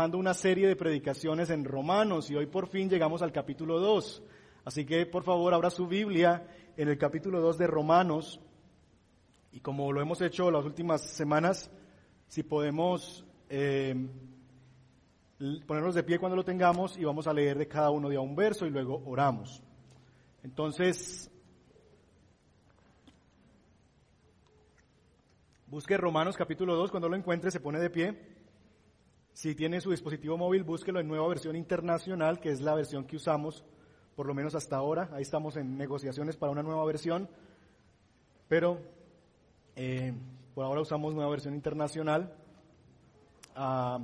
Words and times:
trabajando 0.00 0.16
una 0.16 0.32
serie 0.32 0.66
de 0.66 0.76
predicaciones 0.76 1.50
en 1.50 1.62
Romanos 1.62 2.30
y 2.30 2.34
hoy 2.34 2.46
por 2.46 2.68
fin 2.68 2.88
llegamos 2.88 3.20
al 3.20 3.32
capítulo 3.32 3.80
2. 3.80 4.22
Así 4.64 4.86
que 4.86 5.04
por 5.04 5.24
favor 5.24 5.52
abra 5.52 5.68
su 5.68 5.86
Biblia 5.86 6.46
en 6.74 6.88
el 6.88 6.96
capítulo 6.96 7.38
2 7.42 7.58
de 7.58 7.66
Romanos 7.66 8.40
y 9.52 9.60
como 9.60 9.92
lo 9.92 10.00
hemos 10.00 10.22
hecho 10.22 10.50
las 10.50 10.64
últimas 10.64 11.02
semanas, 11.02 11.70
si 12.28 12.42
podemos 12.42 13.26
eh, 13.50 13.94
ponernos 15.66 15.94
de 15.94 16.02
pie 16.02 16.18
cuando 16.18 16.36
lo 16.36 16.44
tengamos 16.46 16.96
y 16.96 17.04
vamos 17.04 17.26
a 17.26 17.34
leer 17.34 17.58
de 17.58 17.68
cada 17.68 17.90
uno 17.90 18.08
de 18.08 18.16
a 18.16 18.20
un 18.20 18.34
verso 18.34 18.64
y 18.64 18.70
luego 18.70 19.02
oramos. 19.04 19.62
Entonces, 20.42 21.30
busque 25.66 25.98
Romanos 25.98 26.38
capítulo 26.38 26.74
2, 26.74 26.90
cuando 26.90 27.10
lo 27.10 27.16
encuentre 27.16 27.50
se 27.50 27.60
pone 27.60 27.78
de 27.78 27.90
pie. 27.90 28.29
Si 29.40 29.54
tiene 29.54 29.80
su 29.80 29.90
dispositivo 29.90 30.36
móvil, 30.36 30.64
búsquelo 30.64 31.00
en 31.00 31.08
nueva 31.08 31.26
versión 31.26 31.56
internacional, 31.56 32.40
que 32.40 32.50
es 32.50 32.60
la 32.60 32.74
versión 32.74 33.06
que 33.06 33.16
usamos, 33.16 33.64
por 34.14 34.26
lo 34.26 34.34
menos 34.34 34.54
hasta 34.54 34.76
ahora. 34.76 35.08
Ahí 35.14 35.22
estamos 35.22 35.56
en 35.56 35.78
negociaciones 35.78 36.36
para 36.36 36.52
una 36.52 36.62
nueva 36.62 36.84
versión, 36.84 37.26
pero 38.48 38.82
eh, 39.76 40.12
por 40.54 40.66
ahora 40.66 40.82
usamos 40.82 41.14
nueva 41.14 41.30
versión 41.30 41.54
internacional. 41.54 42.36
Ah, 43.56 43.98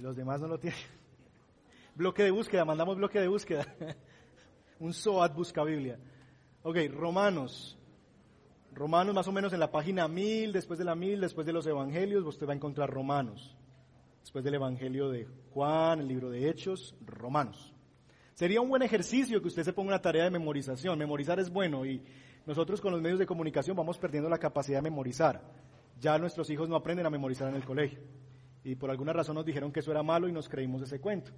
los 0.00 0.16
demás 0.16 0.40
no 0.40 0.48
lo 0.48 0.58
tienen. 0.58 0.80
bloque 1.94 2.24
de 2.24 2.32
búsqueda, 2.32 2.64
mandamos 2.64 2.96
bloque 2.96 3.20
de 3.20 3.28
búsqueda. 3.28 3.64
Un 4.80 4.92
SOAT 4.92 5.36
busca 5.36 5.62
Biblia. 5.62 6.00
Ok, 6.64 6.78
Romanos 6.90 7.78
Romanos 8.74 9.14
más 9.14 9.28
o 9.28 9.32
menos 9.32 9.52
en 9.52 9.60
la 9.60 9.70
página 9.70 10.08
1000, 10.08 10.52
después 10.52 10.78
de 10.78 10.84
la 10.84 10.96
1000, 10.96 11.20
después 11.20 11.46
de 11.46 11.52
los 11.52 11.64
evangelios, 11.66 12.24
usted 12.24 12.46
va 12.46 12.52
a 12.52 12.56
encontrar 12.56 12.90
Romanos. 12.90 13.56
Después 14.20 14.44
del 14.44 14.54
evangelio 14.54 15.10
de 15.10 15.28
Juan, 15.52 16.00
el 16.00 16.08
libro 16.08 16.28
de 16.28 16.48
Hechos, 16.48 16.96
Romanos. 17.06 17.72
Sería 18.34 18.60
un 18.60 18.68
buen 18.68 18.82
ejercicio 18.82 19.40
que 19.40 19.46
usted 19.46 19.62
se 19.62 19.72
ponga 19.72 19.90
una 19.90 20.02
tarea 20.02 20.24
de 20.24 20.30
memorización. 20.30 20.98
Memorizar 20.98 21.38
es 21.38 21.50
bueno 21.50 21.86
y 21.86 22.02
nosotros 22.46 22.80
con 22.80 22.90
los 22.90 23.00
medios 23.00 23.20
de 23.20 23.26
comunicación 23.26 23.76
vamos 23.76 23.96
perdiendo 23.96 24.28
la 24.28 24.38
capacidad 24.38 24.78
de 24.78 24.90
memorizar. 24.90 25.40
Ya 26.00 26.18
nuestros 26.18 26.50
hijos 26.50 26.68
no 26.68 26.74
aprenden 26.74 27.06
a 27.06 27.10
memorizar 27.10 27.48
en 27.48 27.54
el 27.54 27.64
colegio. 27.64 28.00
Y 28.64 28.74
por 28.74 28.90
alguna 28.90 29.12
razón 29.12 29.36
nos 29.36 29.44
dijeron 29.44 29.70
que 29.70 29.80
eso 29.80 29.92
era 29.92 30.02
malo 30.02 30.28
y 30.28 30.32
nos 30.32 30.48
creímos 30.48 30.82
ese 30.82 31.00
cuento. 31.00 31.30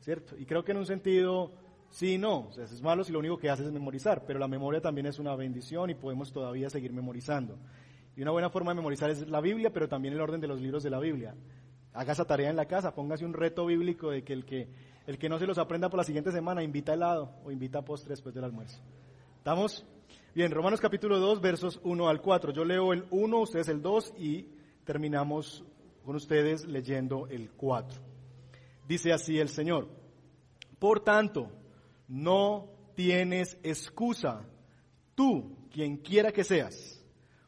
¿Cierto? 0.00 0.36
Y 0.36 0.44
creo 0.44 0.64
que 0.64 0.72
en 0.72 0.78
un 0.78 0.86
sentido 0.86 1.52
Sí, 1.90 2.18
no, 2.18 2.46
o 2.48 2.52
sea, 2.52 2.64
es 2.64 2.82
malo 2.82 3.02
si 3.02 3.12
lo 3.12 3.18
único 3.18 3.36
que 3.36 3.50
haces 3.50 3.66
es 3.66 3.72
memorizar, 3.72 4.24
pero 4.24 4.38
la 4.38 4.46
memoria 4.46 4.80
también 4.80 5.06
es 5.06 5.18
una 5.18 5.34
bendición 5.34 5.90
y 5.90 5.94
podemos 5.94 6.32
todavía 6.32 6.70
seguir 6.70 6.92
memorizando. 6.92 7.58
Y 8.16 8.22
una 8.22 8.30
buena 8.30 8.50
forma 8.50 8.70
de 8.70 8.76
memorizar 8.76 9.10
es 9.10 9.28
la 9.28 9.40
Biblia, 9.40 9.72
pero 9.72 9.88
también 9.88 10.14
el 10.14 10.20
orden 10.20 10.40
de 10.40 10.46
los 10.46 10.60
libros 10.60 10.82
de 10.82 10.90
la 10.90 11.00
Biblia. 11.00 11.34
Haga 11.92 12.12
esa 12.12 12.24
tarea 12.24 12.48
en 12.48 12.56
la 12.56 12.66
casa, 12.66 12.94
póngase 12.94 13.24
un 13.24 13.34
reto 13.34 13.66
bíblico 13.66 14.10
de 14.10 14.22
que 14.22 14.32
el 14.32 14.44
que, 14.44 14.68
el 15.06 15.18
que 15.18 15.28
no 15.28 15.38
se 15.38 15.46
los 15.46 15.58
aprenda 15.58 15.90
por 15.90 15.98
la 15.98 16.04
siguiente 16.04 16.30
semana 16.30 16.62
invita 16.62 16.94
helado 16.94 17.32
o 17.44 17.50
invita 17.50 17.82
postre 17.82 18.10
después 18.10 18.34
del 18.34 18.44
almuerzo. 18.44 18.80
¿Estamos? 19.38 19.84
Bien, 20.32 20.52
Romanos 20.52 20.80
capítulo 20.80 21.18
2, 21.18 21.40
versos 21.40 21.80
1 21.82 22.08
al 22.08 22.20
4. 22.20 22.52
Yo 22.52 22.64
leo 22.64 22.92
el 22.92 23.04
1, 23.10 23.40
ustedes 23.40 23.68
el 23.68 23.82
2 23.82 24.14
y 24.16 24.46
terminamos 24.84 25.64
con 26.04 26.14
ustedes 26.14 26.66
leyendo 26.66 27.26
el 27.26 27.50
4. 27.50 28.00
Dice 28.86 29.12
así 29.12 29.38
el 29.38 29.48
Señor. 29.48 29.88
Por 30.78 31.00
tanto, 31.00 31.50
no 32.10 32.68
tienes 32.96 33.56
excusa, 33.62 34.44
tú, 35.14 35.56
quien 35.70 35.96
quiera 35.96 36.32
que 36.32 36.42
seas. 36.42 37.02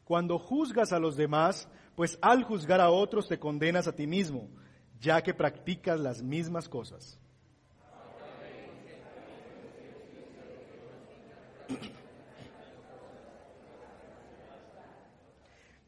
Cuando 0.05 0.39
juzgas 0.39 0.93
a 0.93 0.99
los 0.99 1.17
demás, 1.17 1.67
pues 1.95 2.17
al 2.21 2.43
juzgar 2.43 2.79
a 2.79 2.89
otros 2.89 3.27
te 3.27 3.37
condenas 3.37 3.87
a 3.89 3.95
ti 3.95 4.07
mismo, 4.07 4.49
ya 4.99 5.21
que 5.21 5.33
practicas 5.33 5.99
las 5.99 6.23
mismas 6.23 6.69
cosas. 6.69 7.19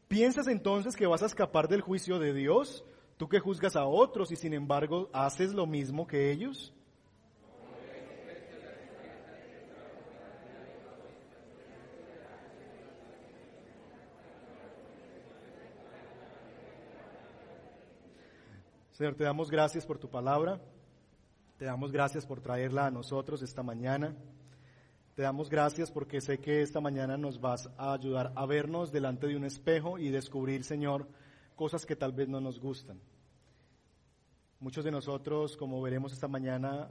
¿Piensas 0.08 0.48
entonces 0.48 0.94
que 0.96 1.06
vas 1.06 1.22
a 1.22 1.26
escapar 1.26 1.66
del 1.68 1.80
juicio 1.80 2.18
de 2.18 2.34
Dios? 2.34 2.84
Tú 3.16 3.26
que 3.28 3.40
juzgas 3.40 3.74
a 3.74 3.86
otros 3.86 4.30
y 4.32 4.36
sin 4.36 4.52
embargo 4.52 5.08
haces 5.14 5.54
lo 5.54 5.66
mismo 5.66 6.06
que 6.06 6.30
ellos. 6.30 6.75
Señor, 18.96 19.14
te 19.14 19.24
damos 19.24 19.50
gracias 19.50 19.84
por 19.84 19.98
tu 19.98 20.08
palabra. 20.08 20.58
Te 21.58 21.66
damos 21.66 21.92
gracias 21.92 22.24
por 22.24 22.40
traerla 22.40 22.86
a 22.86 22.90
nosotros 22.90 23.42
esta 23.42 23.62
mañana. 23.62 24.16
Te 25.14 25.20
damos 25.20 25.50
gracias 25.50 25.90
porque 25.90 26.22
sé 26.22 26.38
que 26.38 26.62
esta 26.62 26.80
mañana 26.80 27.18
nos 27.18 27.38
vas 27.38 27.68
a 27.76 27.92
ayudar 27.92 28.32
a 28.34 28.46
vernos 28.46 28.92
delante 28.92 29.26
de 29.26 29.36
un 29.36 29.44
espejo 29.44 29.98
y 29.98 30.08
descubrir, 30.08 30.64
Señor, 30.64 31.06
cosas 31.56 31.84
que 31.84 31.94
tal 31.94 32.12
vez 32.12 32.26
no 32.30 32.40
nos 32.40 32.58
gustan. 32.58 32.98
Muchos 34.60 34.82
de 34.82 34.90
nosotros, 34.90 35.58
como 35.58 35.82
veremos 35.82 36.14
esta 36.14 36.26
mañana, 36.26 36.88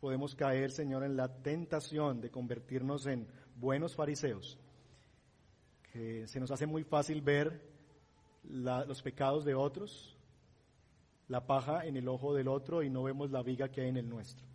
podemos 0.00 0.34
caer, 0.34 0.70
Señor, 0.70 1.02
en 1.02 1.16
la 1.16 1.28
tentación 1.28 2.20
de 2.20 2.30
convertirnos 2.30 3.06
en 3.06 3.26
buenos 3.54 3.94
fariseos, 3.94 4.58
que 5.94 6.26
se 6.26 6.40
nos 6.40 6.50
hace 6.50 6.66
muy 6.66 6.84
fácil 6.84 7.22
ver 7.22 7.62
los 8.44 9.00
pecados 9.00 9.46
de 9.46 9.54
otros, 9.54 10.15
la 11.28 11.46
paja 11.46 11.84
en 11.84 11.96
el 11.96 12.08
ojo 12.08 12.34
del 12.34 12.48
otro 12.48 12.82
y 12.82 12.90
no 12.90 13.02
vemos 13.02 13.30
la 13.30 13.42
viga 13.42 13.68
que 13.68 13.82
hay 13.82 13.88
en 13.88 13.96
el 13.96 14.08
nuestro. 14.08 14.46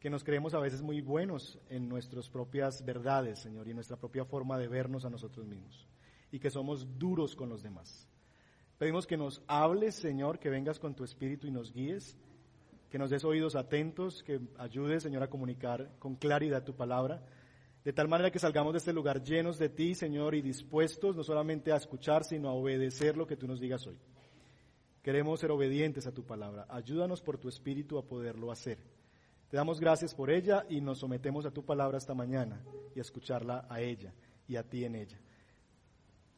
Que 0.00 0.10
nos 0.10 0.24
creemos 0.24 0.54
a 0.54 0.58
veces 0.58 0.82
muy 0.82 1.00
buenos 1.00 1.58
en 1.68 1.88
nuestras 1.88 2.28
propias 2.28 2.84
verdades, 2.84 3.38
Señor, 3.38 3.66
y 3.66 3.70
en 3.70 3.76
nuestra 3.76 3.96
propia 3.96 4.24
forma 4.24 4.58
de 4.58 4.68
vernos 4.68 5.04
a 5.04 5.10
nosotros 5.10 5.46
mismos. 5.46 5.88
Y 6.30 6.40
que 6.40 6.50
somos 6.50 6.98
duros 6.98 7.34
con 7.36 7.48
los 7.48 7.62
demás. 7.62 8.06
Pedimos 8.78 9.06
que 9.06 9.16
nos 9.16 9.42
hables, 9.46 9.94
Señor, 9.94 10.38
que 10.38 10.50
vengas 10.50 10.78
con 10.78 10.94
tu 10.94 11.04
espíritu 11.04 11.46
y 11.46 11.52
nos 11.52 11.72
guíes, 11.72 12.18
que 12.90 12.98
nos 12.98 13.10
des 13.10 13.24
oídos 13.24 13.54
atentos, 13.54 14.22
que 14.22 14.40
ayudes, 14.58 15.04
Señor, 15.04 15.22
a 15.22 15.30
comunicar 15.30 15.96
con 15.98 16.16
claridad 16.16 16.64
tu 16.64 16.74
palabra, 16.74 17.22
de 17.84 17.92
tal 17.92 18.08
manera 18.08 18.30
que 18.30 18.38
salgamos 18.38 18.72
de 18.72 18.78
este 18.78 18.92
lugar 18.92 19.22
llenos 19.22 19.58
de 19.58 19.68
ti, 19.68 19.94
Señor, 19.94 20.34
y 20.34 20.42
dispuestos 20.42 21.14
no 21.14 21.22
solamente 21.22 21.72
a 21.72 21.76
escuchar, 21.76 22.24
sino 22.24 22.48
a 22.48 22.54
obedecer 22.54 23.16
lo 23.16 23.26
que 23.26 23.36
tú 23.36 23.46
nos 23.46 23.60
digas 23.60 23.86
hoy. 23.86 23.98
Queremos 25.04 25.38
ser 25.38 25.50
obedientes 25.50 26.06
a 26.06 26.12
tu 26.12 26.24
palabra. 26.24 26.64
Ayúdanos 26.70 27.20
por 27.20 27.36
tu 27.36 27.46
espíritu 27.46 27.98
a 27.98 28.08
poderlo 28.08 28.50
hacer. 28.50 28.78
Te 29.50 29.58
damos 29.58 29.78
gracias 29.78 30.14
por 30.14 30.30
ella 30.30 30.64
y 30.66 30.80
nos 30.80 31.00
sometemos 31.00 31.44
a 31.44 31.50
tu 31.50 31.62
palabra 31.62 31.98
esta 31.98 32.14
mañana 32.14 32.64
y 32.96 33.00
a 33.00 33.02
escucharla 33.02 33.66
a 33.68 33.82
ella 33.82 34.14
y 34.48 34.56
a 34.56 34.62
ti 34.62 34.82
en 34.86 34.94
ella. 34.96 35.20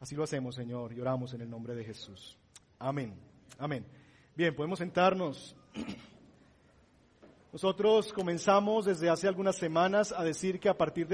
Así 0.00 0.16
lo 0.16 0.24
hacemos, 0.24 0.56
Señor, 0.56 0.92
y 0.92 1.00
oramos 1.00 1.32
en 1.32 1.42
el 1.42 1.48
nombre 1.48 1.76
de 1.76 1.84
Jesús. 1.84 2.36
Amén. 2.80 3.14
Amén. 3.56 3.86
Bien, 4.34 4.52
podemos 4.52 4.80
sentarnos. 4.80 5.54
Nosotros 7.52 8.12
comenzamos 8.12 8.86
desde 8.86 9.08
hace 9.08 9.28
algunas 9.28 9.54
semanas 9.54 10.10
a 10.10 10.24
decir 10.24 10.58
que 10.58 10.68
a 10.68 10.76
partir 10.76 11.06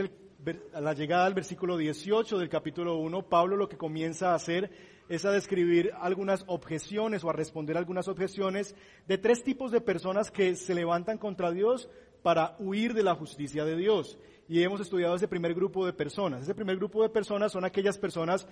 de 0.45 0.61
la 0.81 0.93
llegada 0.93 1.27
al 1.27 1.35
versículo 1.35 1.77
18 1.77 2.39
del 2.39 2.49
capítulo 2.49 2.97
1, 2.97 3.29
Pablo 3.29 3.57
lo 3.57 3.69
que 3.69 3.77
comienza 3.77 4.33
a 4.33 4.35
hacer 4.35 4.71
es 5.09 5.25
a 5.25 5.31
describir 5.31 5.93
algunas 6.01 6.45
objeciones 6.49 7.23
o 7.23 7.31
a 7.31 7.33
responder 7.33 7.77
algunas 7.77 8.09
objeciones 8.09 8.75
de 9.07 9.19
tres 9.19 9.45
tipos 9.45 9.71
de 9.71 9.81
personas 9.81 10.31
que 10.31 10.57
se 10.57 10.75
levantan 10.75 11.19
contra 11.19 11.53
Dios 11.53 11.89
para 12.23 12.57
huir 12.59 12.93
de 12.93 13.05
la 13.05 13.15
justicia 13.15 13.65
de 13.65 13.77
Dios. 13.77 14.19
Y 14.49 14.63
hemos 14.63 14.81
estudiado 14.81 15.15
ese 15.15 15.29
primer 15.29 15.55
grupo 15.55 15.87
de 15.87 15.93
personas. 15.93 16.43
Ese 16.43 16.55
primer 16.55 16.77
grupo 16.77 17.03
de 17.03 17.09
personas 17.09 17.53
son 17.53 17.65
aquellas 17.65 17.99
personas 17.99 18.49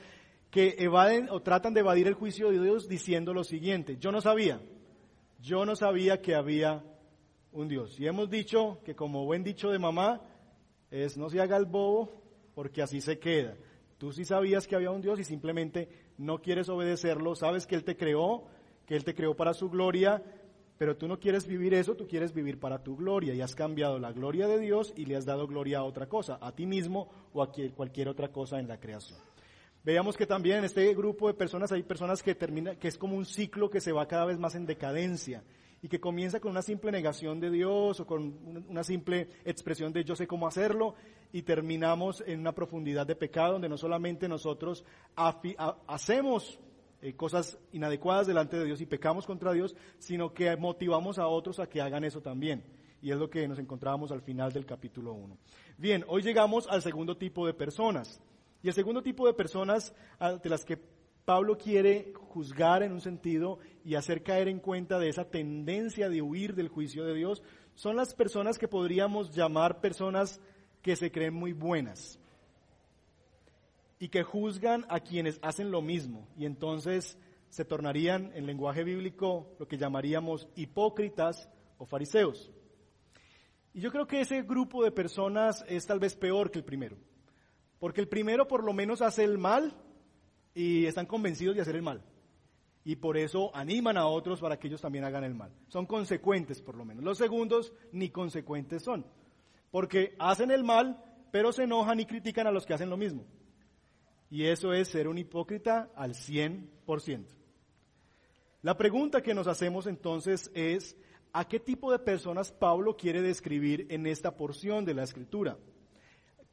que 0.50 0.76
evaden 0.78 1.28
o 1.30 1.40
tratan 1.40 1.74
de 1.74 1.80
evadir 1.80 2.06
el 2.06 2.14
juicio 2.14 2.50
de 2.50 2.60
Dios 2.60 2.88
diciendo 2.88 3.34
lo 3.34 3.44
siguiente, 3.44 3.96
yo 3.98 4.10
no 4.10 4.20
sabía, 4.20 4.60
yo 5.40 5.64
no 5.64 5.76
sabía 5.76 6.20
que 6.20 6.34
había 6.34 6.84
un 7.52 7.68
Dios. 7.68 7.98
Y 7.98 8.06
hemos 8.06 8.30
dicho 8.30 8.80
que 8.84 8.94
como 8.94 9.24
buen 9.24 9.42
dicho 9.44 9.70
de 9.70 9.78
mamá, 9.78 10.20
es 10.90 11.16
no 11.16 11.30
se 11.30 11.40
haga 11.40 11.56
el 11.56 11.66
bobo 11.66 12.10
porque 12.54 12.82
así 12.82 13.00
se 13.00 13.18
queda. 13.18 13.56
Tú 13.98 14.12
sí 14.12 14.24
sabías 14.24 14.66
que 14.66 14.76
había 14.76 14.90
un 14.90 15.02
Dios 15.02 15.20
y 15.20 15.24
simplemente 15.24 15.88
no 16.18 16.38
quieres 16.38 16.68
obedecerlo, 16.68 17.34
sabes 17.34 17.66
que 17.66 17.74
Él 17.74 17.84
te 17.84 17.96
creó, 17.96 18.44
que 18.86 18.96
Él 18.96 19.04
te 19.04 19.14
creó 19.14 19.36
para 19.36 19.52
su 19.52 19.68
gloria, 19.68 20.22
pero 20.78 20.96
tú 20.96 21.06
no 21.06 21.20
quieres 21.20 21.46
vivir 21.46 21.74
eso, 21.74 21.94
tú 21.94 22.06
quieres 22.06 22.32
vivir 22.32 22.58
para 22.58 22.82
tu 22.82 22.96
gloria 22.96 23.34
y 23.34 23.42
has 23.42 23.54
cambiado 23.54 23.98
la 23.98 24.12
gloria 24.12 24.48
de 24.48 24.58
Dios 24.58 24.94
y 24.96 25.04
le 25.04 25.16
has 25.16 25.26
dado 25.26 25.46
gloria 25.46 25.80
a 25.80 25.84
otra 25.84 26.08
cosa, 26.08 26.38
a 26.40 26.52
ti 26.52 26.64
mismo 26.64 27.10
o 27.34 27.42
a 27.42 27.52
cualquier 27.76 28.08
otra 28.08 28.28
cosa 28.28 28.58
en 28.58 28.68
la 28.68 28.80
creación. 28.80 29.18
Veamos 29.84 30.16
que 30.16 30.26
también 30.26 30.58
en 30.58 30.64
este 30.64 30.94
grupo 30.94 31.28
de 31.28 31.34
personas 31.34 31.72
hay 31.72 31.82
personas 31.82 32.22
que 32.22 32.34
termina, 32.34 32.76
que 32.76 32.88
es 32.88 32.98
como 32.98 33.16
un 33.16 33.26
ciclo 33.26 33.70
que 33.70 33.80
se 33.80 33.92
va 33.92 34.08
cada 34.08 34.26
vez 34.26 34.38
más 34.38 34.54
en 34.54 34.66
decadencia 34.66 35.42
y 35.82 35.88
que 35.88 36.00
comienza 36.00 36.40
con 36.40 36.50
una 36.50 36.62
simple 36.62 36.92
negación 36.92 37.40
de 37.40 37.50
Dios 37.50 38.00
o 38.00 38.06
con 38.06 38.64
una 38.68 38.84
simple 38.84 39.28
expresión 39.44 39.92
de 39.92 40.04
yo 40.04 40.14
sé 40.14 40.26
cómo 40.26 40.46
hacerlo 40.46 40.94
y 41.32 41.42
terminamos 41.42 42.22
en 42.26 42.40
una 42.40 42.52
profundidad 42.54 43.06
de 43.06 43.16
pecado 43.16 43.52
donde 43.52 43.68
no 43.68 43.78
solamente 43.78 44.28
nosotros 44.28 44.84
hacemos 45.86 46.58
eh, 47.02 47.14
cosas 47.14 47.58
inadecuadas 47.72 48.26
delante 48.26 48.58
de 48.58 48.66
Dios 48.66 48.80
y 48.80 48.86
pecamos 48.86 49.26
contra 49.26 49.52
Dios, 49.52 49.74
sino 49.98 50.34
que 50.34 50.54
motivamos 50.56 51.18
a 51.18 51.28
otros 51.28 51.58
a 51.58 51.66
que 51.66 51.80
hagan 51.80 52.04
eso 52.04 52.20
también. 52.20 52.62
Y 53.00 53.10
es 53.10 53.16
lo 53.16 53.30
que 53.30 53.48
nos 53.48 53.58
encontrábamos 53.58 54.12
al 54.12 54.20
final 54.20 54.52
del 54.52 54.66
capítulo 54.66 55.14
1. 55.14 55.38
Bien, 55.78 56.04
hoy 56.08 56.20
llegamos 56.20 56.66
al 56.68 56.82
segundo 56.82 57.16
tipo 57.16 57.46
de 57.46 57.54
personas. 57.54 58.20
Y 58.62 58.68
el 58.68 58.74
segundo 58.74 59.02
tipo 59.02 59.26
de 59.26 59.32
personas 59.32 59.94
de 60.42 60.50
las 60.50 60.66
que 60.66 60.78
Pablo 61.24 61.58
quiere 61.58 62.12
juzgar 62.14 62.82
en 62.82 62.92
un 62.92 63.00
sentido 63.00 63.58
y 63.84 63.94
hacer 63.94 64.22
caer 64.22 64.48
en 64.48 64.60
cuenta 64.60 64.98
de 64.98 65.08
esa 65.08 65.24
tendencia 65.24 66.08
de 66.08 66.22
huir 66.22 66.54
del 66.54 66.68
juicio 66.68 67.04
de 67.04 67.14
Dios, 67.14 67.42
son 67.74 67.96
las 67.96 68.14
personas 68.14 68.58
que 68.58 68.68
podríamos 68.68 69.30
llamar 69.30 69.80
personas 69.80 70.40
que 70.82 70.96
se 70.96 71.10
creen 71.10 71.34
muy 71.34 71.52
buenas 71.52 72.18
y 73.98 74.08
que 74.08 74.22
juzgan 74.22 74.86
a 74.88 75.00
quienes 75.00 75.38
hacen 75.42 75.70
lo 75.70 75.82
mismo 75.82 76.26
y 76.36 76.46
entonces 76.46 77.18
se 77.50 77.64
tornarían 77.64 78.32
en 78.34 78.46
lenguaje 78.46 78.84
bíblico 78.84 79.54
lo 79.58 79.68
que 79.68 79.76
llamaríamos 79.76 80.48
hipócritas 80.56 81.48
o 81.78 81.84
fariseos. 81.84 82.50
Y 83.74 83.80
yo 83.80 83.90
creo 83.90 84.06
que 84.06 84.20
ese 84.20 84.42
grupo 84.42 84.82
de 84.82 84.90
personas 84.90 85.64
es 85.68 85.86
tal 85.86 85.98
vez 85.98 86.16
peor 86.16 86.50
que 86.50 86.58
el 86.58 86.64
primero, 86.64 86.96
porque 87.78 88.00
el 88.00 88.08
primero 88.08 88.48
por 88.48 88.64
lo 88.64 88.72
menos 88.72 89.02
hace 89.02 89.24
el 89.24 89.36
mal 89.36 89.74
y 90.54 90.86
están 90.86 91.06
convencidos 91.06 91.56
de 91.56 91.62
hacer 91.62 91.76
el 91.76 91.82
mal. 91.82 92.02
Y 92.84 92.96
por 92.96 93.16
eso 93.16 93.54
animan 93.54 93.96
a 93.98 94.06
otros 94.06 94.40
para 94.40 94.58
que 94.58 94.68
ellos 94.68 94.80
también 94.80 95.04
hagan 95.04 95.24
el 95.24 95.34
mal. 95.34 95.52
Son 95.68 95.86
consecuentes 95.86 96.62
por 96.62 96.76
lo 96.76 96.84
menos. 96.84 97.04
Los 97.04 97.18
segundos 97.18 97.72
ni 97.92 98.10
consecuentes 98.10 98.82
son. 98.82 99.04
Porque 99.70 100.14
hacen 100.18 100.50
el 100.50 100.64
mal, 100.64 101.02
pero 101.30 101.52
se 101.52 101.64
enojan 101.64 102.00
y 102.00 102.06
critican 102.06 102.46
a 102.46 102.50
los 102.50 102.66
que 102.66 102.74
hacen 102.74 102.90
lo 102.90 102.96
mismo. 102.96 103.24
Y 104.30 104.44
eso 104.44 104.72
es 104.72 104.88
ser 104.88 105.08
un 105.08 105.18
hipócrita 105.18 105.90
al 105.94 106.14
100%. 106.14 107.26
La 108.62 108.76
pregunta 108.76 109.22
que 109.22 109.34
nos 109.34 109.46
hacemos 109.46 109.86
entonces 109.86 110.50
es, 110.54 110.96
¿a 111.32 111.46
qué 111.48 111.60
tipo 111.60 111.90
de 111.92 111.98
personas 111.98 112.52
Pablo 112.52 112.96
quiere 112.96 113.22
describir 113.22 113.86
en 113.90 114.06
esta 114.06 114.36
porción 114.36 114.84
de 114.84 114.94
la 114.94 115.02
escritura? 115.02 115.58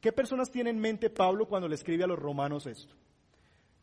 ¿Qué 0.00 0.12
personas 0.12 0.50
tiene 0.50 0.70
en 0.70 0.78
mente 0.78 1.10
Pablo 1.10 1.46
cuando 1.46 1.68
le 1.68 1.74
escribe 1.74 2.04
a 2.04 2.06
los 2.06 2.18
romanos 2.18 2.66
esto? 2.66 2.94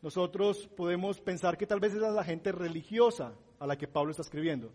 Nosotros 0.02 0.68
podemos 0.76 1.20
pensar 1.20 1.56
que 1.56 1.66
tal 1.66 1.80
vez 1.80 1.94
es 1.94 2.00
la 2.00 2.24
gente 2.24 2.52
religiosa 2.52 3.34
a 3.58 3.66
la 3.66 3.76
que 3.76 3.88
Pablo 3.88 4.10
está 4.10 4.22
escribiendo, 4.22 4.72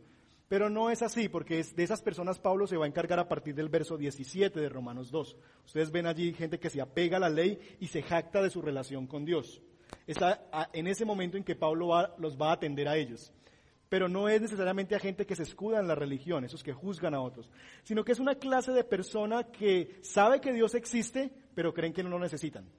pero 0.52 0.70
no 0.70 0.90
es 0.90 1.02
así, 1.02 1.30
porque 1.30 1.64
de 1.64 1.84
esas 1.84 2.02
personas 2.02 2.38
Pablo 2.38 2.68
se 2.68 2.76
va 2.76 2.84
a 2.84 2.88
encargar 2.90 3.20
a 3.20 3.30
partir 3.30 3.56
del 3.56 3.70
verso 3.70 3.98
17 3.98 4.60
de 4.60 4.68
Romanos 4.68 5.10
2. 5.10 5.38
Ustedes 5.66 5.92
ven 5.92 6.08
allí 6.08 6.34
gente 6.34 6.60
que 6.60 6.70
se 6.70 6.82
apega 6.82 7.16
a 7.18 7.22
la 7.22 7.30
ley 7.30 7.58
y 7.80 7.88
se 7.88 8.02
jacta 8.02 8.42
de 8.42 8.50
su 8.50 8.62
relación 8.62 9.08
con 9.08 9.24
Dios. 9.24 9.62
Está 10.08 10.50
en 10.74 10.88
ese 10.88 11.06
momento 11.06 11.38
en 11.38 11.46
que 11.46 11.56
Pablo 11.56 11.92
los 12.18 12.38
va 12.38 12.50
a 12.50 12.54
atender 12.54 12.88
a 12.90 12.98
ellos. 12.98 13.32
Pero 13.88 14.10
no 14.10 14.28
es 14.28 14.42
necesariamente 14.42 14.96
a 14.96 15.00
gente 15.00 15.26
que 15.26 15.36
se 15.36 15.44
escuda 15.44 15.80
en 15.80 15.88
la 15.88 15.96
religión, 15.96 16.44
esos 16.44 16.64
que 16.64 16.74
juzgan 16.74 17.14
a 17.14 17.22
otros, 17.22 17.50
sino 17.84 18.04
que 18.04 18.14
es 18.14 18.20
una 18.20 18.36
clase 18.36 18.74
de 18.74 18.84
persona 18.84 19.46
que 19.52 20.00
sabe 20.02 20.42
que 20.42 20.54
Dios 20.54 20.76
existe, 20.76 21.32
pero 21.54 21.74
creen 21.74 21.94
que 21.94 22.04
no 22.04 22.10
lo 22.10 22.20
necesitan. 22.20 22.70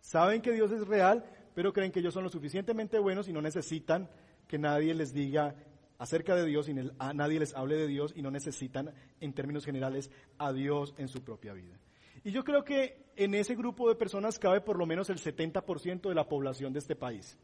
Saben 0.00 0.40
que 0.40 0.52
Dios 0.52 0.72
es 0.72 0.86
real, 0.86 1.24
pero 1.58 1.72
creen 1.72 1.90
que 1.90 1.98
ellos 1.98 2.14
son 2.14 2.22
lo 2.22 2.30
suficientemente 2.30 3.00
buenos 3.00 3.26
y 3.26 3.32
no 3.32 3.42
necesitan 3.42 4.08
que 4.46 4.60
nadie 4.60 4.94
les 4.94 5.12
diga 5.12 5.56
acerca 5.98 6.36
de 6.36 6.46
Dios 6.46 6.68
y 6.68 6.72
nadie 6.72 7.40
les 7.40 7.52
hable 7.52 7.74
de 7.74 7.88
Dios 7.88 8.12
y 8.14 8.22
no 8.22 8.30
necesitan, 8.30 8.94
en 9.20 9.32
términos 9.32 9.64
generales, 9.64 10.08
a 10.38 10.52
Dios 10.52 10.94
en 10.98 11.08
su 11.08 11.24
propia 11.24 11.54
vida. 11.54 11.76
Y 12.22 12.30
yo 12.30 12.44
creo 12.44 12.62
que 12.62 13.10
en 13.16 13.34
ese 13.34 13.56
grupo 13.56 13.88
de 13.88 13.96
personas 13.96 14.38
cabe 14.38 14.60
por 14.60 14.78
lo 14.78 14.86
menos 14.86 15.10
el 15.10 15.18
70% 15.18 16.08
de 16.08 16.14
la 16.14 16.28
población 16.28 16.72
de 16.72 16.78
este 16.78 16.94
país. 16.94 17.36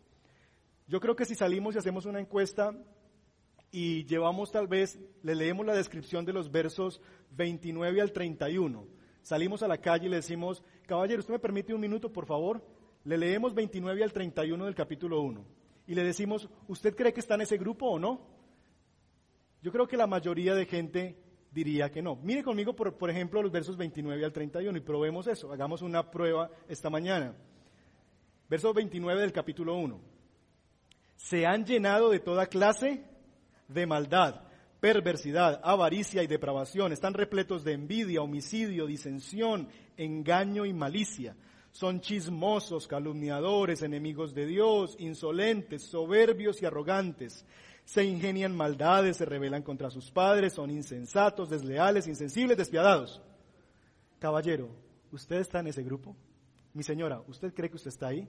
Yo 0.86 1.00
creo 1.00 1.16
que 1.16 1.24
si 1.24 1.34
salimos 1.34 1.74
y 1.74 1.78
hacemos 1.78 2.06
una 2.06 2.20
encuesta 2.20 2.72
y 3.72 4.04
llevamos 4.04 4.52
tal 4.52 4.68
vez, 4.68 4.96
le 5.24 5.34
leemos 5.34 5.66
la 5.66 5.74
descripción 5.74 6.24
de 6.24 6.34
los 6.34 6.52
versos 6.52 7.00
29 7.32 8.00
al 8.00 8.12
31, 8.12 8.86
salimos 9.22 9.64
a 9.64 9.66
la 9.66 9.78
calle 9.78 10.06
y 10.06 10.10
le 10.10 10.16
decimos, 10.18 10.62
caballero, 10.86 11.18
¿usted 11.18 11.34
me 11.34 11.40
permite 11.40 11.74
un 11.74 11.80
minuto, 11.80 12.12
por 12.12 12.26
favor? 12.26 12.62
Le 13.04 13.18
leemos 13.18 13.54
29 13.54 14.02
al 14.02 14.12
31 14.12 14.64
del 14.64 14.74
capítulo 14.74 15.20
1 15.20 15.44
y 15.86 15.94
le 15.94 16.02
decimos, 16.02 16.48
¿usted 16.68 16.96
cree 16.96 17.12
que 17.12 17.20
está 17.20 17.34
en 17.34 17.42
ese 17.42 17.58
grupo 17.58 17.86
o 17.86 17.98
no? 17.98 18.20
Yo 19.62 19.70
creo 19.70 19.86
que 19.86 19.96
la 19.96 20.06
mayoría 20.06 20.54
de 20.54 20.64
gente 20.64 21.18
diría 21.50 21.90
que 21.90 22.00
no. 22.00 22.16
Mire 22.16 22.42
conmigo, 22.42 22.74
por, 22.74 22.96
por 22.96 23.10
ejemplo, 23.10 23.42
los 23.42 23.52
versos 23.52 23.76
29 23.76 24.24
al 24.24 24.32
31 24.32 24.76
y 24.76 24.80
probemos 24.80 25.26
eso. 25.26 25.52
Hagamos 25.52 25.82
una 25.82 26.10
prueba 26.10 26.50
esta 26.66 26.88
mañana. 26.88 27.34
Verso 28.48 28.72
29 28.72 29.20
del 29.20 29.32
capítulo 29.32 29.76
1. 29.76 30.00
Se 31.16 31.46
han 31.46 31.64
llenado 31.66 32.10
de 32.10 32.20
toda 32.20 32.46
clase 32.46 33.04
de 33.68 33.86
maldad, 33.86 34.42
perversidad, 34.80 35.60
avaricia 35.62 36.22
y 36.22 36.26
depravación. 36.26 36.92
Están 36.92 37.12
repletos 37.12 37.64
de 37.64 37.72
envidia, 37.72 38.22
homicidio, 38.22 38.86
disensión, 38.86 39.68
engaño 39.96 40.64
y 40.64 40.72
malicia 40.72 41.36
son 41.74 42.00
chismosos, 42.00 42.86
calumniadores, 42.86 43.82
enemigos 43.82 44.32
de 44.32 44.46
Dios, 44.46 44.94
insolentes, 45.00 45.82
soberbios 45.82 46.62
y 46.62 46.66
arrogantes. 46.66 47.44
Se 47.84 48.04
ingenian 48.04 48.56
maldades, 48.56 49.16
se 49.16 49.24
rebelan 49.24 49.64
contra 49.64 49.90
sus 49.90 50.12
padres, 50.12 50.52
son 50.52 50.70
insensatos, 50.70 51.50
desleales, 51.50 52.06
insensibles, 52.06 52.56
despiadados. 52.56 53.20
Caballero, 54.20 54.70
¿usted 55.10 55.38
está 55.40 55.58
en 55.58 55.66
ese 55.66 55.82
grupo? 55.82 56.16
Mi 56.74 56.84
señora, 56.84 57.20
¿usted 57.26 57.52
cree 57.52 57.68
que 57.68 57.76
usted 57.76 57.88
está 57.88 58.06
ahí? 58.06 58.28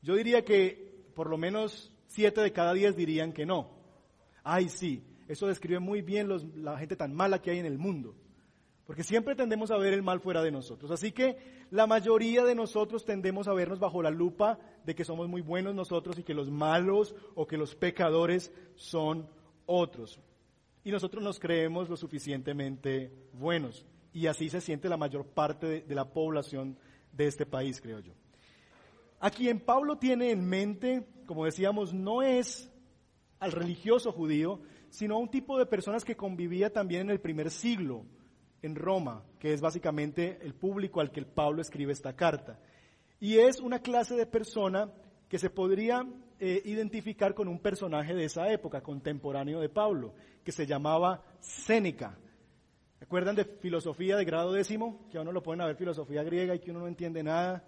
Yo 0.00 0.14
diría 0.14 0.42
que 0.42 1.10
por 1.14 1.28
lo 1.28 1.36
menos 1.36 1.92
siete 2.06 2.40
de 2.40 2.52
cada 2.52 2.72
diez 2.72 2.96
dirían 2.96 3.30
que 3.30 3.44
no. 3.44 3.68
Ay, 4.42 4.70
sí, 4.70 5.04
eso 5.28 5.48
describe 5.48 5.80
muy 5.80 6.00
bien 6.00 6.30
la 6.56 6.78
gente 6.78 6.96
tan 6.96 7.14
mala 7.14 7.42
que 7.42 7.50
hay 7.50 7.58
en 7.58 7.66
el 7.66 7.76
mundo. 7.76 8.16
Porque 8.86 9.02
siempre 9.02 9.34
tendemos 9.34 9.70
a 9.70 9.78
ver 9.78 9.94
el 9.94 10.02
mal 10.02 10.20
fuera 10.20 10.42
de 10.42 10.50
nosotros. 10.50 10.90
Así 10.90 11.12
que 11.12 11.38
la 11.70 11.86
mayoría 11.86 12.44
de 12.44 12.54
nosotros 12.54 13.04
tendemos 13.04 13.48
a 13.48 13.54
vernos 13.54 13.78
bajo 13.78 14.02
la 14.02 14.10
lupa 14.10 14.58
de 14.84 14.94
que 14.94 15.04
somos 15.04 15.26
muy 15.26 15.40
buenos 15.40 15.74
nosotros 15.74 16.18
y 16.18 16.22
que 16.22 16.34
los 16.34 16.50
malos 16.50 17.14
o 17.34 17.46
que 17.46 17.56
los 17.56 17.74
pecadores 17.74 18.52
son 18.74 19.26
otros. 19.64 20.20
Y 20.84 20.90
nosotros 20.90 21.24
nos 21.24 21.40
creemos 21.40 21.88
lo 21.88 21.96
suficientemente 21.96 23.10
buenos. 23.32 23.86
Y 24.12 24.26
así 24.26 24.50
se 24.50 24.60
siente 24.60 24.90
la 24.90 24.98
mayor 24.98 25.26
parte 25.26 25.82
de, 25.82 25.94
la 25.94 26.12
población 26.12 26.76
de 27.10 27.26
este 27.26 27.46
país, 27.46 27.80
creo 27.80 28.00
yo. 28.00 28.12
A 29.18 29.30
quien 29.30 29.60
Pablo 29.60 29.96
tiene 29.96 30.30
en 30.30 30.46
mente, 30.46 31.08
como 31.24 31.46
decíamos, 31.46 31.94
no 31.94 32.20
es 32.20 32.70
al 33.38 33.52
religioso 33.52 34.12
judío, 34.12 34.60
sino 34.90 35.14
a 35.14 35.18
un 35.18 35.30
tipo 35.30 35.58
de 35.58 35.64
personas 35.64 36.04
que 36.04 36.16
convivía 36.16 36.70
también 36.70 37.02
en 37.02 37.10
el 37.10 37.20
primer 37.20 37.50
siglo 37.50 38.04
en 38.64 38.74
Roma, 38.74 39.22
que 39.38 39.52
es 39.52 39.60
básicamente 39.60 40.38
el 40.42 40.54
público 40.54 41.00
al 41.00 41.10
que 41.10 41.22
Pablo 41.22 41.60
escribe 41.60 41.92
esta 41.92 42.16
carta. 42.16 42.58
Y 43.20 43.38
es 43.38 43.60
una 43.60 43.80
clase 43.80 44.14
de 44.14 44.26
persona 44.26 44.90
que 45.28 45.38
se 45.38 45.50
podría 45.50 46.06
eh, 46.40 46.62
identificar 46.64 47.34
con 47.34 47.48
un 47.48 47.58
personaje 47.58 48.14
de 48.14 48.24
esa 48.24 48.50
época, 48.50 48.82
contemporáneo 48.82 49.60
de 49.60 49.68
Pablo, 49.68 50.14
que 50.42 50.52
se 50.52 50.66
llamaba 50.66 51.22
Séneca. 51.40 52.16
¿Recuerdan 53.00 53.36
de 53.36 53.44
filosofía 53.44 54.16
de 54.16 54.24
grado 54.24 54.52
décimo? 54.52 55.06
Que 55.10 55.18
a 55.18 55.20
uno 55.20 55.32
lo 55.32 55.42
pueden 55.42 55.64
ver 55.64 55.76
filosofía 55.76 56.22
griega 56.22 56.54
y 56.54 56.58
que 56.58 56.70
uno 56.70 56.80
no 56.80 56.88
entiende 56.88 57.22
nada 57.22 57.64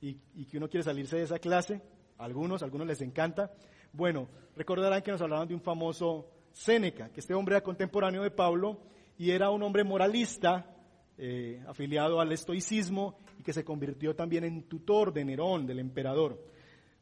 y, 0.00 0.16
y 0.34 0.46
que 0.46 0.56
uno 0.56 0.68
quiere 0.68 0.84
salirse 0.84 1.18
de 1.18 1.24
esa 1.24 1.38
clase. 1.38 1.82
Algunos, 2.16 2.62
algunos 2.62 2.86
les 2.86 3.02
encanta. 3.02 3.52
Bueno, 3.92 4.28
recordarán 4.56 5.02
que 5.02 5.10
nos 5.10 5.20
hablaban 5.20 5.48
de 5.48 5.54
un 5.54 5.60
famoso 5.60 6.26
Séneca, 6.52 7.10
que 7.10 7.20
este 7.20 7.34
hombre 7.34 7.56
era 7.56 7.62
contemporáneo 7.62 8.22
de 8.22 8.30
Pablo 8.30 8.78
y 9.22 9.30
era 9.30 9.50
un 9.50 9.62
hombre 9.62 9.84
moralista, 9.84 10.66
eh, 11.16 11.62
afiliado 11.68 12.20
al 12.20 12.32
estoicismo 12.32 13.20
y 13.38 13.44
que 13.44 13.52
se 13.52 13.64
convirtió 13.64 14.16
también 14.16 14.42
en 14.42 14.64
tutor 14.64 15.12
de 15.12 15.24
Nerón, 15.24 15.64
del 15.64 15.78
emperador. 15.78 16.44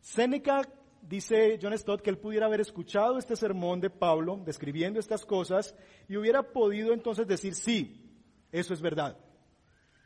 Séneca 0.00 0.69
dice 1.00 1.59
John 1.62 1.73
Stott 1.79 2.03
que 2.03 2.11
él 2.11 2.19
pudiera 2.19 2.45
haber 2.45 2.61
escuchado 2.61 3.17
este 3.17 3.37
sermón 3.37 3.81
de 3.81 3.89
Pablo 3.89 4.39
describiendo 4.45 5.00
estas 5.00 5.25
cosas 5.25 5.75
y 6.11 6.19
hubiera 6.19 6.43
podido 6.43 6.93
entonces 6.93 7.27
decir, 7.27 7.55
sí, 7.55 8.12
eso 8.53 8.75
es 8.75 8.83
verdad. 8.83 9.17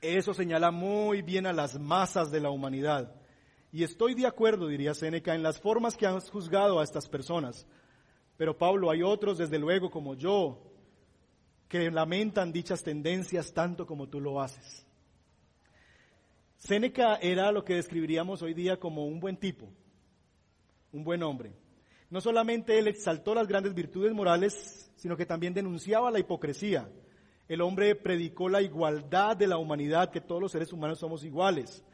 Eso 0.01 0.35
señala 0.35 0.71
muy 0.71 1.21
bien 1.21 1.47
a 1.47 1.53
las 1.53 1.81
masas 1.81 2.31
de 2.31 2.39
la 2.39 2.51
humanidad. 2.51 3.13
Y 3.73 3.83
estoy 3.83 4.15
de 4.15 4.29
acuerdo, 4.29 4.69
diría 4.69 4.95
Séneca, 4.95 5.35
en 5.35 5.43
las 5.43 5.59
formas 5.59 5.97
que 5.97 6.07
han 6.07 6.21
juzgado 6.21 6.79
a 6.79 6.85
estas 6.85 7.09
personas. 7.09 7.67
Pero 8.37 8.57
Pablo, 8.57 8.89
hay 8.93 9.03
otros, 9.03 9.37
desde 9.37 9.59
luego, 9.59 9.91
como 9.91 10.15
yo, 10.15 10.74
que 11.75 11.91
lamentan 11.91 12.53
dichas 12.53 12.85
tendencias 12.85 13.53
tanto 13.53 13.85
como 13.85 14.09
tú 14.09 14.21
lo 14.21 14.41
haces. 14.41 14.87
Séneca 16.57 17.17
era 17.17 17.51
lo 17.51 17.65
que 17.65 17.75
describiríamos 17.75 18.43
hoy 18.43 18.55
día 18.55 18.79
como 18.79 19.07
un 19.07 19.19
buen 19.19 19.37
tipo, 19.37 19.67
un 20.93 21.03
buen 21.03 21.25
hombre. 21.25 21.53
No 22.11 22.21
solamente 22.21 22.79
él 22.79 22.87
exaltó 22.87 23.35
las 23.35 23.49
grandes 23.49 23.75
virtudes 23.75 24.15
morales, 24.15 24.93
sino 24.95 25.17
que 25.17 25.27
también 25.27 25.53
denunciaba 25.53 26.13
la 26.13 26.21
hipocresía. 26.21 26.89
El 27.49 27.61
hombre 27.61 27.97
predicó 27.97 28.49
la 28.49 28.63
igualdad 28.63 29.37
de 29.37 29.49
la 29.49 29.59
humanidad, 29.59 30.13
que 30.13 30.21
todos 30.21 30.41
los 30.41 30.53
seres 30.53 30.73
humanos 30.73 31.01
somos 31.01 31.25
iguales. 31.25 31.85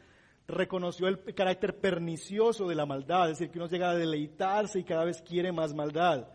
Reconoció 0.47 1.09
el 1.09 1.35
carácter 1.35 1.81
pernicioso 1.81 2.69
de 2.69 2.75
la 2.75 2.85
maldad, 2.85 3.31
es 3.31 3.39
decir, 3.39 3.51
que 3.51 3.59
uno 3.59 3.69
llega 3.69 3.89
a 3.89 3.97
deleitarse 3.97 4.81
y 4.81 4.85
cada 4.85 5.07
vez 5.07 5.23
quiere 5.23 5.53
más 5.53 5.73
maldad. 5.73 6.29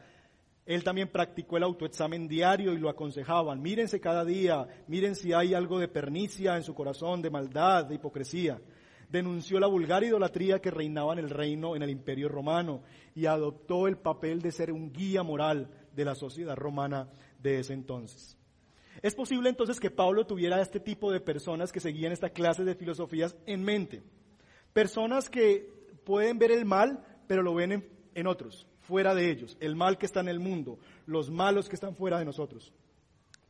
Él 0.65 0.83
también 0.83 1.09
practicó 1.09 1.57
el 1.57 1.63
autoexamen 1.63 2.27
diario 2.27 2.73
y 2.73 2.79
lo 2.79 2.89
aconsejaban. 2.89 3.61
Mírense 3.61 3.99
cada 3.99 4.25
día, 4.25 4.67
miren 4.87 5.15
si 5.15 5.31
hay 5.31 5.53
algo 5.53 5.77
de 5.77 5.87
pernicia 5.87 6.57
en 6.57 6.63
su 6.63 6.73
corazón, 6.73 7.21
de 7.21 7.29
maldad, 7.29 7.85
de 7.85 7.95
hipocresía. 7.95 8.59
Denunció 9.07 9.59
la 9.59 9.67
vulgar 9.67 10.03
idolatría 10.03 10.59
que 10.59 10.71
reinaba 10.71 11.13
en 11.13 11.19
el 11.19 11.29
reino, 11.29 11.75
en 11.75 11.83
el 11.83 11.91
imperio 11.91 12.29
romano, 12.29 12.81
y 13.13 13.27
adoptó 13.27 13.87
el 13.87 13.97
papel 13.97 14.41
de 14.41 14.51
ser 14.51 14.71
un 14.71 14.91
guía 14.91 15.21
moral 15.21 15.69
de 15.93 16.03
la 16.03 16.15
sociedad 16.15 16.55
romana 16.55 17.09
de 17.39 17.59
ese 17.59 17.73
entonces. 17.73 18.35
Es 19.03 19.13
posible 19.13 19.49
entonces 19.49 19.79
que 19.79 19.91
Pablo 19.91 20.25
tuviera 20.25 20.59
este 20.61 20.79
tipo 20.79 21.11
de 21.11 21.19
personas 21.19 21.71
que 21.71 21.79
seguían 21.79 22.11
esta 22.11 22.31
clase 22.31 22.63
de 22.63 22.73
filosofías 22.73 23.37
en 23.45 23.63
mente. 23.63 24.01
Personas 24.73 25.29
que 25.29 25.69
pueden 26.03 26.39
ver 26.39 26.51
el 26.51 26.65
mal, 26.65 27.05
pero 27.27 27.43
lo 27.43 27.53
ven 27.53 27.71
en, 27.71 27.89
en 28.15 28.25
otros 28.25 28.67
fuera 28.87 29.13
de 29.13 29.31
ellos, 29.31 29.57
el 29.59 29.75
mal 29.75 29.97
que 29.97 30.05
está 30.05 30.19
en 30.19 30.29
el 30.29 30.39
mundo, 30.39 30.79
los 31.05 31.29
malos 31.29 31.69
que 31.69 31.75
están 31.75 31.95
fuera 31.95 32.19
de 32.19 32.25
nosotros, 32.25 32.73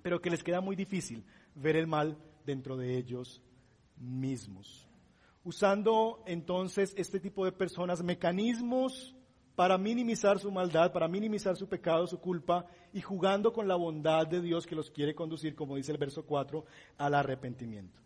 pero 0.01 0.22
que 0.22 0.30
les 0.30 0.44
queda 0.44 0.62
muy 0.62 0.75
difícil 0.75 1.24
ver 1.56 1.75
el 1.75 1.88
mal 1.88 2.18
dentro 2.46 2.77
de 2.77 2.98
ellos 2.98 3.42
mismos. 3.98 4.88
Usando 5.44 6.24
entonces 6.25 6.94
este 6.98 7.20
tipo 7.20 7.46
de 7.46 7.51
personas 7.51 8.04
mecanismos 8.04 9.15
para 9.56 9.77
minimizar 9.77 10.39
su 10.39 10.51
maldad, 10.51 10.92
para 10.92 11.08
minimizar 11.08 11.56
su 11.56 11.68
pecado, 11.68 12.08
su 12.08 12.20
culpa, 12.20 12.65
y 12.94 13.01
jugando 13.01 13.54
con 13.54 13.68
la 13.68 13.75
bondad 13.75 14.27
de 14.27 14.42
Dios 14.42 14.68
que 14.68 14.75
los 14.75 14.92
quiere 14.92 15.15
conducir, 15.15 15.56
como 15.56 15.75
dice 15.77 15.92
el 15.92 15.98
verso 15.98 16.25
4, 16.25 16.65
al 16.98 17.13
arrepentimiento. 17.13 18.01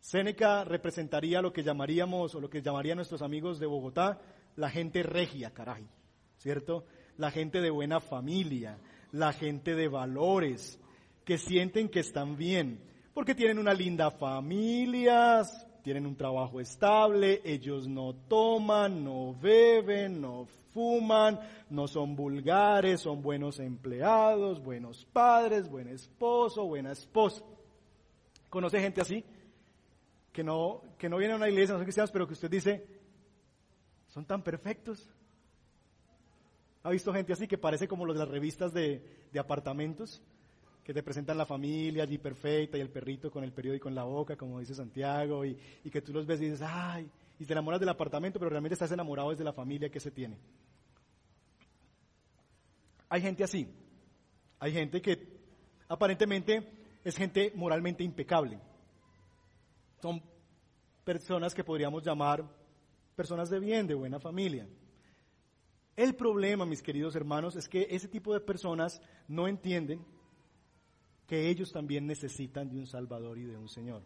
Séneca 0.00 0.64
representaría 0.64 1.40
lo 1.40 1.52
que 1.52 1.62
llamaríamos, 1.62 2.34
o 2.34 2.40
lo 2.40 2.50
que 2.50 2.62
llamarían 2.62 2.96
nuestros 2.96 3.22
amigos 3.22 3.60
de 3.60 3.66
Bogotá, 3.66 4.20
la 4.56 4.68
gente 4.68 5.04
regia, 5.04 5.52
caray. 5.52 5.86
¿Cierto? 6.42 6.84
La 7.18 7.30
gente 7.30 7.60
de 7.60 7.70
buena 7.70 8.00
familia, 8.00 8.78
la 9.12 9.32
gente 9.32 9.76
de 9.76 9.86
valores, 9.86 10.80
que 11.24 11.38
sienten 11.38 11.88
que 11.88 12.00
están 12.00 12.36
bien, 12.36 12.80
porque 13.14 13.36
tienen 13.36 13.60
una 13.60 13.72
linda 13.72 14.10
familia, 14.10 15.42
tienen 15.84 16.04
un 16.04 16.16
trabajo 16.16 16.60
estable, 16.60 17.40
ellos 17.44 17.86
no 17.86 18.14
toman, 18.14 19.04
no 19.04 19.36
beben, 19.40 20.20
no 20.20 20.46
fuman, 20.74 21.38
no 21.70 21.86
son 21.86 22.16
vulgares, 22.16 23.02
son 23.02 23.22
buenos 23.22 23.60
empleados, 23.60 24.60
buenos 24.60 25.04
padres, 25.04 25.70
buen 25.70 25.86
esposo, 25.88 26.64
buena 26.66 26.90
esposa. 26.90 27.44
¿Conoce 28.48 28.80
gente 28.80 29.00
así? 29.00 29.24
Que 30.32 30.42
no, 30.42 30.82
que 30.98 31.08
no 31.08 31.18
viene 31.18 31.34
a 31.34 31.36
una 31.36 31.48
iglesia, 31.48 31.74
no 31.74 31.78
son 31.78 31.84
cristianos, 31.84 32.10
pero 32.10 32.26
que 32.26 32.32
usted 32.32 32.50
dice, 32.50 32.84
son 34.08 34.24
tan 34.24 34.42
perfectos, 34.42 35.08
¿Ha 36.82 36.90
visto 36.90 37.12
gente 37.12 37.32
así 37.32 37.46
que 37.46 37.58
parece 37.58 37.86
como 37.86 38.04
los 38.04 38.16
de 38.16 38.20
las 38.20 38.28
revistas 38.28 38.72
de, 38.72 39.02
apartamentos? 39.38 40.22
Que 40.84 40.92
te 40.92 41.02
presentan 41.02 41.38
la 41.38 41.46
familia 41.46 42.02
allí 42.02 42.18
perfecta 42.18 42.76
y 42.76 42.80
el 42.80 42.90
perrito 42.90 43.30
con 43.30 43.44
el 43.44 43.52
periódico 43.52 43.88
en 43.88 43.94
la 43.94 44.02
boca, 44.02 44.36
como 44.36 44.58
dice 44.58 44.74
Santiago, 44.74 45.44
y, 45.44 45.56
y 45.84 45.90
que 45.90 46.02
tú 46.02 46.12
los 46.12 46.26
ves 46.26 46.40
y 46.40 46.46
dices, 46.46 46.62
ay, 46.62 47.08
y 47.38 47.44
te 47.44 47.52
enamoras 47.52 47.78
del 47.78 47.88
apartamento, 47.88 48.38
pero 48.38 48.50
realmente 48.50 48.74
estás 48.74 48.90
enamorado 48.90 49.30
desde 49.30 49.44
la 49.44 49.52
familia 49.52 49.90
que 49.90 50.00
se 50.00 50.10
tiene. 50.10 50.38
Hay 53.08 53.20
gente 53.20 53.44
así. 53.44 53.68
Hay 54.58 54.72
gente 54.72 55.02
que 55.02 55.40
aparentemente 55.88 56.66
es 57.04 57.16
gente 57.16 57.52
moralmente 57.54 58.02
impecable. 58.02 58.58
Son 60.00 60.22
personas 61.04 61.54
que 61.54 61.64
podríamos 61.64 62.02
llamar 62.02 62.44
personas 63.14 63.50
de 63.50 63.58
bien, 63.58 63.86
de 63.86 63.94
buena 63.94 64.18
familia. 64.18 64.66
El 65.96 66.14
problema, 66.14 66.64
mis 66.64 66.82
queridos 66.82 67.14
hermanos, 67.16 67.56
es 67.56 67.68
que 67.68 67.86
ese 67.90 68.08
tipo 68.08 68.32
de 68.32 68.40
personas 68.40 69.00
no 69.28 69.46
entienden 69.46 70.04
que 71.26 71.48
ellos 71.48 71.72
también 71.72 72.06
necesitan 72.06 72.68
de 72.68 72.78
un 72.78 72.86
Salvador 72.86 73.38
y 73.38 73.44
de 73.44 73.56
un 73.56 73.68
Señor. 73.68 74.02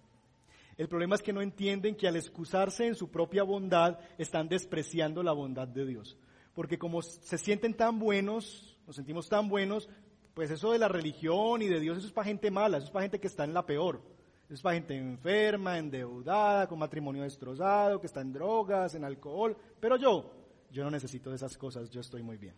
El 0.76 0.88
problema 0.88 1.14
es 1.14 1.22
que 1.22 1.32
no 1.32 1.40
entienden 1.40 1.96
que 1.96 2.06
al 2.06 2.16
excusarse 2.16 2.86
en 2.86 2.94
su 2.94 3.10
propia 3.10 3.42
bondad 3.44 3.98
están 4.18 4.48
despreciando 4.48 5.22
la 5.22 5.32
bondad 5.32 5.68
de 5.68 5.86
Dios. 5.86 6.18
Porque 6.54 6.78
como 6.78 7.02
se 7.02 7.38
sienten 7.38 7.74
tan 7.74 7.98
buenos, 7.98 8.76
nos 8.86 8.96
sentimos 8.96 9.28
tan 9.28 9.48
buenos, 9.48 9.88
pues 10.34 10.50
eso 10.50 10.72
de 10.72 10.78
la 10.78 10.88
religión 10.88 11.62
y 11.62 11.66
de 11.66 11.80
Dios, 11.80 11.98
eso 11.98 12.08
es 12.08 12.12
para 12.12 12.26
gente 12.26 12.50
mala, 12.50 12.76
eso 12.76 12.86
es 12.86 12.92
para 12.92 13.04
gente 13.04 13.20
que 13.20 13.26
está 13.26 13.44
en 13.44 13.54
la 13.54 13.64
peor. 13.64 14.02
Eso 14.44 14.54
es 14.54 14.62
para 14.62 14.74
gente 14.74 14.96
enferma, 14.96 15.78
endeudada, 15.78 16.68
con 16.68 16.78
matrimonio 16.78 17.22
destrozado, 17.22 18.00
que 18.00 18.06
está 18.06 18.20
en 18.20 18.32
drogas, 18.32 18.94
en 18.94 19.04
alcohol. 19.04 19.56
Pero 19.80 19.96
yo, 19.96 20.30
yo 20.70 20.84
no 20.84 20.90
necesito 20.90 21.30
de 21.30 21.36
esas 21.36 21.56
cosas, 21.56 21.90
yo 21.90 22.00
estoy 22.00 22.22
muy 22.22 22.36
bien. 22.36 22.54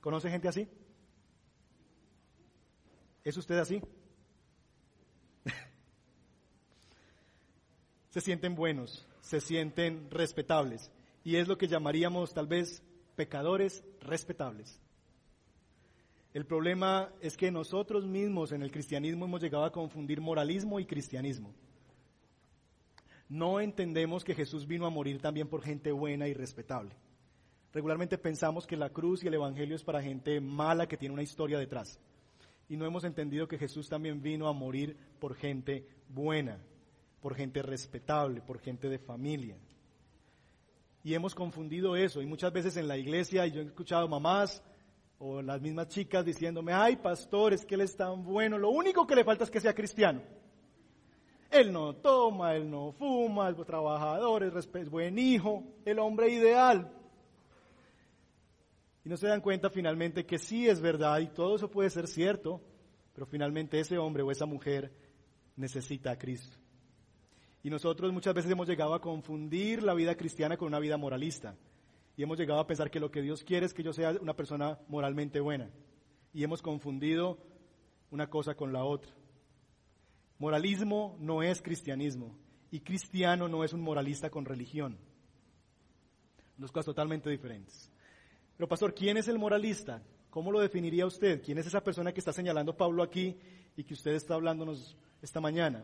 ¿Conoce 0.00 0.30
gente 0.30 0.48
así? 0.48 0.68
¿Es 3.22 3.36
usted 3.36 3.58
así? 3.58 3.82
se 8.10 8.20
sienten 8.20 8.54
buenos, 8.54 9.06
se 9.20 9.40
sienten 9.40 10.10
respetables. 10.10 10.90
Y 11.22 11.36
es 11.36 11.48
lo 11.48 11.58
que 11.58 11.68
llamaríamos 11.68 12.32
tal 12.32 12.46
vez 12.46 12.82
pecadores 13.14 13.84
respetables. 14.00 14.80
El 16.32 16.46
problema 16.46 17.12
es 17.20 17.36
que 17.36 17.50
nosotros 17.50 18.06
mismos 18.06 18.52
en 18.52 18.62
el 18.62 18.70
cristianismo 18.70 19.24
hemos 19.24 19.42
llegado 19.42 19.64
a 19.64 19.72
confundir 19.72 20.20
moralismo 20.20 20.78
y 20.78 20.86
cristianismo. 20.86 21.52
No 23.28 23.60
entendemos 23.60 24.24
que 24.24 24.34
Jesús 24.34 24.66
vino 24.66 24.86
a 24.86 24.90
morir 24.90 25.20
también 25.20 25.48
por 25.48 25.62
gente 25.62 25.92
buena 25.92 26.28
y 26.28 26.34
respetable. 26.34 26.96
Regularmente 27.72 28.18
pensamos 28.18 28.66
que 28.66 28.76
la 28.76 28.90
cruz 28.90 29.22
y 29.22 29.28
el 29.28 29.34
Evangelio 29.34 29.76
es 29.76 29.84
para 29.84 30.02
gente 30.02 30.40
mala 30.40 30.88
que 30.88 30.96
tiene 30.96 31.12
una 31.12 31.22
historia 31.22 31.58
detrás. 31.58 32.00
Y 32.68 32.76
no 32.76 32.84
hemos 32.84 33.04
entendido 33.04 33.48
que 33.48 33.58
Jesús 33.58 33.88
también 33.88 34.22
vino 34.22 34.48
a 34.48 34.52
morir 34.52 34.96
por 35.18 35.34
gente 35.34 35.86
buena, 36.08 36.58
por 37.20 37.34
gente 37.34 37.62
respetable, 37.62 38.40
por 38.40 38.58
gente 38.60 38.88
de 38.88 38.98
familia. 38.98 39.56
Y 41.02 41.14
hemos 41.14 41.34
confundido 41.34 41.96
eso. 41.96 42.20
Y 42.20 42.26
muchas 42.26 42.52
veces 42.52 42.76
en 42.76 42.88
la 42.88 42.96
iglesia, 42.96 43.46
yo 43.46 43.60
he 43.60 43.64
escuchado 43.64 44.08
mamás 44.08 44.62
o 45.18 45.42
las 45.42 45.60
mismas 45.60 45.88
chicas 45.88 46.24
diciéndome, 46.24 46.72
ay 46.72 46.96
pastor, 46.96 47.52
es 47.52 47.64
que 47.64 47.74
él 47.74 47.82
es 47.82 47.96
tan 47.96 48.24
bueno, 48.24 48.56
lo 48.56 48.70
único 48.70 49.06
que 49.06 49.14
le 49.14 49.24
falta 49.24 49.44
es 49.44 49.50
que 49.50 49.60
sea 49.60 49.74
cristiano. 49.74 50.22
Él 51.50 51.72
no 51.72 51.94
toma, 51.96 52.54
él 52.54 52.70
no 52.70 52.92
fuma, 52.92 53.50
es 53.50 53.56
trabajador, 53.66 54.44
es 54.44 54.90
buen 54.90 55.18
hijo, 55.18 55.64
el 55.84 55.98
hombre 55.98 56.30
ideal. 56.30 56.99
Y 59.04 59.08
no 59.08 59.16
se 59.16 59.28
dan 59.28 59.40
cuenta 59.40 59.70
finalmente 59.70 60.26
que 60.26 60.38
sí 60.38 60.68
es 60.68 60.80
verdad 60.80 61.20
y 61.20 61.28
todo 61.28 61.56
eso 61.56 61.70
puede 61.70 61.90
ser 61.90 62.06
cierto, 62.06 62.60
pero 63.14 63.26
finalmente 63.26 63.80
ese 63.80 63.98
hombre 63.98 64.22
o 64.22 64.30
esa 64.30 64.46
mujer 64.46 64.92
necesita 65.56 66.10
a 66.10 66.18
Cristo. 66.18 66.58
Y 67.62 67.70
nosotros 67.70 68.12
muchas 68.12 68.34
veces 68.34 68.50
hemos 68.50 68.68
llegado 68.68 68.94
a 68.94 69.00
confundir 69.00 69.82
la 69.82 69.94
vida 69.94 70.14
cristiana 70.16 70.56
con 70.56 70.68
una 70.68 70.78
vida 70.78 70.96
moralista. 70.96 71.56
Y 72.16 72.22
hemos 72.22 72.38
llegado 72.38 72.60
a 72.60 72.66
pensar 72.66 72.90
que 72.90 73.00
lo 73.00 73.10
que 73.10 73.22
Dios 73.22 73.44
quiere 73.44 73.66
es 73.66 73.74
que 73.74 73.82
yo 73.82 73.92
sea 73.92 74.12
una 74.20 74.34
persona 74.34 74.78
moralmente 74.88 75.40
buena. 75.40 75.70
Y 76.32 76.42
hemos 76.42 76.62
confundido 76.62 77.38
una 78.10 78.28
cosa 78.28 78.54
con 78.54 78.72
la 78.72 78.84
otra. 78.84 79.12
Moralismo 80.38 81.16
no 81.20 81.42
es 81.42 81.60
cristianismo. 81.60 82.34
Y 82.70 82.80
cristiano 82.80 83.48
no 83.48 83.64
es 83.64 83.72
un 83.72 83.82
moralista 83.82 84.30
con 84.30 84.44
religión. 84.44 84.98
Dos 86.56 86.72
cosas 86.72 86.86
totalmente 86.86 87.28
diferentes. 87.28 87.90
Pero 88.60 88.68
pastor, 88.68 88.92
¿quién 88.92 89.16
es 89.16 89.26
el 89.26 89.38
moralista? 89.38 90.02
¿Cómo 90.28 90.52
lo 90.52 90.60
definiría 90.60 91.06
usted? 91.06 91.42
¿Quién 91.42 91.56
es 91.56 91.66
esa 91.66 91.82
persona 91.82 92.12
que 92.12 92.20
está 92.20 92.30
señalando 92.30 92.76
Pablo 92.76 93.02
aquí 93.02 93.38
y 93.74 93.84
que 93.84 93.94
usted 93.94 94.10
está 94.10 94.34
hablándonos 94.34 94.98
esta 95.22 95.40
mañana? 95.40 95.82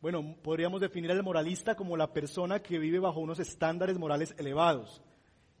Bueno, 0.00 0.34
podríamos 0.42 0.80
definir 0.80 1.12
al 1.12 1.22
moralista 1.22 1.76
como 1.76 1.96
la 1.96 2.12
persona 2.12 2.60
que 2.60 2.80
vive 2.80 2.98
bajo 2.98 3.20
unos 3.20 3.38
estándares 3.38 4.00
morales 4.00 4.34
elevados 4.36 5.00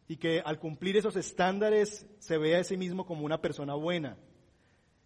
y 0.08 0.16
que 0.16 0.40
al 0.40 0.58
cumplir 0.58 0.96
esos 0.96 1.14
estándares 1.14 2.08
se 2.18 2.38
ve 2.38 2.56
a 2.56 2.64
sí 2.64 2.76
mismo 2.76 3.06
como 3.06 3.24
una 3.24 3.40
persona 3.40 3.76
buena, 3.76 4.16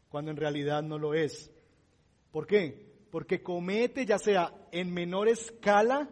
cuando 0.09 0.31
en 0.31 0.39
realidad 0.39 0.83
no 0.83 0.97
lo 0.97 1.13
es. 1.13 1.53
¿Por 2.31 2.47
qué? 2.47 2.95
Porque 3.11 3.43
comete 3.43 4.07
ya 4.07 4.19
sea 4.19 4.55
en 4.71 4.91
menor 4.91 5.29
escala 5.29 6.09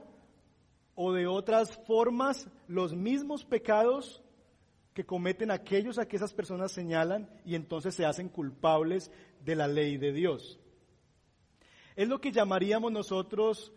o 0.94 1.14
de 1.14 1.26
otras 1.26 1.78
formas 1.86 2.46
los 2.68 2.94
mismos 2.94 3.46
pecados 3.46 4.22
que 4.94 5.04
cometen 5.04 5.50
aquellos 5.50 5.98
a 5.98 6.06
que 6.06 6.16
esas 6.16 6.32
personas 6.32 6.72
señalan 6.72 7.28
y 7.44 7.54
entonces 7.54 7.94
se 7.94 8.04
hacen 8.04 8.28
culpables 8.28 9.10
de 9.44 9.54
la 9.54 9.68
ley 9.68 9.96
de 9.96 10.12
Dios. 10.12 10.58
Es 11.96 12.08
lo 12.08 12.20
que 12.20 12.32
llamaríamos 12.32 12.90
nosotros 12.90 13.72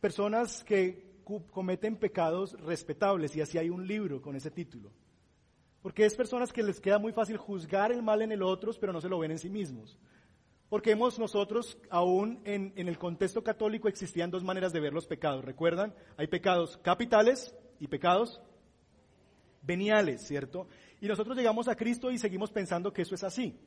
personas 0.00 0.64
que 0.64 1.10
cometen 1.52 1.96
pecados 1.96 2.58
respetables 2.60 3.36
y 3.36 3.40
así 3.40 3.58
hay 3.58 3.70
un 3.70 3.86
libro 3.86 4.20
con 4.20 4.34
ese 4.34 4.50
título. 4.50 4.90
Porque 5.82 6.04
es 6.04 6.14
personas 6.14 6.52
que 6.52 6.62
les 6.62 6.80
queda 6.80 6.98
muy 6.98 7.12
fácil 7.12 7.36
juzgar 7.36 7.92
el 7.92 8.02
mal 8.02 8.22
en 8.22 8.32
el 8.32 8.42
otro, 8.42 8.72
pero 8.80 8.92
no 8.92 9.00
se 9.00 9.08
lo 9.08 9.18
ven 9.18 9.30
en 9.30 9.38
sí 9.38 9.48
mismos. 9.48 9.98
Porque 10.68 10.92
hemos 10.92 11.18
nosotros, 11.18 11.78
aún 11.88 12.40
en, 12.44 12.72
en, 12.76 12.86
el 12.86 12.98
contexto 12.98 13.42
católico, 13.42 13.88
existían 13.88 14.30
dos 14.30 14.44
maneras 14.44 14.72
de 14.72 14.80
ver 14.80 14.92
los 14.92 15.06
pecados. 15.06 15.44
¿Recuerdan? 15.44 15.94
Hay 16.16 16.26
pecados 16.26 16.76
capitales 16.78 17.56
y 17.80 17.88
pecados 17.88 18.40
veniales, 19.62 20.26
¿cierto? 20.26 20.68
Y 21.00 21.06
nosotros 21.08 21.36
llegamos 21.36 21.68
a 21.68 21.76
Cristo 21.76 22.10
y 22.10 22.18
seguimos 22.18 22.50
pensando 22.50 22.92
que 22.92 23.02
eso 23.02 23.14
es 23.14 23.24
así. 23.24 23.58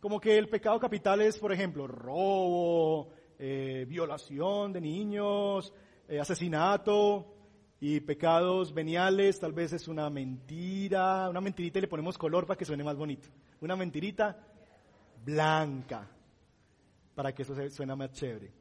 Como 0.00 0.20
que 0.20 0.36
el 0.36 0.48
pecado 0.48 0.78
capital 0.78 1.20
es, 1.22 1.38
por 1.38 1.52
ejemplo, 1.52 1.86
robo, 1.86 3.10
eh, 3.38 3.86
violación 3.88 4.72
de 4.72 4.80
niños, 4.80 5.72
eh, 6.08 6.20
asesinato 6.20 7.34
y 7.80 8.00
pecados 8.00 8.72
veniales, 8.72 9.40
tal 9.40 9.52
vez 9.52 9.72
es 9.72 9.88
una 9.88 10.08
mentira, 10.10 11.28
una 11.28 11.40
mentirita 11.40 11.78
y 11.78 11.82
le 11.82 11.88
ponemos 11.88 12.16
color 12.16 12.46
para 12.46 12.56
que 12.56 12.64
suene 12.64 12.84
más 12.84 12.96
bonito. 12.96 13.28
Una 13.60 13.76
mentirita 13.76 14.38
blanca, 15.24 16.08
para 17.14 17.34
que 17.34 17.42
eso 17.42 17.54
suene 17.70 17.96
más 17.96 18.12
chévere. 18.12 18.52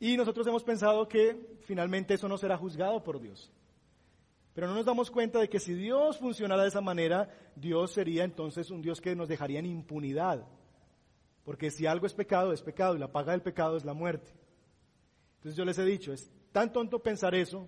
Y 0.00 0.16
nosotros 0.16 0.46
hemos 0.46 0.64
pensado 0.64 1.06
que 1.06 1.58
finalmente 1.60 2.14
eso 2.14 2.28
no 2.28 2.36
será 2.36 2.56
juzgado 2.56 3.02
por 3.02 3.20
Dios. 3.20 3.52
Pero 4.54 4.66
no 4.66 4.74
nos 4.74 4.84
damos 4.84 5.10
cuenta 5.10 5.38
de 5.38 5.48
que 5.48 5.60
si 5.60 5.74
Dios 5.74 6.18
funcionara 6.18 6.62
de 6.62 6.68
esa 6.68 6.80
manera, 6.80 7.30
Dios 7.56 7.92
sería 7.92 8.24
entonces 8.24 8.70
un 8.70 8.82
Dios 8.82 9.00
que 9.00 9.16
nos 9.16 9.28
dejaría 9.28 9.58
en 9.58 9.66
impunidad. 9.66 10.46
Porque 11.44 11.70
si 11.70 11.86
algo 11.86 12.06
es 12.06 12.12
pecado, 12.12 12.52
es 12.52 12.62
pecado 12.62 12.94
y 12.94 12.98
la 12.98 13.10
paga 13.10 13.32
del 13.32 13.42
pecado 13.42 13.76
es 13.76 13.84
la 13.84 13.94
muerte. 13.94 14.32
Entonces 15.36 15.56
yo 15.56 15.64
les 15.64 15.78
he 15.78 15.84
dicho, 15.84 16.12
es 16.12 16.30
tan 16.52 16.72
tonto 16.72 17.02
pensar 17.02 17.34
eso 17.34 17.66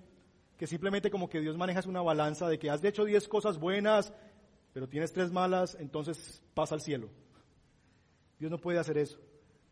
que 0.56 0.66
simplemente 0.66 1.10
como 1.10 1.28
que 1.28 1.40
Dios 1.40 1.56
maneja 1.56 1.82
una 1.88 2.02
balanza 2.02 2.48
de 2.48 2.58
que 2.58 2.70
has 2.70 2.84
hecho 2.84 3.04
10 3.04 3.26
cosas 3.28 3.58
buenas, 3.58 4.12
pero 4.72 4.88
tienes 4.88 5.12
tres 5.12 5.32
malas, 5.32 5.76
entonces 5.80 6.42
pasa 6.52 6.74
al 6.74 6.80
cielo. 6.80 7.08
Dios 8.38 8.50
no 8.50 8.58
puede 8.58 8.78
hacer 8.78 8.98
eso. 8.98 9.18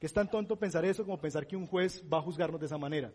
Que 0.01 0.07
es 0.07 0.13
tan 0.13 0.31
tonto 0.31 0.57
pensar 0.57 0.85
eso 0.85 1.05
como 1.05 1.21
pensar 1.21 1.47
que 1.47 1.57
un 1.57 1.67
juez 1.67 2.03
va 2.13 2.19
a 2.19 2.23
juzgarnos 2.23 2.59
de 2.59 2.67
esa 2.67 2.79
manera. 2.79 3.13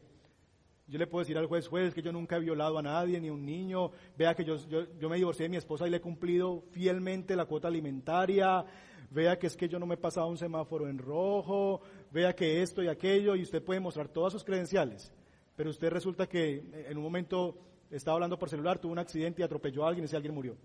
Yo 0.88 0.98
le 0.98 1.08
puedo 1.08 1.24
decir 1.24 1.38
al 1.38 1.48
juez, 1.48 1.68
juez, 1.68 1.94
que 1.94 2.02
yo 2.02 2.14
nunca 2.14 2.38
he 2.38 2.40
violado 2.40 2.78
a 2.78 2.82
nadie, 2.82 3.20
ni 3.20 3.28
a 3.28 3.34
un 3.34 3.46
niño, 3.46 3.92
vea 4.18 4.34
que 4.34 4.46
yo, 4.46 4.56
yo, 4.68 5.10
me 5.10 5.18
divorcié 5.18 5.44
de 5.44 5.50
mi 5.50 5.58
esposa 5.58 5.86
y 5.86 5.90
le 5.90 5.98
he 5.98 6.02
cumplido 6.02 6.64
fielmente 6.72 7.36
la 7.36 7.46
cuota 7.46 7.68
alimentaria, 7.68 8.64
vea 9.12 9.38
que 9.38 9.48
es 9.48 9.58
que 9.58 9.68
yo 9.68 9.80
no 9.80 9.86
me 9.86 9.96
he 9.96 9.98
pasado 9.98 10.28
un 10.28 10.38
semáforo 10.38 10.88
en 10.88 10.98
rojo, 10.98 11.82
vea 12.12 12.34
que 12.34 12.62
esto 12.62 12.82
y 12.82 12.88
aquello, 12.88 13.36
y 13.36 13.42
usted 13.42 13.62
puede 13.62 13.82
mostrar 13.82 14.08
todas 14.08 14.32
sus 14.32 14.46
credenciales, 14.46 15.14
pero 15.58 15.72
usted 15.72 15.90
resulta 15.90 16.28
que 16.28 16.64
en 16.90 16.98
un 16.98 17.04
momento 17.04 17.58
estaba 17.92 18.16
hablando 18.16 18.40
por 18.40 18.50
celular, 18.50 18.80
tuvo 18.80 18.94
un 18.94 19.00
accidente 19.00 19.42
y 19.42 19.46
atropelló 19.46 19.84
a 19.84 19.90
alguien 19.90 20.04
y 20.04 20.08
ese 20.08 20.16
alguien 20.16 20.34
murió. 20.34 20.56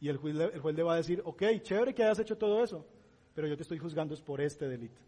Y 0.00 0.08
el 0.08 0.16
juez, 0.16 0.36
el 0.36 0.60
juez 0.60 0.74
le 0.74 0.82
va 0.82 0.94
a 0.94 0.96
decir, 0.96 1.20
ok, 1.22 1.42
chévere 1.60 1.94
que 1.94 2.02
hayas 2.02 2.18
hecho 2.20 2.38
todo 2.38 2.64
eso, 2.64 2.86
pero 3.34 3.46
yo 3.46 3.56
te 3.56 3.62
estoy 3.62 3.76
juzgando 3.76 4.14
es 4.14 4.22
por 4.22 4.40
este 4.40 4.68
delito. 4.68 5.02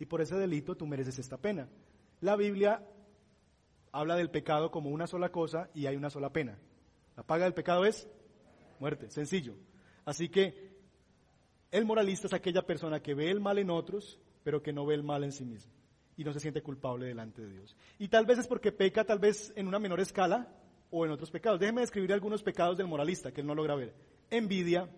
Y 0.00 0.06
por 0.06 0.22
ese 0.22 0.36
delito 0.36 0.74
tú 0.74 0.86
mereces 0.86 1.18
esta 1.18 1.36
pena. 1.36 1.68
La 2.20 2.34
Biblia 2.34 2.82
habla 3.98 4.16
del 4.16 4.30
pecado 4.30 4.70
como 4.70 4.90
una 4.90 5.06
sola 5.06 5.30
cosa 5.30 5.70
y 5.74 5.86
hay 5.86 5.96
una 5.96 6.10
sola 6.10 6.32
pena. 6.32 6.58
La 7.16 7.22
paga 7.22 7.44
del 7.44 7.54
pecado 7.54 7.84
es 7.84 8.08
muerte, 8.78 9.10
sencillo. 9.10 9.54
Así 10.04 10.28
que 10.28 10.76
el 11.70 11.84
moralista 11.84 12.28
es 12.28 12.32
aquella 12.32 12.62
persona 12.62 13.00
que 13.00 13.14
ve 13.14 13.30
el 13.30 13.40
mal 13.40 13.58
en 13.58 13.70
otros, 13.70 14.20
pero 14.44 14.62
que 14.62 14.72
no 14.72 14.86
ve 14.86 14.94
el 14.94 15.02
mal 15.02 15.24
en 15.24 15.32
sí 15.32 15.44
mismo 15.44 15.72
y 16.16 16.24
no 16.24 16.32
se 16.32 16.40
siente 16.40 16.62
culpable 16.62 17.06
delante 17.06 17.42
de 17.42 17.52
Dios. 17.52 17.76
Y 17.98 18.08
tal 18.08 18.26
vez 18.26 18.38
es 18.38 18.46
porque 18.46 18.72
peca 18.72 19.04
tal 19.04 19.18
vez 19.18 19.52
en 19.56 19.68
una 19.68 19.78
menor 19.78 20.00
escala 20.00 20.48
o 20.90 21.04
en 21.04 21.12
otros 21.12 21.30
pecados. 21.30 21.60
Déjeme 21.60 21.80
describir 21.80 22.12
algunos 22.12 22.42
pecados 22.42 22.76
del 22.76 22.88
moralista 22.88 23.32
que 23.32 23.40
él 23.40 23.46
no 23.46 23.54
logra 23.54 23.74
ver. 23.74 23.94
Envidia, 24.30 24.88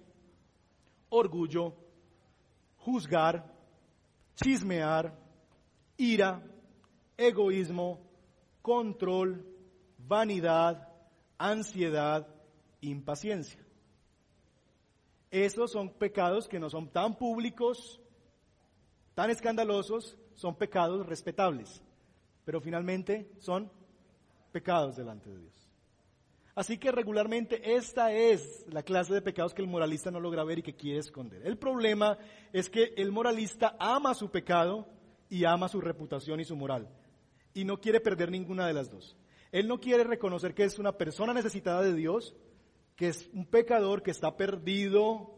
orgullo, 1.09 1.75
juzgar, 2.79 3.53
chismear, 4.35 5.19
ira, 5.97 6.43
egoísmo, 7.17 8.10
control, 8.71 9.45
vanidad, 9.99 10.89
ansiedad, 11.39 12.29
impaciencia. 12.81 13.59
Esos 15.29 15.73
son 15.73 15.91
pecados 15.91 16.47
que 16.47 16.61
no 16.61 16.71
son 16.71 16.89
tan 16.89 17.19
públicos, 17.19 18.01
tan 19.15 19.29
escandalosos, 19.29 20.17
son 20.37 20.55
pecados 20.55 21.05
respetables, 21.05 21.83
pero 22.45 22.61
finalmente 22.61 23.33
son 23.41 23.73
pecados 24.53 24.95
delante 24.95 25.31
de 25.31 25.39
Dios. 25.41 25.69
Así 26.55 26.79
que 26.79 26.93
regularmente 26.93 27.75
esta 27.75 28.13
es 28.13 28.65
la 28.69 28.85
clase 28.85 29.15
de 29.15 29.21
pecados 29.21 29.53
que 29.53 29.63
el 29.63 29.69
moralista 29.69 30.13
no 30.13 30.21
logra 30.21 30.45
ver 30.45 30.61
y 30.61 30.63
que 30.63 30.77
quiere 30.77 31.01
esconder. 31.01 31.45
El 31.45 31.59
problema 31.59 32.19
es 32.53 32.71
que 32.71 32.95
el 32.97 33.11
moralista 33.11 33.75
ama 33.81 34.15
su 34.15 34.31
pecado 34.31 34.87
y 35.29 35.45
ama 35.45 35.67
su 35.69 35.81
reputación 35.81 36.39
y 36.39 36.45
su 36.45 36.55
moral 36.55 36.89
y 37.55 37.65
no 37.65 37.81
quiere 37.81 38.01
perder 38.01 38.31
ninguna 38.31 38.67
de 38.67 38.75
las 38.75 38.91
dos. 38.91 39.17
Él 39.53 39.67
no 39.67 39.81
quiere 39.81 40.05
reconocer 40.05 40.55
que 40.55 40.65
es 40.65 40.79
una 40.79 40.93
persona 40.93 41.35
necesitada 41.35 41.83
de 41.83 41.95
Dios, 41.95 42.35
que 42.97 43.09
es 43.09 43.29
un 43.33 43.47
pecador 43.47 44.03
que 44.03 44.11
está 44.11 44.37
perdido 44.37 45.35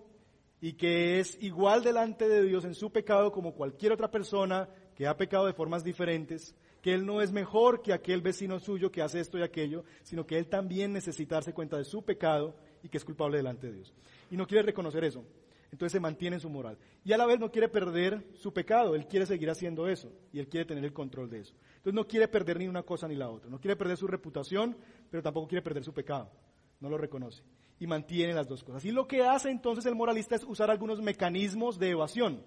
y 0.60 0.74
que 0.74 1.20
es 1.20 1.38
igual 1.42 1.82
delante 1.82 2.28
de 2.28 2.42
Dios 2.42 2.64
en 2.64 2.74
su 2.74 2.92
pecado 2.92 3.32
como 3.32 3.54
cualquier 3.54 3.92
otra 3.92 4.10
persona 4.10 4.68
que 4.94 5.06
ha 5.06 5.16
pecado 5.16 5.46
de 5.46 5.54
formas 5.54 5.82
diferentes, 5.82 6.54
que 6.82 6.92
él 6.92 7.06
no 7.06 7.22
es 7.22 7.32
mejor 7.32 7.80
que 7.82 7.92
aquel 7.92 8.20
vecino 8.20 8.58
suyo 8.58 8.90
que 8.92 9.02
hace 9.02 9.20
esto 9.20 9.38
y 9.38 9.42
aquello, 9.42 9.84
sino 10.02 10.26
que 10.26 10.36
él 10.36 10.48
también 10.48 10.92
necesita 10.92 11.36
darse 11.36 11.54
cuenta 11.54 11.78
de 11.78 11.84
su 11.84 12.04
pecado 12.04 12.54
y 12.82 12.88
que 12.88 12.98
es 12.98 13.04
culpable 13.04 13.38
delante 13.38 13.68
de 13.68 13.74
Dios. 13.74 13.94
Y 14.30 14.36
no 14.36 14.46
quiere 14.46 14.62
reconocer 14.62 15.04
eso. 15.04 15.24
Entonces 15.72 15.92
se 15.92 16.00
mantiene 16.00 16.36
en 16.36 16.40
su 16.40 16.50
moral. 16.50 16.76
Y 17.02 17.12
a 17.12 17.16
la 17.16 17.26
vez 17.26 17.40
no 17.40 17.50
quiere 17.50 17.68
perder 17.68 18.22
su 18.34 18.52
pecado, 18.52 18.94
él 18.94 19.06
quiere 19.06 19.24
seguir 19.24 19.48
haciendo 19.48 19.88
eso 19.88 20.12
y 20.32 20.38
él 20.38 20.48
quiere 20.48 20.66
tener 20.66 20.84
el 20.84 20.92
control 20.92 21.30
de 21.30 21.40
eso. 21.40 21.54
Entonces 21.82 21.94
no 21.94 22.06
quiere 22.06 22.28
perder 22.28 22.60
ni 22.60 22.68
una 22.68 22.84
cosa 22.84 23.08
ni 23.08 23.16
la 23.16 23.28
otra. 23.28 23.50
No 23.50 23.58
quiere 23.58 23.74
perder 23.74 23.96
su 23.96 24.06
reputación, 24.06 24.76
pero 25.10 25.20
tampoco 25.20 25.48
quiere 25.48 25.62
perder 25.62 25.82
su 25.82 25.92
pecado. 25.92 26.30
No 26.78 26.88
lo 26.88 26.96
reconoce. 26.96 27.42
Y 27.80 27.88
mantiene 27.88 28.32
las 28.34 28.46
dos 28.46 28.62
cosas. 28.62 28.84
Y 28.84 28.92
lo 28.92 29.08
que 29.08 29.24
hace 29.24 29.50
entonces 29.50 29.84
el 29.86 29.96
moralista 29.96 30.36
es 30.36 30.44
usar 30.44 30.70
algunos 30.70 31.02
mecanismos 31.02 31.80
de 31.80 31.90
evasión. 31.90 32.44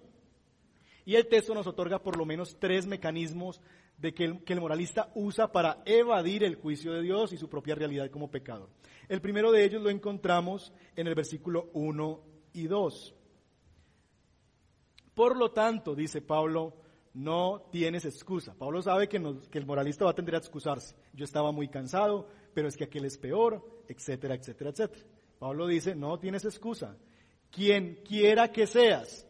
Y 1.04 1.16
el 1.16 1.28
texto 1.28 1.54
nos 1.54 1.68
otorga 1.68 2.02
por 2.02 2.16
lo 2.16 2.26
menos 2.26 2.58
tres 2.62 2.88
mecanismos 2.88 3.60
de 3.98 4.14
que 4.14 4.24
el, 4.24 4.44
que 4.46 4.54
el, 4.54 4.62
moralista 4.62 5.12
usa 5.16 5.52
para 5.52 5.84
evadir 5.84 6.46
el 6.46 6.56
juicio 6.56 6.94
de 6.94 7.02
Dios 7.02 7.34
y 7.34 7.38
su 7.38 7.50
propia 7.50 7.76
realidad 7.76 8.10
como 8.10 8.32
pecador. 8.32 8.70
El 9.10 9.20
primero 9.20 9.52
de 9.52 9.66
ellos 9.66 9.82
lo 9.84 9.90
encontramos 9.90 10.72
en 10.96 11.08
el 11.08 11.16
versículo 11.16 11.70
1 11.74 12.22
y 12.54 12.68
2. 12.68 13.16
Por 15.14 15.36
lo 15.36 15.52
tanto, 15.52 15.94
dice 15.94 16.22
Pablo, 16.22 16.85
no 17.16 17.62
tienes 17.72 18.04
excusa. 18.04 18.54
Pablo 18.54 18.82
sabe 18.82 19.08
que, 19.08 19.18
el 19.18 19.66
moralista 19.66 20.06
va 20.06 20.12
a 20.12 20.16
tender 20.16 20.36
a 20.36 20.40
excusarse. 20.40 20.96
Yo 21.14 21.24
estaba 21.24 21.52
muy 21.52 21.70
cansado, 21.70 22.28
pero 22.54 22.68
es 22.68 22.76
que 22.76 22.84
aquel 22.84 23.06
es 23.06 23.18
peor, 23.18 23.66
etcétera, 23.88 24.36
etcétera, 24.36 24.72
etcétera. 24.72 25.06
Pablo 25.40 25.66
dice, 25.66 25.96
no 25.96 26.20
tienes 26.20 26.44
excusa. 26.44 26.98
Quien 27.50 28.04
quiera 28.04 28.52
que 28.52 28.68
seas. 28.68 29.26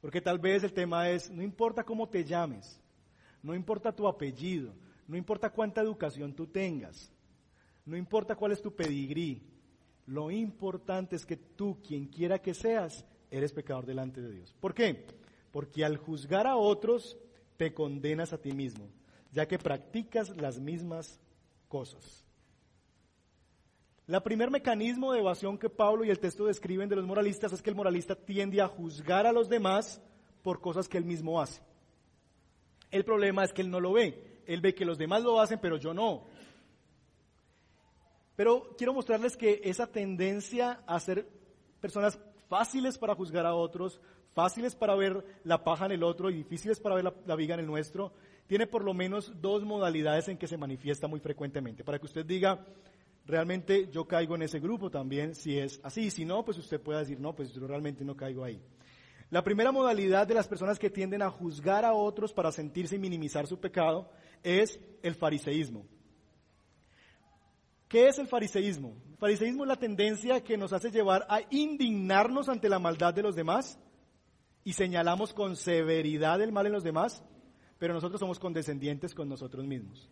Porque 0.00 0.22
tal 0.22 0.38
vez 0.38 0.64
el 0.64 0.72
tema 0.72 1.10
es, 1.10 1.30
no 1.30 1.42
importa 1.42 1.84
cómo 1.84 2.08
te 2.08 2.24
llames, 2.24 2.80
no 3.42 3.54
importa 3.54 3.94
tu 3.94 4.08
apellido, 4.08 4.72
no 5.06 5.18
importa 5.18 5.50
cuánta 5.50 5.82
educación 5.82 6.34
tú 6.34 6.46
tengas, 6.46 7.12
no 7.84 7.98
importa 7.98 8.34
cuál 8.34 8.52
es 8.52 8.62
tu 8.62 8.74
pedigrí, 8.74 9.42
lo 10.06 10.30
importante 10.30 11.16
es 11.16 11.26
que 11.26 11.36
tú, 11.36 11.82
quien 11.86 12.06
quiera 12.06 12.38
que 12.38 12.54
seas, 12.54 13.04
eres 13.30 13.52
pecador 13.52 13.84
delante 13.84 14.22
de 14.22 14.32
Dios. 14.32 14.54
¿Por 14.58 14.72
qué? 14.72 15.19
Porque 15.52 15.84
al 15.84 15.96
juzgar 15.96 16.46
a 16.46 16.56
otros 16.56 17.18
te 17.56 17.74
condenas 17.74 18.32
a 18.32 18.38
ti 18.38 18.52
mismo, 18.52 18.88
ya 19.32 19.46
que 19.46 19.58
practicas 19.58 20.30
las 20.36 20.58
mismas 20.58 21.20
cosas. 21.68 22.24
El 24.06 24.20
primer 24.22 24.50
mecanismo 24.50 25.12
de 25.12 25.20
evasión 25.20 25.56
que 25.56 25.70
Pablo 25.70 26.04
y 26.04 26.10
el 26.10 26.18
texto 26.18 26.46
describen 26.46 26.88
de 26.88 26.96
los 26.96 27.06
moralistas 27.06 27.52
es 27.52 27.62
que 27.62 27.70
el 27.70 27.76
moralista 27.76 28.16
tiende 28.16 28.60
a 28.60 28.66
juzgar 28.66 29.24
a 29.24 29.32
los 29.32 29.48
demás 29.48 30.02
por 30.42 30.60
cosas 30.60 30.88
que 30.88 30.98
él 30.98 31.04
mismo 31.04 31.40
hace. 31.40 31.62
El 32.90 33.04
problema 33.04 33.44
es 33.44 33.52
que 33.52 33.62
él 33.62 33.70
no 33.70 33.78
lo 33.78 33.92
ve. 33.92 34.42
Él 34.46 34.60
ve 34.60 34.74
que 34.74 34.84
los 34.84 34.98
demás 34.98 35.22
lo 35.22 35.40
hacen, 35.40 35.60
pero 35.60 35.76
yo 35.76 35.94
no. 35.94 36.24
Pero 38.34 38.74
quiero 38.76 38.94
mostrarles 38.94 39.36
que 39.36 39.60
esa 39.62 39.86
tendencia 39.86 40.82
a 40.86 40.98
ser 40.98 41.28
personas 41.80 42.18
fáciles 42.48 42.98
para 42.98 43.14
juzgar 43.14 43.46
a 43.46 43.54
otros, 43.54 44.00
fáciles 44.34 44.74
para 44.74 44.94
ver 44.94 45.24
la 45.44 45.64
paja 45.64 45.86
en 45.86 45.92
el 45.92 46.02
otro 46.02 46.30
y 46.30 46.34
difíciles 46.34 46.80
para 46.80 46.94
ver 46.94 47.12
la, 47.26 47.36
viga 47.36 47.54
en 47.54 47.60
el 47.60 47.66
nuestro, 47.66 48.12
tiene 48.46 48.66
por 48.66 48.84
lo 48.84 48.94
menos 48.94 49.32
dos 49.40 49.64
modalidades 49.64 50.28
en 50.28 50.38
que 50.38 50.46
se 50.46 50.56
manifiesta 50.56 51.06
muy 51.06 51.20
frecuentemente. 51.20 51.84
Para 51.84 51.98
que 51.98 52.06
usted 52.06 52.24
diga, 52.24 52.66
realmente 53.26 53.88
yo 53.90 54.06
caigo 54.06 54.34
en 54.34 54.42
ese 54.42 54.60
grupo 54.60 54.90
también, 54.90 55.34
si 55.34 55.58
es 55.58 55.80
así. 55.82 56.10
Si 56.10 56.24
no, 56.24 56.44
pues 56.44 56.58
usted 56.58 56.80
puede 56.80 57.00
decir, 57.00 57.20
no, 57.20 57.34
pues 57.34 57.52
yo 57.52 57.66
realmente 57.66 58.04
no 58.04 58.16
caigo 58.16 58.44
ahí. 58.44 58.60
La 59.30 59.44
primera 59.44 59.70
modalidad 59.70 60.26
de 60.26 60.34
las 60.34 60.48
personas 60.48 60.78
que 60.78 60.90
tienden 60.90 61.22
a 61.22 61.30
juzgar 61.30 61.84
a 61.84 61.92
otros 61.92 62.32
para 62.32 62.50
sentirse 62.50 62.96
y 62.96 62.98
minimizar 62.98 63.46
su 63.46 63.60
pecado 63.60 64.10
es 64.42 64.80
el 65.02 65.14
fariseísmo. 65.14 65.86
¿Qué 67.86 68.08
es 68.08 68.18
el 68.18 68.26
fariseísmo? 68.26 68.96
El 69.10 69.16
fariseísmo 69.16 69.64
es 69.64 69.68
la 69.68 69.76
tendencia 69.76 70.42
que 70.42 70.56
nos 70.56 70.72
hace 70.72 70.90
llevar 70.90 71.26
a 71.28 71.40
indignarnos 71.50 72.48
ante 72.48 72.68
la 72.68 72.78
maldad 72.78 73.14
de 73.14 73.22
los 73.22 73.36
demás 73.36 73.78
y 74.64 74.72
señalamos 74.72 75.32
con 75.32 75.56
severidad 75.56 76.40
el 76.40 76.52
mal 76.52 76.66
en 76.66 76.72
los 76.72 76.84
demás, 76.84 77.22
pero 77.78 77.94
nosotros 77.94 78.20
somos 78.20 78.38
condescendientes 78.38 79.14
con 79.14 79.28
nosotros 79.28 79.64
mismos. 79.66 80.08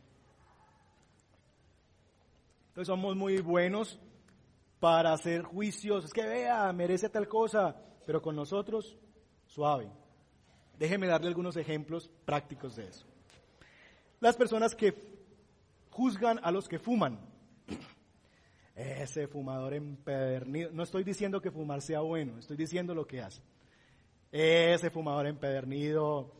Entonces 2.68 2.87
somos 2.87 3.16
muy 3.16 3.38
buenos 3.40 3.98
para 4.80 5.12
hacer 5.12 5.42
juicios, 5.42 6.04
es 6.04 6.12
que 6.12 6.24
vea, 6.24 6.72
merece 6.72 7.08
tal 7.08 7.28
cosa, 7.28 7.76
pero 8.06 8.22
con 8.22 8.37
nosotros, 8.37 8.96
suave. 9.46 9.90
Déjeme 10.78 11.08
darle 11.08 11.28
algunos 11.28 11.56
ejemplos 11.56 12.11
prácticos 12.24 12.76
de 12.76 12.87
eso. 12.87 13.04
Las 14.20 14.37
personas 14.37 14.74
que 14.74 14.94
juzgan 15.90 16.38
a 16.42 16.52
los 16.52 16.68
que 16.68 16.78
fuman. 16.78 17.18
Ese 18.76 19.26
fumador 19.26 19.74
empedernido. 19.74 20.70
No 20.72 20.84
estoy 20.84 21.02
diciendo 21.02 21.40
que 21.42 21.50
fumar 21.50 21.82
sea 21.82 22.00
bueno, 22.00 22.38
estoy 22.38 22.56
diciendo 22.56 22.94
lo 22.94 23.06
que 23.06 23.20
hace. 23.20 23.42
Ese 24.30 24.90
fumador 24.90 25.26
empedernido 25.26 26.34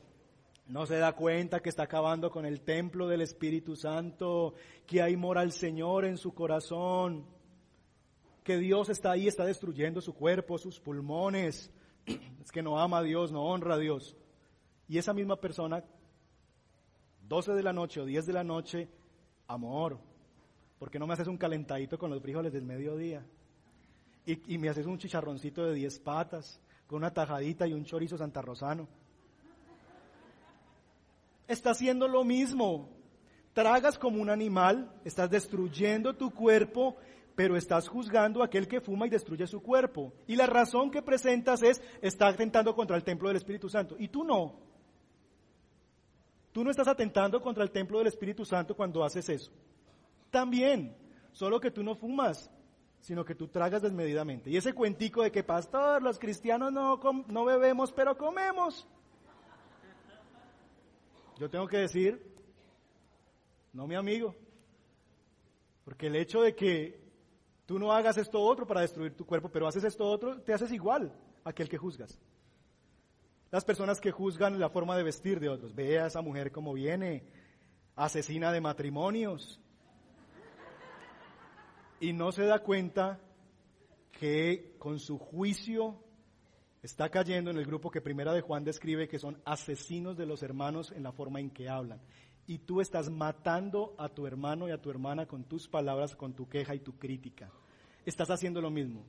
no 0.66 0.85
se 0.85 0.98
da 0.98 1.14
cuenta 1.14 1.61
que 1.61 1.70
está 1.70 1.85
acabando 1.85 2.31
con 2.31 2.44
el 2.44 2.61
templo 2.61 3.09
del 3.09 3.22
Espíritu 3.22 3.74
Santo, 3.74 4.55
que 4.87 5.01
hay 5.01 5.16
mora 5.16 5.40
al 5.40 5.53
Señor 5.53 6.05
en 6.05 6.18
su 6.18 6.35
corazón, 6.35 7.24
que 8.44 8.59
Dios 8.59 8.90
está 8.90 9.12
ahí, 9.12 9.27
está 9.27 9.44
destruyendo 9.46 10.01
su 10.01 10.14
cuerpo, 10.14 10.59
sus 10.59 10.81
pulmones. 10.81 11.70
Es 12.42 12.53
que 12.53 12.62
no 12.62 12.79
ama 12.79 12.98
a 12.98 13.03
Dios, 13.03 13.31
no 13.31 13.44
honra 13.44 13.74
a 13.74 13.79
Dios. 13.79 14.16
Y 14.88 14.96
esa 14.96 15.12
misma 15.12 15.37
persona, 15.37 15.85
12 17.29 17.53
de 17.53 17.62
la 17.62 17.74
noche 17.74 18.01
o 18.01 18.07
10 18.07 18.24
de 18.24 18.33
la 18.33 18.42
noche, 18.42 18.88
amor, 19.46 19.98
¿por 20.79 20.90
qué 20.90 20.98
no 20.98 21.07
me 21.07 21.12
haces 21.12 21.29
un 21.29 21.37
calentadito 21.37 21.98
con 21.98 22.11
los 22.11 22.22
frijoles 22.22 22.53
del 22.53 22.64
mediodía? 22.64 23.22
Y, 24.24 24.59
me 24.59 24.68
haces 24.68 24.87
un 24.87 24.98
chicharroncito 24.98 25.64
de 25.64 25.74
10 25.74 26.01
patas, 26.01 26.61
con 26.88 26.98
una 26.98 27.12
tajadita 27.12 27.66
y 27.68 27.74
un 27.74 27.85
chorizo 27.85 28.16
santarrosano. 28.16 28.88
Está 31.46 31.70
haciendo 31.70 32.09
lo 32.09 32.24
mismo. 32.24 32.88
Tragas 33.53 33.98
como 33.98 34.20
un 34.20 34.31
animal, 34.31 34.90
estás 35.05 35.31
destruyendo 35.31 36.16
tu 36.16 36.31
cuerpo, 36.31 36.96
pero 37.35 37.57
estás 37.57 37.88
juzgando 37.88 38.42
a 38.42 38.46
aquel 38.46 38.66
que 38.66 38.81
fuma 38.81 39.07
y 39.07 39.11
destruye 39.11 39.46
su 39.46 39.62
cuerpo. 39.62 40.12
Y 40.27 40.37
la 40.37 40.46
razón 40.46 40.90
que 40.90 41.03
presentas 41.03 41.62
es, 41.62 41.83
está 42.01 42.29
atentando 42.29 42.74
contra 42.74 42.96
el 42.96 43.05
templo 43.05 43.29
del 43.29 43.37
Espíritu 43.37 43.68
Santo. 43.68 43.94
Y 43.98 44.09
tú 44.09 44.24
no. 44.24 44.57
Tú 46.53 46.64
no 46.64 46.70
estás 46.70 46.88
atentando 46.88 47.40
contra 47.42 47.62
el 47.62 47.70
templo 47.70 47.98
del 47.98 48.09
Espíritu 48.09 48.44
Santo 48.44 48.74
cuando 48.74 49.05
haces 49.05 49.29
eso. 49.29 49.53
También, 50.31 50.96
solo 51.33 51.61
que 51.61 51.70
tú 51.70 51.83
no 51.83 51.94
fumas, 51.94 52.51
sino 53.01 53.25
que 53.25 53.35
tú 53.35 53.49
tragas 53.49 53.83
desmedidamente. 53.83 54.51
Y 54.51 54.57
ese 54.57 54.73
cuentico 54.73 55.23
de 55.23 55.33
que, 55.33 55.43
pastor, 55.43 56.03
los 56.03 56.19
cristianos 56.19 56.73
no, 56.73 57.01
no 57.29 57.45
bebemos, 57.45 57.93
pero 57.93 58.17
comemos. 58.17 58.87
Yo 61.39 61.49
tengo 61.49 61.69
que 61.69 61.79
decir, 61.79 62.21
no 63.73 63.87
mi 63.87 63.95
amigo, 63.95 64.35
porque 65.85 66.09
el 66.09 66.17
hecho 66.17 66.43
de 66.43 66.55
que 66.55 67.01
tú 67.65 67.79
no 67.79 67.93
hagas 67.93 68.19
esto 68.19 68.41
otro 68.41 68.67
para 68.67 68.81
destruir 68.81 69.17
tu 69.17 69.25
cuerpo, 69.25 69.49
pero 69.49 69.69
haces 69.69 69.85
esto 69.85 70.05
otro, 70.05 70.41
te 70.43 70.53
haces 70.53 70.73
igual 70.73 71.13
a 71.45 71.51
aquel 71.51 71.69
que 71.69 71.79
juzgas. 71.79 72.19
Las 73.51 73.65
personas 73.65 74.01
que 74.01 74.11
juzgan 74.11 74.59
la 74.59 74.69
forma 74.69 74.97
de 74.97 75.03
vestir 75.03 75.41
de 75.41 75.49
otros. 75.49 75.75
Ve 75.75 75.99
a 75.99 76.07
esa 76.07 76.21
mujer 76.21 76.53
como 76.53 76.75
viene, 76.75 77.25
asesina 77.97 78.53
de 78.53 78.61
matrimonios. 78.61 79.61
Y 82.01 82.13
no 82.13 82.31
se 82.33 82.45
da 82.45 82.61
cuenta 82.61 83.21
que 84.13 84.77
con 84.79 85.01
su 85.01 85.19
juicio 85.19 85.97
está 86.83 87.09
cayendo 87.09 87.51
en 87.51 87.59
el 87.59 87.67
grupo 87.67 87.91
que 87.91 88.01
Primera 88.01 88.33
de 88.33 88.41
Juan 88.41 88.65
describe 88.65 89.09
que 89.09 89.19
son 89.19 89.41
asesinos 89.45 90.17
de 90.17 90.27
los 90.27 90.43
hermanos 90.43 90.93
en 90.93 91.03
la 91.03 91.13
forma 91.13 91.41
en 91.41 91.51
que 91.51 91.69
hablan. 91.69 92.01
Y 92.47 92.59
tú 92.59 92.81
estás 92.81 93.11
matando 93.11 93.95
a 93.99 94.09
tu 94.09 94.27
hermano 94.27 94.69
y 94.69 94.71
a 94.71 94.81
tu 94.81 94.91
hermana 94.91 95.27
con 95.27 95.45
tus 95.45 95.69
palabras, 95.69 96.17
con 96.17 96.35
tu 96.35 96.49
queja 96.49 96.75
y 96.75 96.81
tu 96.81 96.97
crítica. 96.99 97.51
Estás 98.07 98.31
haciendo 98.31 98.61
lo 98.61 98.71
mismo. 98.71 99.05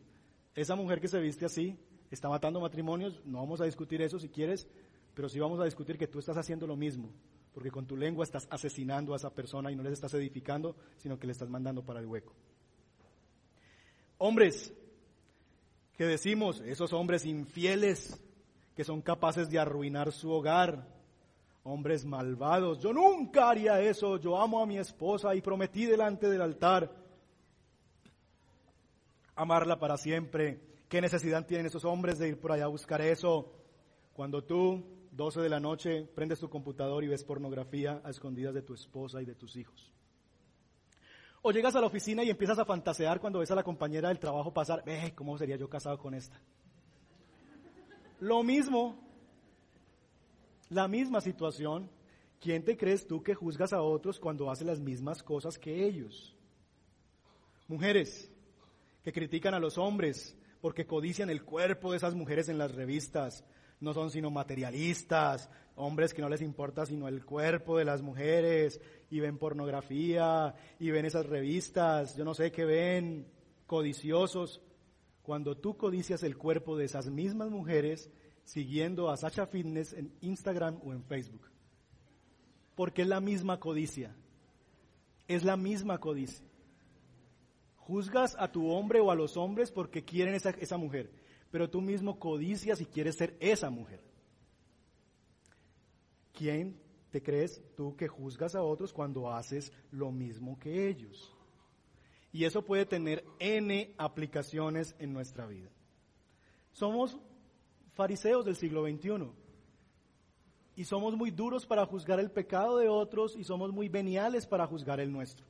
Esa 0.55 0.75
mujer 0.75 0.99
que 0.99 1.07
se 1.07 1.19
viste 1.19 1.45
así 1.45 1.77
está 2.11 2.27
matando 2.27 2.59
matrimonios, 2.59 3.21
no 3.23 3.37
vamos 3.37 3.61
a 3.61 3.65
discutir 3.65 4.01
eso 4.01 4.19
si 4.19 4.29
quieres, 4.29 4.67
pero 5.13 5.29
sí 5.29 5.39
vamos 5.39 5.59
a 5.59 5.65
discutir 5.65 5.97
que 5.97 6.07
tú 6.07 6.19
estás 6.19 6.37
haciendo 6.37 6.65
lo 6.65 6.75
mismo, 6.75 7.11
porque 7.53 7.71
con 7.71 7.85
tu 7.85 7.95
lengua 7.95 8.23
estás 8.23 8.47
asesinando 8.49 9.13
a 9.13 9.17
esa 9.17 9.33
persona 9.33 9.71
y 9.71 9.75
no 9.75 9.83
les 9.83 9.93
estás 9.93 10.13
edificando, 10.15 10.75
sino 10.97 11.19
que 11.19 11.27
le 11.27 11.33
estás 11.33 11.49
mandando 11.49 11.83
para 11.85 11.99
el 11.99 12.07
hueco. 12.07 12.33
Hombres, 14.19 14.71
que 15.97 16.05
decimos, 16.05 16.61
esos 16.61 16.93
hombres 16.93 17.25
infieles 17.25 18.21
que 18.75 18.83
son 18.83 19.01
capaces 19.01 19.49
de 19.49 19.57
arruinar 19.57 20.11
su 20.11 20.31
hogar, 20.31 20.87
hombres 21.63 22.05
malvados, 22.05 22.79
yo 22.79 22.93
nunca 22.93 23.49
haría 23.49 23.81
eso, 23.81 24.17
yo 24.17 24.39
amo 24.39 24.61
a 24.61 24.67
mi 24.67 24.77
esposa 24.77 25.33
y 25.33 25.41
prometí 25.41 25.85
delante 25.85 26.29
del 26.29 26.41
altar 26.41 27.09
amarla 29.39 29.79
para 29.79 29.95
siempre. 29.95 30.59
¿Qué 30.89 30.99
necesidad 30.99 31.45
tienen 31.45 31.67
esos 31.67 31.85
hombres 31.85 32.19
de 32.19 32.27
ir 32.27 32.39
por 32.39 32.51
allá 32.51 32.65
a 32.65 32.67
buscar 32.67 32.99
eso? 33.01 33.53
Cuando 34.11 34.43
tú, 34.43 34.83
12 35.11 35.39
de 35.39 35.49
la 35.49 35.61
noche, 35.61 36.05
prendes 36.13 36.39
tu 36.39 36.49
computador 36.49 37.05
y 37.05 37.07
ves 37.07 37.23
pornografía 37.23 38.01
a 38.03 38.09
escondidas 38.09 38.53
de 38.53 38.63
tu 38.63 38.73
esposa 38.73 39.21
y 39.21 39.25
de 39.25 39.35
tus 39.35 39.55
hijos. 39.55 39.93
O 41.41 41.51
llegas 41.51 41.75
a 41.75 41.81
la 41.81 41.87
oficina 41.87 42.23
y 42.23 42.29
empiezas 42.29 42.59
a 42.59 42.65
fantasear 42.65 43.19
cuando 43.19 43.39
ves 43.39 43.51
a 43.51 43.55
la 43.55 43.63
compañera 43.63 44.09
del 44.09 44.19
trabajo 44.19 44.53
pasar, 44.53 44.83
ve, 44.85 45.13
¿cómo 45.15 45.37
sería 45.37 45.55
yo 45.55 45.69
casado 45.69 45.97
con 45.97 46.13
esta? 46.13 46.39
Lo 48.19 48.43
mismo, 48.43 48.99
la 50.69 50.87
misma 50.87 51.21
situación. 51.21 51.89
¿Quién 52.41 52.63
te 52.63 52.77
crees 52.77 53.05
tú 53.05 53.21
que 53.21 53.35
juzgas 53.35 53.73
a 53.73 53.81
otros 53.81 54.17
cuando 54.17 54.49
hace 54.49 54.63
las 54.63 54.79
mismas 54.79 55.21
cosas 55.23 55.57
que 55.57 55.85
ellos? 55.85 56.35
Mujeres 57.67 58.31
que 59.03 59.11
critican 59.11 59.53
a 59.53 59.59
los 59.59 59.77
hombres 59.77 60.37
porque 60.61 60.85
codician 60.85 61.29
el 61.29 61.43
cuerpo 61.43 61.91
de 61.91 61.97
esas 61.97 62.15
mujeres 62.15 62.49
en 62.49 62.57
las 62.57 62.73
revistas. 62.73 63.43
No 63.79 63.93
son 63.93 64.11
sino 64.11 64.29
materialistas, 64.29 65.49
hombres 65.75 66.13
que 66.13 66.21
no 66.21 66.29
les 66.29 66.41
importa 66.41 66.85
sino 66.85 67.07
el 67.07 67.25
cuerpo 67.25 67.77
de 67.77 67.85
las 67.85 68.01
mujeres 68.01 68.81
y 69.09 69.19
ven 69.19 69.37
pornografía 69.37 70.53
y 70.79 70.91
ven 70.91 71.05
esas 71.05 71.25
revistas, 71.25 72.15
yo 72.15 72.25
no 72.25 72.33
sé 72.33 72.51
qué 72.51 72.65
ven, 72.65 73.27
codiciosos. 73.65 74.61
Cuando 75.23 75.55
tú 75.55 75.77
codicias 75.77 76.23
el 76.23 76.37
cuerpo 76.37 76.75
de 76.75 76.85
esas 76.85 77.07
mismas 77.09 77.49
mujeres 77.49 78.09
siguiendo 78.43 79.09
a 79.09 79.17
Sacha 79.17 79.45
Fitness 79.45 79.93
en 79.93 80.11
Instagram 80.21 80.79
o 80.83 80.91
en 80.91 81.03
Facebook. 81.03 81.49
Porque 82.75 83.03
es 83.03 83.07
la 83.07 83.21
misma 83.21 83.59
codicia. 83.59 84.15
Es 85.27 85.43
la 85.43 85.55
misma 85.55 85.99
codicia. 85.99 86.45
Juzgas 87.77 88.35
a 88.39 88.51
tu 88.51 88.69
hombre 88.69 88.99
o 88.99 89.11
a 89.11 89.15
los 89.15 89.37
hombres 89.37 89.71
porque 89.71 90.03
quieren 90.03 90.33
esa, 90.33 90.49
esa 90.51 90.77
mujer, 90.77 91.11
pero 91.51 91.69
tú 91.69 91.81
mismo 91.81 92.19
codicias 92.19 92.81
y 92.81 92.85
quieres 92.85 93.15
ser 93.15 93.35
esa 93.39 93.69
mujer. 93.69 94.01
¿Quién 96.33 96.79
te 97.11 97.21
crees 97.21 97.61
tú 97.75 97.95
que 97.95 98.07
juzgas 98.07 98.55
a 98.55 98.63
otros 98.63 98.93
cuando 98.93 99.31
haces 99.31 99.71
lo 99.91 100.11
mismo 100.11 100.57
que 100.59 100.87
ellos? 100.87 101.35
Y 102.31 102.45
eso 102.45 102.63
puede 102.63 102.85
tener 102.85 103.25
N 103.39 103.93
aplicaciones 103.97 104.95
en 104.99 105.13
nuestra 105.13 105.47
vida. 105.47 105.69
Somos 106.71 107.17
fariseos 107.93 108.45
del 108.45 108.55
siglo 108.55 108.85
XXI 108.85 109.31
y 110.75 110.85
somos 110.85 111.15
muy 111.15 111.31
duros 111.31 111.65
para 111.65 111.85
juzgar 111.85 112.19
el 112.19 112.31
pecado 112.31 112.77
de 112.77 112.87
otros 112.87 113.35
y 113.35 113.43
somos 113.43 113.73
muy 113.73 113.89
veniales 113.89 114.45
para 114.45 114.67
juzgar 114.67 114.99
el 114.99 115.11
nuestro 115.11 115.45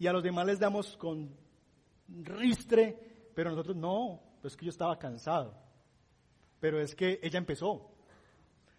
y 0.00 0.06
a 0.06 0.12
los 0.12 0.22
demás 0.22 0.46
les 0.46 0.58
damos 0.58 0.96
con 0.96 1.30
ristre, 2.08 3.30
pero 3.34 3.50
nosotros 3.50 3.76
no, 3.76 4.18
pues 4.40 4.56
que 4.56 4.66
yo 4.66 4.70
estaba 4.70 4.98
cansado. 4.98 5.54
Pero 6.60 6.80
es 6.80 6.94
que 6.94 7.18
ella 7.22 7.38
empezó. 7.38 7.90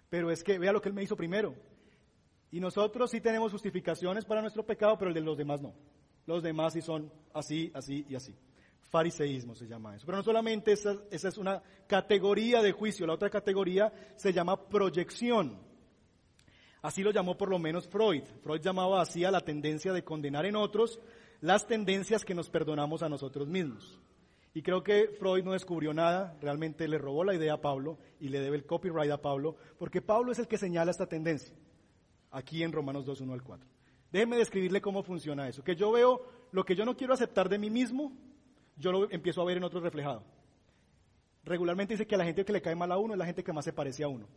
Pero 0.09 0.31
es 0.31 0.43
que 0.43 0.59
vea 0.59 0.71
lo 0.71 0.81
que 0.81 0.89
él 0.89 0.95
me 0.95 1.03
hizo 1.03 1.15
primero. 1.15 1.55
Y 2.51 2.59
nosotros 2.59 3.09
sí 3.09 3.21
tenemos 3.21 3.51
justificaciones 3.51 4.25
para 4.25 4.41
nuestro 4.41 4.65
pecado, 4.65 4.97
pero 4.97 5.09
el 5.09 5.15
de 5.15 5.21
los 5.21 5.37
demás 5.37 5.61
no. 5.61 5.73
Los 6.25 6.43
demás 6.43 6.73
sí 6.73 6.81
son 6.81 7.11
así, 7.33 7.71
así 7.73 8.05
y 8.09 8.15
así. 8.15 8.35
Fariseísmo 8.81 9.55
se 9.55 9.67
llama 9.67 9.95
eso. 9.95 10.05
Pero 10.05 10.17
no 10.17 10.23
solamente 10.23 10.73
esa, 10.73 10.97
esa 11.09 11.29
es 11.29 11.37
una 11.37 11.63
categoría 11.87 12.61
de 12.61 12.73
juicio, 12.73 13.07
la 13.07 13.13
otra 13.13 13.29
categoría 13.29 13.91
se 14.17 14.33
llama 14.33 14.67
proyección. 14.67 15.57
Así 16.81 17.03
lo 17.03 17.11
llamó 17.11 17.37
por 17.37 17.49
lo 17.49 17.59
menos 17.59 17.87
Freud. 17.87 18.23
Freud 18.43 18.61
llamaba 18.61 19.01
así 19.01 19.23
a 19.23 19.31
la 19.31 19.41
tendencia 19.41 19.93
de 19.93 20.03
condenar 20.03 20.45
en 20.45 20.55
otros 20.55 20.99
las 21.39 21.67
tendencias 21.67 22.25
que 22.25 22.35
nos 22.35 22.49
perdonamos 22.49 23.01
a 23.03 23.09
nosotros 23.09 23.47
mismos. 23.47 23.99
Y 24.53 24.61
creo 24.63 24.83
que 24.83 25.07
Freud 25.19 25.43
no 25.43 25.53
descubrió 25.53 25.93
nada, 25.93 26.37
realmente 26.41 26.87
le 26.87 26.97
robó 26.97 27.23
la 27.23 27.33
idea 27.33 27.53
a 27.53 27.61
Pablo 27.61 27.97
y 28.19 28.29
le 28.29 28.41
debe 28.41 28.57
el 28.57 28.65
copyright 28.65 29.11
a 29.11 29.21
Pablo, 29.21 29.55
porque 29.77 30.01
Pablo 30.01 30.31
es 30.31 30.39
el 30.39 30.47
que 30.47 30.57
señala 30.57 30.91
esta 30.91 31.07
tendencia, 31.07 31.55
aquí 32.31 32.61
en 32.61 32.73
Romanos 32.73 33.05
2, 33.05 33.21
1 33.21 33.33
al 33.33 33.43
4. 33.43 33.67
Déjenme 34.11 34.35
describirle 34.35 34.81
cómo 34.81 35.03
funciona 35.03 35.47
eso, 35.47 35.63
que 35.63 35.75
yo 35.75 35.91
veo 35.91 36.21
lo 36.51 36.65
que 36.65 36.75
yo 36.75 36.83
no 36.83 36.97
quiero 36.97 37.13
aceptar 37.13 37.47
de 37.47 37.59
mí 37.59 37.69
mismo, 37.69 38.11
yo 38.75 38.91
lo 38.91 39.09
empiezo 39.09 39.41
a 39.41 39.45
ver 39.45 39.55
en 39.55 39.63
otros 39.63 39.83
reflejado. 39.83 40.23
Regularmente 41.45 41.93
dice 41.93 42.05
que 42.05 42.15
a 42.15 42.17
la 42.17 42.25
gente 42.25 42.43
que 42.43 42.53
le 42.53 42.61
cae 42.61 42.75
mal 42.75 42.91
a 42.91 42.97
uno 42.97 43.13
es 43.13 43.19
la 43.19 43.25
gente 43.25 43.43
que 43.43 43.53
más 43.53 43.63
se 43.63 43.73
parece 43.73 44.03
a 44.03 44.09
uno. 44.09 44.27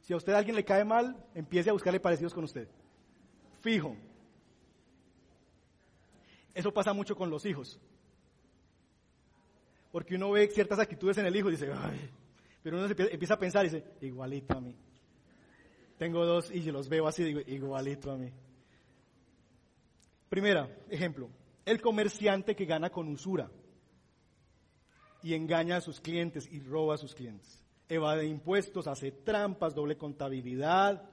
Si 0.00 0.12
a 0.12 0.16
usted 0.16 0.34
a 0.34 0.38
alguien 0.38 0.54
le 0.54 0.64
cae 0.64 0.84
mal, 0.84 1.16
empiece 1.34 1.68
a 1.68 1.72
buscarle 1.72 1.98
parecidos 1.98 2.32
con 2.32 2.44
usted. 2.44 2.68
Fijo. 3.60 3.96
Eso 6.54 6.72
pasa 6.72 6.92
mucho 6.92 7.16
con 7.16 7.28
los 7.28 7.44
hijos. 7.44 7.80
Porque 9.94 10.16
uno 10.16 10.32
ve 10.32 10.48
ciertas 10.48 10.80
actitudes 10.80 11.18
en 11.18 11.26
el 11.26 11.36
hijo 11.36 11.46
y 11.48 11.52
dice, 11.52 11.70
ay, 11.72 12.10
pero 12.64 12.78
uno 12.78 12.88
empieza 12.88 13.34
a 13.34 13.38
pensar 13.38 13.64
y 13.64 13.68
dice, 13.68 13.84
igualito 14.00 14.58
a 14.58 14.60
mí. 14.60 14.76
Tengo 15.96 16.26
dos 16.26 16.50
y 16.50 16.62
los 16.72 16.88
veo 16.88 17.06
así, 17.06 17.22
digo, 17.22 17.38
igualito 17.46 18.10
a 18.10 18.16
mí. 18.16 18.28
Primera, 20.28 20.68
ejemplo, 20.90 21.30
el 21.64 21.80
comerciante 21.80 22.56
que 22.56 22.64
gana 22.64 22.90
con 22.90 23.06
usura 23.06 23.48
y 25.22 25.32
engaña 25.32 25.76
a 25.76 25.80
sus 25.80 26.00
clientes 26.00 26.48
y 26.50 26.58
roba 26.58 26.96
a 26.96 26.98
sus 26.98 27.14
clientes. 27.14 27.64
Evade 27.88 28.26
impuestos, 28.26 28.88
hace 28.88 29.12
trampas, 29.12 29.76
doble 29.76 29.96
contabilidad. 29.96 31.08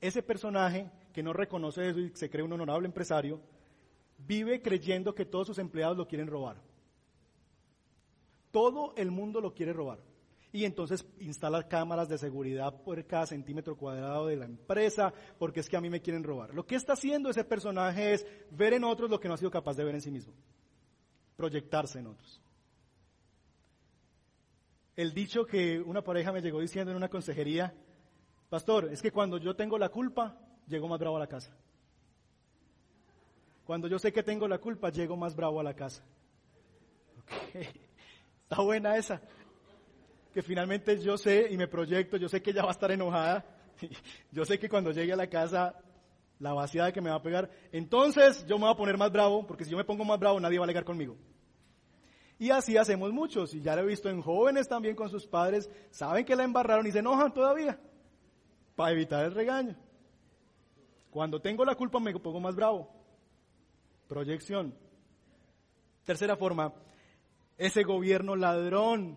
Ese 0.00 0.22
personaje 0.22 0.90
que 1.12 1.22
no 1.22 1.34
reconoce 1.34 1.86
eso 1.86 2.00
y 2.00 2.10
se 2.14 2.30
cree 2.30 2.42
un 2.42 2.54
honorable 2.54 2.86
empresario, 2.86 3.42
vive 4.16 4.62
creyendo 4.62 5.14
que 5.14 5.26
todos 5.26 5.48
sus 5.48 5.58
empleados 5.58 5.98
lo 5.98 6.08
quieren 6.08 6.28
robar. 6.28 6.71
Todo 8.52 8.94
el 8.96 9.10
mundo 9.10 9.40
lo 9.40 9.54
quiere 9.54 9.72
robar. 9.72 9.98
Y 10.52 10.66
entonces 10.66 11.06
instala 11.18 11.66
cámaras 11.66 12.10
de 12.10 12.18
seguridad 12.18 12.82
por 12.82 13.04
cada 13.06 13.26
centímetro 13.26 13.74
cuadrado 13.74 14.26
de 14.26 14.36
la 14.36 14.44
empresa, 14.44 15.12
porque 15.38 15.60
es 15.60 15.68
que 15.68 15.78
a 15.78 15.80
mí 15.80 15.88
me 15.88 16.02
quieren 16.02 16.22
robar. 16.22 16.54
Lo 16.54 16.66
que 16.66 16.74
está 16.74 16.92
haciendo 16.92 17.30
ese 17.30 17.42
personaje 17.42 18.12
es 18.12 18.26
ver 18.50 18.74
en 18.74 18.84
otros 18.84 19.08
lo 19.08 19.18
que 19.18 19.28
no 19.28 19.34
ha 19.34 19.38
sido 19.38 19.50
capaz 19.50 19.76
de 19.76 19.84
ver 19.84 19.94
en 19.94 20.02
sí 20.02 20.10
mismo. 20.10 20.34
Proyectarse 21.36 22.00
en 22.00 22.08
otros. 22.08 22.42
El 24.94 25.14
dicho 25.14 25.46
que 25.46 25.80
una 25.80 26.04
pareja 26.04 26.32
me 26.32 26.42
llegó 26.42 26.60
diciendo 26.60 26.90
en 26.90 26.98
una 26.98 27.08
consejería, 27.08 27.74
pastor, 28.50 28.90
es 28.92 29.00
que 29.00 29.10
cuando 29.10 29.38
yo 29.38 29.56
tengo 29.56 29.78
la 29.78 29.88
culpa, 29.88 30.38
llego 30.68 30.86
más 30.86 31.00
bravo 31.00 31.16
a 31.16 31.20
la 31.20 31.26
casa. 31.26 31.56
Cuando 33.64 33.88
yo 33.88 33.98
sé 33.98 34.12
que 34.12 34.22
tengo 34.22 34.46
la 34.46 34.58
culpa, 34.58 34.90
llego 34.90 35.16
más 35.16 35.34
bravo 35.34 35.60
a 35.60 35.62
la 35.62 35.74
casa. 35.74 36.04
Está 38.52 38.62
buena 38.62 38.98
esa. 38.98 39.18
Que 40.34 40.42
finalmente 40.42 40.98
yo 41.00 41.16
sé 41.16 41.46
y 41.50 41.56
me 41.56 41.68
proyecto, 41.68 42.18
yo 42.18 42.28
sé 42.28 42.42
que 42.42 42.50
ella 42.50 42.62
va 42.62 42.68
a 42.68 42.72
estar 42.72 42.92
enojada. 42.92 43.46
Yo 44.30 44.44
sé 44.44 44.58
que 44.58 44.68
cuando 44.68 44.92
llegue 44.92 45.14
a 45.14 45.16
la 45.16 45.26
casa, 45.26 45.74
la 46.38 46.52
vaciada 46.52 46.92
que 46.92 47.00
me 47.00 47.08
va 47.08 47.16
a 47.16 47.22
pegar, 47.22 47.50
entonces 47.72 48.44
yo 48.46 48.58
me 48.58 48.66
voy 48.66 48.74
a 48.74 48.76
poner 48.76 48.98
más 48.98 49.10
bravo, 49.10 49.46
porque 49.46 49.64
si 49.64 49.70
yo 49.70 49.76
me 49.78 49.84
pongo 49.84 50.04
más 50.04 50.20
bravo, 50.20 50.38
nadie 50.38 50.58
va 50.58 50.64
a 50.64 50.66
alegar 50.66 50.84
conmigo. 50.84 51.16
Y 52.38 52.50
así 52.50 52.76
hacemos 52.76 53.10
muchos, 53.12 53.54
y 53.54 53.62
ya 53.62 53.74
lo 53.74 53.82
he 53.82 53.86
visto 53.86 54.08
en 54.10 54.20
jóvenes 54.20 54.68
también 54.68 54.94
con 54.94 55.08
sus 55.08 55.26
padres, 55.26 55.68
saben 55.90 56.24
que 56.24 56.36
la 56.36 56.44
embarraron 56.44 56.86
y 56.86 56.92
se 56.92 56.98
enojan 57.00 57.32
todavía, 57.32 57.80
para 58.76 58.92
evitar 58.92 59.24
el 59.24 59.34
regaño. 59.34 59.74
Cuando 61.10 61.40
tengo 61.40 61.64
la 61.64 61.74
culpa 61.74 61.98
me 61.98 62.12
pongo 62.20 62.38
más 62.38 62.54
bravo. 62.54 62.88
Proyección. 64.06 64.74
Tercera 66.04 66.36
forma, 66.36 66.72
ese 67.62 67.84
gobierno 67.84 68.34
ladrón, 68.34 69.16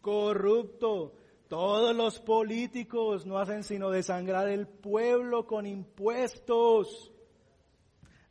corrupto, 0.00 1.14
todos 1.46 1.94
los 1.94 2.18
políticos 2.18 3.24
no 3.26 3.38
hacen 3.38 3.62
sino 3.62 3.90
desangrar 3.90 4.48
el 4.48 4.66
pueblo 4.66 5.46
con 5.46 5.66
impuestos. 5.66 7.12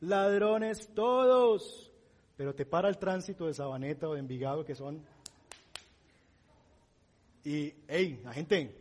Ladrones 0.02 0.94
todos. 0.94 1.94
Pero 2.36 2.54
te 2.54 2.66
para 2.66 2.90
el 2.90 2.98
tránsito 2.98 3.48
de 3.48 3.54
Sabaneta 3.54 4.10
o 4.10 4.14
de 4.14 4.20
Envigado 4.20 4.66
que 4.66 4.76
son... 4.76 5.06
Y, 7.46 7.74
hey, 7.88 8.20
la 8.26 8.34
gente, 8.34 8.76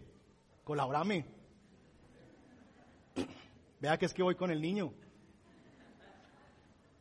colaborame. 0.64 1.24
Vea 3.78 3.96
que 3.96 4.06
es 4.06 4.14
que 4.14 4.24
voy 4.24 4.34
con 4.34 4.50
el 4.50 4.60
niño. 4.60 4.92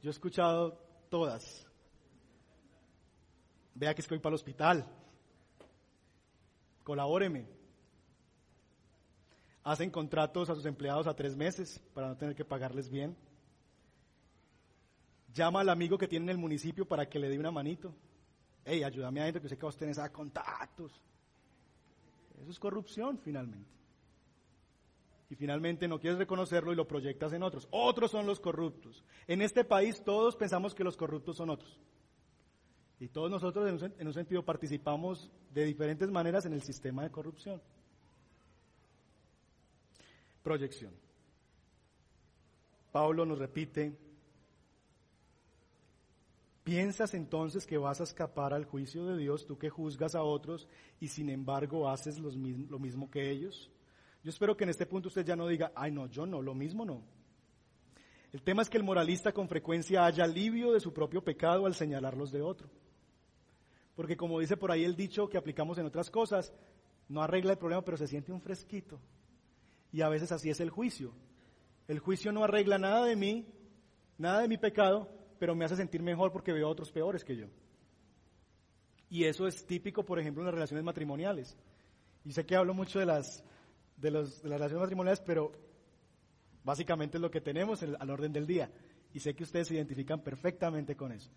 Yo 0.03 0.09
he 0.09 0.12
escuchado 0.12 0.77
todas. 1.09 1.65
Vea 3.75 3.93
que 3.93 4.01
es 4.01 4.07
que 4.07 4.15
voy 4.15 4.21
para 4.21 4.33
el 4.33 4.36
hospital. 4.36 4.86
Colabóreme. 6.83 7.47
Hacen 9.63 9.89
contratos 9.89 10.49
a 10.49 10.55
sus 10.55 10.65
empleados 10.65 11.07
a 11.07 11.15
tres 11.15 11.36
meses 11.36 11.79
para 11.93 12.09
no 12.09 12.17
tener 12.17 12.36
que 12.36 12.43
pagarles 12.43 12.89
bien. 12.89 13.15
Llama 15.33 15.62
al 15.62 15.69
amigo 15.69 15.97
que 15.97 16.07
tiene 16.07 16.25
en 16.25 16.29
el 16.31 16.38
municipio 16.38 16.86
para 16.86 17.09
que 17.09 17.19
le 17.19 17.29
dé 17.29 17.39
una 17.39 17.51
manito. 17.51 17.95
Hey, 18.65 18.83
ayúdame 18.83 19.21
a 19.21 19.25
gente 19.25 19.41
que 19.41 19.49
sé 19.49 19.57
que 19.57 19.65
vos 19.65 19.77
tenés 19.77 19.97
a 19.97 20.12
contactos. 20.12 20.91
Eso 22.39 22.51
es 22.51 22.59
corrupción 22.59 23.17
finalmente 23.17 23.73
y 25.33 25.36
finalmente 25.36 25.88
no 25.88 25.99
quieres 25.99 26.19
reconocerlo 26.19 26.71
y 26.71 26.75
lo 26.75 26.88
proyectas 26.88 27.33
en 27.33 27.41
otros. 27.41 27.67
Otros 27.71 28.12
son 28.12 28.27
los 28.27 28.39
corruptos. 28.39 29.03
En 29.25 29.41
este 29.41 29.63
país 29.63 30.03
todos 30.03 30.36
pensamos 30.36 30.75
que 30.75 30.83
los 30.83 30.95
corruptos 30.95 31.38
son 31.38 31.49
otros. 31.49 31.79
Y 33.03 33.09
todos 33.09 33.29
nosotros 33.29 33.67
en 33.67 33.83
un, 33.83 33.99
en 33.99 34.07
un 34.07 34.13
sentido 34.13 34.45
participamos 34.45 35.29
de 35.53 35.65
diferentes 35.65 36.09
maneras 36.09 36.45
en 36.45 36.53
el 36.53 36.61
sistema 36.61 37.03
de 37.03 37.11
corrupción. 37.11 37.61
Proyección. 40.41 40.93
Pablo 42.93 43.25
nos 43.25 43.39
repite, 43.39 43.93
¿piensas 46.63 47.13
entonces 47.13 47.67
que 47.67 47.77
vas 47.77 47.99
a 47.99 48.05
escapar 48.05 48.53
al 48.53 48.63
juicio 48.63 49.05
de 49.05 49.17
Dios, 49.17 49.45
tú 49.45 49.57
que 49.57 49.69
juzgas 49.69 50.15
a 50.15 50.23
otros 50.23 50.69
y 51.01 51.09
sin 51.09 51.29
embargo 51.29 51.89
haces 51.89 52.19
lo 52.19 52.79
mismo 52.79 53.11
que 53.11 53.29
ellos? 53.29 53.69
Yo 54.23 54.29
espero 54.29 54.55
que 54.55 54.63
en 54.63 54.69
este 54.69 54.85
punto 54.85 55.09
usted 55.09 55.25
ya 55.25 55.35
no 55.35 55.49
diga, 55.49 55.73
ay 55.75 55.91
no, 55.91 56.07
yo 56.07 56.25
no, 56.25 56.41
lo 56.41 56.55
mismo 56.55 56.85
no. 56.85 57.03
El 58.31 58.41
tema 58.43 58.61
es 58.61 58.69
que 58.69 58.77
el 58.77 58.83
moralista 58.85 59.33
con 59.33 59.49
frecuencia 59.49 60.05
haya 60.05 60.23
alivio 60.23 60.71
de 60.71 60.79
su 60.79 60.93
propio 60.93 61.21
pecado 61.21 61.65
al 61.65 61.75
señalarlos 61.75 62.31
de 62.31 62.41
otro. 62.41 62.69
Porque 63.95 64.17
como 64.17 64.39
dice 64.39 64.58
por 64.58 64.71
ahí 64.71 64.84
el 64.84 64.95
dicho 64.95 65.29
que 65.29 65.38
aplicamos 65.38 65.77
en 65.77 65.86
otras 65.86 66.10
cosas, 66.10 66.53
no 67.10 67.21
arregla 67.21 67.51
el 67.51 67.58
problema, 67.58 67.84
pero 67.84 67.97
se 67.97 68.08
siente 68.08 68.32
un 68.32 68.41
fresquito. 68.41 68.99
Y 69.91 70.01
a 70.01 70.10
veces 70.10 70.32
así 70.32 70.49
es 70.49 70.60
el 70.60 70.69
juicio. 70.69 71.13
El 71.88 71.99
juicio 71.99 72.32
no 72.32 72.43
arregla 72.43 72.77
nada 72.77 73.06
de 73.06 73.15
mí, 73.15 73.45
nada 74.17 74.41
de 74.41 74.47
mi 74.47 74.58
pecado, 74.58 75.10
pero 75.38 75.56
me 75.56 75.65
hace 75.65 75.75
sentir 75.75 76.01
mejor 76.01 76.32
porque 76.32 76.53
veo 76.53 76.67
a 76.67 76.71
otros 76.71 76.91
peores 76.91 77.23
que 77.23 77.36
yo. 77.36 77.47
Y 79.10 79.25
eso 79.25 79.45
es 79.47 79.65
típico, 79.65 80.03
por 80.03 80.19
ejemplo, 80.19 80.41
en 80.41 80.47
las 80.47 80.56
relaciones 80.56 80.84
matrimoniales. 80.84 81.56
Y 82.25 82.32
sé 82.32 82.45
que 82.45 82.56
hablo 82.56 82.73
mucho 82.73 82.99
de 82.99 83.06
las 83.06 83.43
de, 83.97 84.10
las 84.10 84.41
relaciones 84.41 84.82
matrimoniales, 84.82 85.21
pero 85.21 85.51
básicamente 86.63 87.17
es 87.17 87.21
lo 87.21 87.29
que 87.29 87.41
tenemos 87.41 87.84
al 87.84 88.10
orden 88.10 88.34
del 88.34 88.47
día. 88.47 88.71
Y 89.13 89.19
sé 89.19 89.36
que 89.36 89.43
ustedes 89.43 89.67
se 89.67 89.75
identifican 89.75 90.21
perfectamente 90.21 90.95
con 90.95 91.12
eso. 91.12 91.29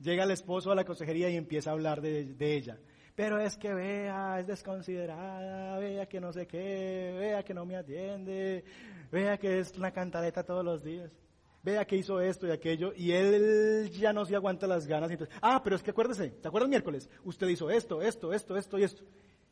Llega 0.00 0.24
el 0.24 0.30
esposo 0.30 0.72
a 0.72 0.74
la 0.74 0.84
consejería 0.84 1.30
y 1.30 1.36
empieza 1.36 1.70
a 1.70 1.72
hablar 1.74 2.00
de, 2.00 2.34
ella. 2.38 2.78
Pero 3.14 3.38
es 3.38 3.56
que 3.56 3.72
vea, 3.72 4.40
es 4.40 4.46
desconsiderada, 4.46 5.78
vea 5.78 6.06
que 6.06 6.20
no 6.20 6.32
sé 6.32 6.46
qué, 6.46 7.14
vea 7.18 7.42
que 7.44 7.54
no 7.54 7.64
me 7.64 7.76
atiende, 7.76 8.64
vea 9.12 9.38
que 9.38 9.60
es 9.60 9.76
una 9.78 9.92
cantareta 9.92 10.42
todos 10.42 10.64
los 10.64 10.82
días, 10.82 11.12
vea 11.62 11.84
que 11.86 11.96
hizo 11.96 12.20
esto 12.20 12.46
y 12.46 12.50
aquello, 12.50 12.92
y 12.96 13.12
él 13.12 13.88
ya 13.92 14.12
no 14.12 14.24
se 14.24 14.34
aguanta 14.34 14.66
las 14.66 14.86
ganas. 14.86 15.10
entonces, 15.10 15.34
ah, 15.40 15.60
pero 15.62 15.76
es 15.76 15.82
que 15.82 15.92
acuérdese, 15.92 16.30
¿te 16.30 16.48
acuerdas 16.48 16.68
miércoles? 16.68 17.08
Usted 17.22 17.46
hizo 17.48 17.70
esto, 17.70 18.02
esto, 18.02 18.32
esto, 18.32 18.56
esto 18.56 18.78
y 18.78 18.82
esto. 18.82 19.04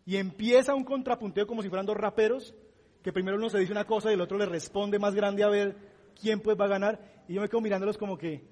Y 0.05 0.17
empieza 0.17 0.75
un 0.75 0.85
contrapunteo 0.85 1.47
como 1.47 1.63
si 1.63 1.69
fueran 1.69 1.87
dos 1.87 1.97
raperos, 1.97 2.55
que 3.03 3.13
primero 3.13 3.37
uno 3.37 3.49
se 3.49 3.59
dice 3.59 3.73
una 3.73 3.87
cosa 3.87 4.11
y 4.11 4.15
el 4.15 4.21
otro 4.21 4.39
le 4.39 4.47
responde 4.47 4.99
más 4.99 5.15
grande 5.15 5.43
a 5.43 5.49
ver 5.49 5.77
quién 6.21 6.41
pues 6.41 6.59
va 6.59 6.65
a 6.67 6.69
ganar. 6.69 7.25
Y 7.29 7.35
yo 7.35 7.41
me 7.41 7.49
quedo 7.49 7.61
mirándolos 7.61 7.99
como 7.99 8.19
que, 8.19 8.45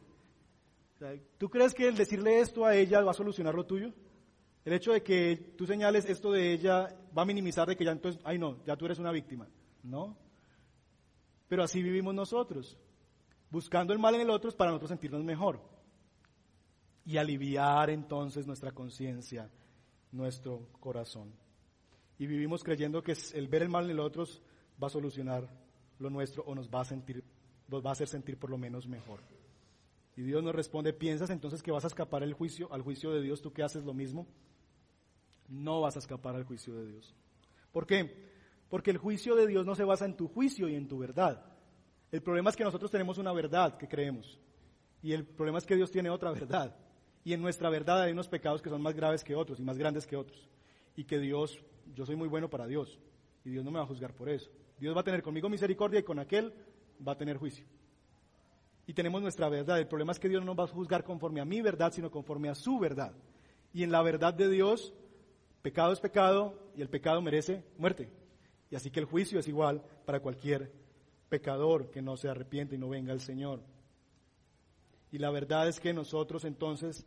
¿tú 1.39 1.49
crees 1.49 1.75
que 1.75 1.89
el 1.89 1.97
decirle 1.97 2.41
esto 2.41 2.65
a 2.65 2.75
ella 2.75 3.03
va 3.03 3.13
a 3.13 3.15
solucionar 3.15 3.55
lo 3.55 3.67
tuyo? 3.67 3.93
El 4.65 4.75
hecho 4.75 4.93
de 4.93 5.03
que 5.03 5.55
tú 5.57 5.67
señales 5.67 6.05
esto 6.05 6.31
de 6.33 6.53
ella 6.53 6.95
va 7.17 7.23
a 7.23 7.27
minimizar 7.27 7.67
de 7.67 7.77
que 7.77 7.85
ya 7.85 7.93
entonces, 7.93 8.21
ay 8.25 8.39
no, 8.39 8.63
ya 8.65 8.77
tú 8.77 8.85
eres 8.87 8.99
una 8.99 9.11
víctima. 9.11 9.49
No. 9.83 10.17
Pero 11.49 11.65
así 11.65 11.83
vivimos 11.83 12.15
nosotros, 12.15 12.79
buscando 13.51 13.93
el 13.93 13.99
mal 13.99 14.15
en 14.15 14.21
el 14.21 14.31
otro 14.31 14.51
para 14.53 14.71
nosotros 14.71 14.91
sentirnos 14.91 15.25
mejor. 15.25 15.61
Y 17.05 17.17
aliviar 17.17 17.91
entonces 17.91 18.47
nuestra 18.47 18.73
conciencia 18.73 19.51
nuestro 20.13 20.69
corazón. 20.81 21.33
Y 22.19 22.27
vivimos 22.27 22.63
creyendo 22.63 23.03
que 23.03 23.17
el 23.35 23.49
ver 23.49 23.63
el 23.63 23.69
mal 23.69 23.85
en 23.85 23.93
el 23.93 24.01
otro 24.01 24.25
va 24.83 24.89
a 24.89 24.91
solucionar 24.91 25.49
lo 25.99 26.11
nuestro 26.11 26.43
o 26.45 26.55
nos 26.55 26.69
va 26.69 26.83
a 26.83 26.85
sentir, 26.85 27.25
nos 27.69 27.85
va 27.85 27.91
a 27.91 27.93
hacer 27.93 28.09
sentir 28.09 28.39
por 28.39 28.51
lo 28.51 28.59
menos 28.59 28.87
mejor. 28.87 29.21
Y 30.16 30.23
Dios 30.23 30.42
nos 30.42 30.55
responde, 30.55 30.92
¿piensas 30.92 31.31
entonces 31.31 31.62
que 31.62 31.70
vas 31.70 31.85
a 31.85 31.88
escapar 31.88 32.23
al 32.23 32.33
juicio, 32.33 32.73
al 32.73 32.83
juicio 32.83 33.12
de 33.12 33.23
Dios, 33.23 33.40
tú 33.40 33.53
que 33.53 33.62
haces 33.62 33.85
lo 33.85 33.94
mismo? 33.94 34.27
No 35.49 35.81
vas 35.81 35.96
a 35.96 36.01
escapar 36.01 36.35
al 36.35 36.44
juicio 36.44 36.75
de 36.75 36.87
Dios. 36.87 37.14
¿Por 37.73 37.87
qué? 37.87 38.29
Porque 38.68 38.90
el 38.90 38.99
juicio 38.99 39.35
de 39.35 39.46
Dios 39.46 39.64
no 39.64 39.75
se 39.75 39.85
basa 39.85 40.05
en 40.05 40.16
tu 40.16 40.29
juicio 40.29 40.68
y 40.68 40.75
en 40.75 40.88
tu 40.88 40.99
verdad. 40.99 41.44
El 42.11 42.23
problema 42.23 42.51
es 42.51 42.57
que 42.57 42.64
nosotros 42.64 42.90
tenemos 42.90 43.18
una 43.18 43.33
verdad 43.33 43.77
que 43.77 43.88
creemos. 43.88 44.40
Y 45.03 45.12
el 45.12 45.25
problema 45.25 45.59
es 45.59 45.66
que 45.66 45.77
Dios 45.77 45.90
tiene 45.90 46.11
otra 46.11 46.33
verdad. 46.33 46.77
Y 47.25 47.33
en 47.33 47.42
nuestra 47.42 47.70
verdad 47.70 48.03
hay 48.03 48.12
unos 48.12 48.29
pecados 48.29 48.62
que 48.62 48.70
son 48.70 48.83
más 48.83 48.94
graves 48.94 49.23
que 49.23 49.35
otros 49.35 49.59
y 49.61 49.62
más 49.62 49.79
grandes 49.79 50.07
que 50.07 50.16
otros. 50.16 50.49
Y 50.96 51.05
que 51.05 51.18
Dios, 51.18 51.62
yo 51.94 52.05
soy 52.05 52.16
muy 52.16 52.29
bueno 52.29 52.51
para 52.51 52.66
Dios. 52.66 52.99
Y 53.44 53.51
Dios 53.51 53.64
no 53.64 53.70
me 53.70 53.79
va 53.79 53.85
a 53.85 53.88
juzgar 53.88 54.14
por 54.14 54.29
eso. 54.29 54.51
Dios 54.79 54.96
va 54.96 55.01
a 55.01 55.05
tener 55.05 55.23
conmigo 55.23 55.49
misericordia 55.49 56.01
y 56.01 56.03
con 56.03 56.18
aquel 56.18 56.53
va 57.07 57.12
a 57.12 57.18
tener 57.18 57.37
juicio. 57.37 57.66
Y 58.87 58.95
tenemos 58.95 59.23
nuestra 59.23 59.49
verdad. 59.49 59.79
El 59.79 59.87
problema 59.87 60.12
es 60.12 60.19
que 60.19 60.29
Dios 60.29 60.45
no 60.45 60.55
va 60.55 60.64
a 60.64 60.69
juzgar 60.69 61.05
conforme 61.05 61.40
a 61.40 61.45
mi 61.45 61.61
verdad, 61.61 61.93
sino 61.93 62.11
conforme 62.11 62.49
a 62.49 62.55
su 62.55 62.79
verdad. 62.79 63.12
Y 63.73 63.85
en 63.85 63.93
la 63.93 64.03
verdad 64.03 64.35
de 64.35 64.49
Dios, 64.49 64.93
pecado 65.62 65.93
es 65.93 66.01
pecado 66.01 66.55
y 66.75 66.83
el 66.83 66.88
pecado 66.88 67.21
merece 67.23 67.64
muerte. 67.79 68.11
Y 68.71 68.77
así 68.77 68.90
que 68.90 69.01
el 69.01 69.07
juicio 69.07 69.38
es 69.38 69.49
igual 69.49 69.83
para 70.05 70.21
cualquier 70.21 70.73
pecador 71.29 71.90
que 71.90 72.03
no 72.03 72.16
se 72.16 72.29
arrepiente 72.29 72.75
y 72.77 72.79
no 72.79 72.88
venga 72.88 73.12
al 73.12 73.21
Señor. 73.21 73.62
Y 75.12 75.19
la 75.19 75.31
verdad 75.31 75.69
es 75.69 75.81
que 75.81 75.93
nosotros 75.93 76.45
entonces 76.45 77.07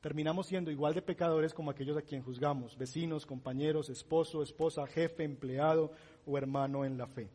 terminamos 0.00 0.46
siendo 0.46 0.70
igual 0.70 0.94
de 0.94 1.02
pecadores 1.02 1.54
como 1.54 1.70
aquellos 1.70 1.96
a 1.96 2.02
quien 2.02 2.22
juzgamos, 2.22 2.76
vecinos, 2.76 3.24
compañeros, 3.24 3.88
esposo, 3.88 4.42
esposa, 4.42 4.86
jefe, 4.86 5.24
empleado 5.24 5.92
o 6.26 6.36
hermano 6.36 6.84
en 6.84 6.98
la 6.98 7.06
fe. 7.06 7.30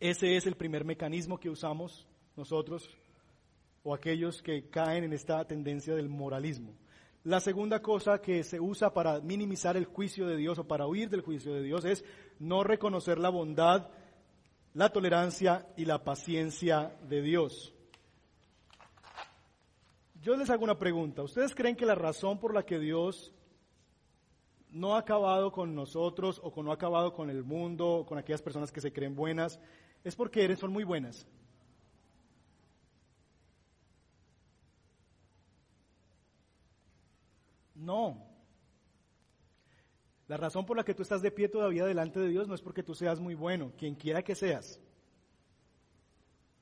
Ese 0.00 0.36
es 0.36 0.46
el 0.46 0.56
primer 0.56 0.84
mecanismo 0.84 1.38
que 1.38 1.50
usamos 1.50 2.06
nosotros 2.36 2.88
o 3.82 3.94
aquellos 3.94 4.42
que 4.42 4.68
caen 4.68 5.04
en 5.04 5.12
esta 5.12 5.44
tendencia 5.46 5.94
del 5.94 6.08
moralismo. 6.08 6.74
La 7.24 7.40
segunda 7.40 7.80
cosa 7.80 8.20
que 8.20 8.42
se 8.42 8.58
usa 8.58 8.92
para 8.92 9.20
minimizar 9.20 9.76
el 9.76 9.84
juicio 9.84 10.26
de 10.26 10.36
Dios 10.36 10.58
o 10.58 10.66
para 10.66 10.86
huir 10.86 11.08
del 11.08 11.20
juicio 11.20 11.54
de 11.54 11.62
Dios 11.62 11.84
es 11.84 12.04
no 12.40 12.64
reconocer 12.64 13.18
la 13.18 13.28
bondad, 13.28 13.90
la 14.74 14.90
tolerancia 14.90 15.66
y 15.76 15.84
la 15.84 16.02
paciencia 16.02 16.96
de 17.08 17.22
Dios. 17.22 17.74
Yo 20.20 20.36
les 20.36 20.50
hago 20.50 20.64
una 20.64 20.78
pregunta. 20.78 21.22
¿Ustedes 21.22 21.54
creen 21.54 21.76
que 21.76 21.86
la 21.86 21.94
razón 21.94 22.38
por 22.38 22.54
la 22.54 22.64
que 22.64 22.78
Dios 22.78 23.32
no 24.70 24.94
ha 24.94 25.00
acabado 25.00 25.52
con 25.52 25.74
nosotros 25.74 26.40
o 26.42 26.62
no 26.62 26.70
ha 26.70 26.74
acabado 26.74 27.12
con 27.12 27.30
el 27.30 27.44
mundo 27.44 27.88
o 27.88 28.06
con 28.06 28.18
aquellas 28.18 28.42
personas 28.42 28.72
que 28.72 28.80
se 28.80 28.92
creen 28.92 29.14
buenas 29.14 29.60
es 30.02 30.16
porque 30.16 30.56
son 30.56 30.72
muy 30.72 30.82
buenas? 30.82 31.28
No. 37.82 38.26
La 40.28 40.36
razón 40.36 40.64
por 40.64 40.76
la 40.76 40.84
que 40.84 40.94
tú 40.94 41.02
estás 41.02 41.20
de 41.20 41.30
pie 41.30 41.48
todavía 41.48 41.84
delante 41.84 42.20
de 42.20 42.28
Dios 42.28 42.48
no 42.48 42.54
es 42.54 42.62
porque 42.62 42.82
tú 42.82 42.94
seas 42.94 43.20
muy 43.20 43.34
bueno, 43.34 43.72
quien 43.76 43.94
quiera 43.96 44.22
que 44.22 44.34
seas. 44.34 44.80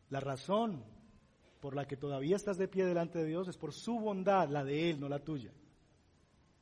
La 0.09 0.19
razón 0.19 0.83
por 1.61 1.77
la 1.77 1.87
que 1.87 1.97
todavía 1.97 2.37
estás 2.37 2.57
de 2.57 2.69
pie 2.69 2.85
delante 2.85 3.19
de 3.19 3.27
Dios 3.27 3.49
es 3.49 3.57
por 3.57 3.73
su 3.73 4.01
bondad, 4.01 4.49
la 4.49 4.65
de 4.65 4.91
Él, 4.91 4.99
no 4.99 5.09
la 5.09 5.21
tuya. 5.21 5.53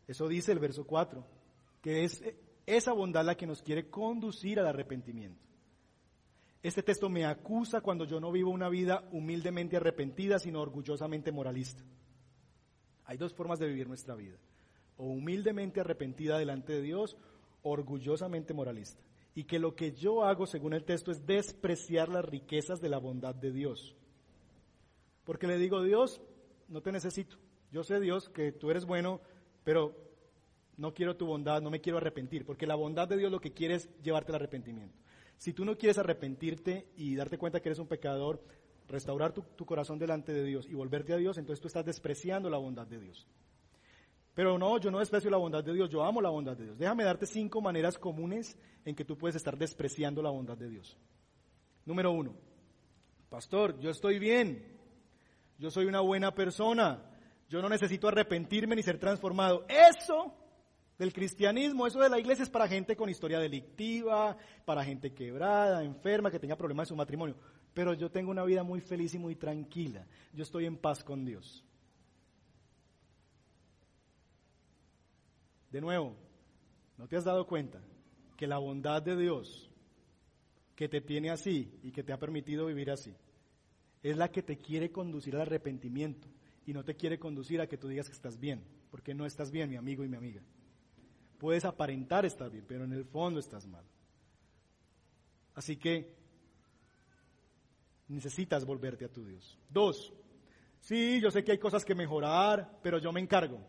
Eso 0.06 0.26
dice 0.26 0.52
el 0.52 0.58
verso 0.58 0.86
4, 0.86 1.24
que 1.80 2.04
es 2.04 2.22
esa 2.66 2.92
bondad 2.92 3.24
la 3.24 3.36
que 3.36 3.46
nos 3.46 3.62
quiere 3.62 3.88
conducir 3.88 4.58
al 4.58 4.66
arrepentimiento. 4.66 5.46
Este 6.62 6.82
texto 6.82 7.08
me 7.08 7.24
acusa 7.24 7.80
cuando 7.80 8.04
yo 8.04 8.18
no 8.18 8.32
vivo 8.32 8.50
una 8.50 8.68
vida 8.68 9.08
humildemente 9.12 9.76
arrepentida, 9.76 10.38
sino 10.38 10.60
orgullosamente 10.60 11.30
moralista. 11.30 11.82
Hay 13.08 13.16
dos 13.16 13.32
formas 13.32 13.58
de 13.58 13.66
vivir 13.66 13.88
nuestra 13.88 14.14
vida 14.14 14.36
o 14.98 15.06
humildemente 15.06 15.80
arrepentida 15.80 16.38
delante 16.38 16.74
de 16.74 16.82
Dios, 16.82 17.16
orgullosamente 17.62 18.52
moralista. 18.52 19.02
Y 19.34 19.44
que 19.44 19.58
lo 19.58 19.74
que 19.74 19.92
yo 19.92 20.24
hago, 20.24 20.46
según 20.46 20.74
el 20.74 20.84
texto, 20.84 21.10
es 21.10 21.24
despreciar 21.24 22.10
las 22.10 22.24
riquezas 22.24 22.82
de 22.82 22.90
la 22.90 22.98
bondad 22.98 23.34
de 23.34 23.50
Dios. 23.50 23.96
Porque 25.24 25.46
le 25.46 25.56
digo, 25.56 25.82
Dios, 25.82 26.20
no 26.68 26.82
te 26.82 26.92
necesito. 26.92 27.38
Yo 27.72 27.82
sé, 27.82 27.98
Dios, 27.98 28.28
que 28.28 28.52
tú 28.52 28.70
eres 28.70 28.84
bueno, 28.84 29.22
pero 29.64 29.96
no 30.76 30.92
quiero 30.92 31.16
tu 31.16 31.24
bondad, 31.24 31.62
no 31.62 31.70
me 31.70 31.80
quiero 31.80 31.96
arrepentir. 31.96 32.44
Porque 32.44 32.66
la 32.66 32.74
bondad 32.74 33.08
de 33.08 33.16
Dios 33.16 33.32
lo 33.32 33.40
que 33.40 33.52
quiere 33.52 33.76
es 33.76 33.88
llevarte 34.02 34.32
al 34.32 34.36
arrepentimiento. 34.36 34.98
Si 35.38 35.54
tú 35.54 35.64
no 35.64 35.78
quieres 35.78 35.96
arrepentirte 35.96 36.88
y 36.96 37.14
darte 37.14 37.38
cuenta 37.38 37.60
que 37.60 37.70
eres 37.70 37.78
un 37.78 37.86
pecador, 37.86 38.42
restaurar 38.88 39.32
tu, 39.32 39.66
corazón 39.66 39.98
delante 39.98 40.32
de 40.32 40.44
Dios 40.44 40.66
y 40.66 40.74
volverte 40.74 41.12
a 41.12 41.16
Dios, 41.16 41.38
entonces 41.38 41.60
tú 41.60 41.68
estás 41.68 41.84
despreciando 41.84 42.48
la 42.48 42.58
bondad 42.58 42.86
de 42.86 42.98
Dios. 42.98 43.26
Pero 44.34 44.58
no, 44.58 44.78
yo 44.78 44.90
no 44.90 45.00
desprecio 45.00 45.30
la 45.30 45.36
bondad 45.36 45.62
de 45.62 45.74
Dios, 45.74 45.90
yo 45.90 46.02
amo 46.02 46.20
la 46.20 46.30
bondad 46.30 46.56
de 46.56 46.64
Dios. 46.64 46.78
Déjame 46.78 47.04
darte 47.04 47.26
cinco 47.26 47.60
maneras 47.60 47.98
comunes 47.98 48.56
en 48.84 48.94
que 48.94 49.04
tú 49.04 49.18
puedes 49.18 49.36
estar 49.36 49.58
despreciando 49.58 50.22
la 50.22 50.30
bondad 50.30 50.56
de 50.56 50.68
Dios. 50.68 50.96
Número 51.84 52.12
uno, 52.12 52.34
pastor, 53.28 53.78
yo 53.78 53.90
estoy 53.90 54.18
bien, 54.18 54.64
yo 55.58 55.70
soy 55.70 55.86
una 55.86 56.00
buena 56.00 56.34
persona, 56.34 57.02
yo 57.48 57.60
no 57.60 57.68
necesito 57.68 58.08
arrepentirme 58.08 58.76
ni 58.76 58.82
ser 58.82 58.98
transformado. 58.98 59.66
Eso 59.68 60.34
del 60.98 61.12
cristianismo, 61.12 61.86
eso 61.86 62.00
de 62.00 62.08
la 62.08 62.18
iglesia 62.18 62.42
es 62.42 62.50
para 62.50 62.68
gente 62.68 62.96
con 62.96 63.08
historia 63.08 63.38
delictiva, 63.38 64.36
para 64.64 64.84
gente 64.84 65.12
quebrada, 65.14 65.84
enferma, 65.84 66.30
que 66.30 66.38
tenga 66.38 66.56
problemas 66.56 66.86
en 66.86 66.88
su 66.88 66.96
matrimonio. 66.96 67.36
Pero 67.74 67.94
yo 67.94 68.10
tengo 68.10 68.30
una 68.30 68.44
vida 68.44 68.62
muy 68.62 68.80
feliz 68.80 69.14
y 69.14 69.18
muy 69.18 69.36
tranquila. 69.36 70.06
Yo 70.32 70.42
estoy 70.42 70.66
en 70.66 70.76
paz 70.76 71.04
con 71.04 71.24
Dios. 71.24 71.64
De 75.70 75.80
nuevo, 75.80 76.16
¿no 76.96 77.06
te 77.06 77.16
has 77.16 77.24
dado 77.24 77.46
cuenta 77.46 77.80
que 78.36 78.46
la 78.46 78.58
bondad 78.58 79.02
de 79.02 79.16
Dios 79.16 79.70
que 80.74 80.88
te 80.88 81.00
tiene 81.00 81.30
así 81.30 81.78
y 81.82 81.90
que 81.90 82.02
te 82.02 82.12
ha 82.12 82.18
permitido 82.18 82.66
vivir 82.66 82.90
así 82.90 83.14
es 84.02 84.16
la 84.16 84.30
que 84.30 84.42
te 84.42 84.56
quiere 84.58 84.90
conducir 84.90 85.34
al 85.34 85.42
arrepentimiento 85.42 86.28
y 86.66 86.72
no 86.72 86.84
te 86.84 86.94
quiere 86.94 87.18
conducir 87.18 87.60
a 87.60 87.66
que 87.66 87.76
tú 87.76 87.88
digas 87.88 88.08
que 88.08 88.14
estás 88.14 88.38
bien, 88.38 88.62
porque 88.90 89.14
no 89.14 89.26
estás 89.26 89.50
bien, 89.50 89.70
mi 89.70 89.76
amigo 89.76 90.04
y 90.04 90.08
mi 90.08 90.16
amiga. 90.16 90.42
Puedes 91.38 91.64
aparentar 91.64 92.24
estar 92.24 92.50
bien, 92.50 92.64
pero 92.66 92.84
en 92.84 92.92
el 92.92 93.04
fondo 93.04 93.40
estás 93.40 93.66
mal. 93.66 93.84
Así 95.54 95.76
que 95.76 96.14
necesitas 98.08 98.64
volverte 98.64 99.04
a 99.04 99.12
tu 99.12 99.24
Dios. 99.24 99.58
Dos, 99.68 100.12
sí, 100.80 101.20
yo 101.20 101.30
sé 101.30 101.44
que 101.44 101.52
hay 101.52 101.58
cosas 101.58 101.84
que 101.84 101.94
mejorar, 101.94 102.78
pero 102.82 102.98
yo 102.98 103.12
me 103.12 103.20
encargo. 103.20 103.60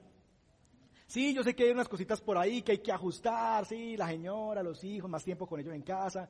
Sí, 1.07 1.33
yo 1.33 1.43
sé 1.43 1.55
que 1.55 1.63
hay 1.63 1.71
unas 1.71 1.89
cositas 1.89 2.21
por 2.21 2.37
ahí 2.37 2.61
que 2.61 2.73
hay 2.73 2.77
que 2.79 2.91
ajustar, 2.91 3.65
sí, 3.65 3.97
la 3.97 4.07
señora, 4.07 4.61
los 4.61 4.83
hijos, 4.83 5.09
más 5.09 5.23
tiempo 5.23 5.47
con 5.47 5.59
ellos 5.59 5.73
en 5.73 5.81
casa. 5.81 6.29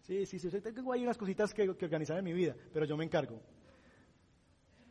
Sí, 0.00 0.26
sí, 0.26 0.38
sí, 0.38 0.48
tengo 0.60 0.92
ahí 0.92 1.02
unas 1.02 1.18
cositas 1.18 1.52
que, 1.52 1.76
que 1.76 1.84
organizar 1.84 2.18
en 2.18 2.24
mi 2.24 2.32
vida, 2.32 2.54
pero 2.72 2.86
yo 2.86 2.96
me 2.96 3.04
encargo. 3.04 3.40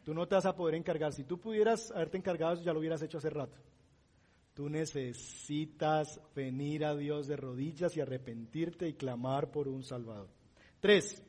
Tú 0.03 0.13
no 0.13 0.27
te 0.27 0.35
vas 0.35 0.45
a 0.45 0.55
poder 0.55 0.75
encargar. 0.75 1.13
Si 1.13 1.23
tú 1.23 1.39
pudieras 1.39 1.91
haberte 1.91 2.17
encargado, 2.17 2.61
ya 2.61 2.73
lo 2.73 2.79
hubieras 2.79 3.01
hecho 3.01 3.19
hace 3.19 3.29
rato. 3.29 3.55
Tú 4.53 4.69
necesitas 4.69 6.19
venir 6.35 6.83
a 6.83 6.95
Dios 6.95 7.27
de 7.27 7.37
rodillas 7.37 7.95
y 7.95 8.01
arrepentirte 8.01 8.87
y 8.87 8.95
clamar 8.95 9.49
por 9.49 9.67
un 9.67 9.83
Salvador. 9.83 10.29
Tres, 10.79 11.23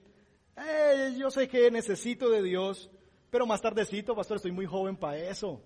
eh, 0.56 1.14
yo 1.18 1.30
sé 1.30 1.48
que 1.48 1.70
necesito 1.70 2.28
de 2.30 2.42
Dios, 2.42 2.90
pero 3.30 3.46
más 3.46 3.60
tardecito, 3.60 4.14
pastor, 4.14 4.36
estoy 4.36 4.52
muy 4.52 4.66
joven 4.66 4.96
para 4.96 5.18
eso. 5.18 5.62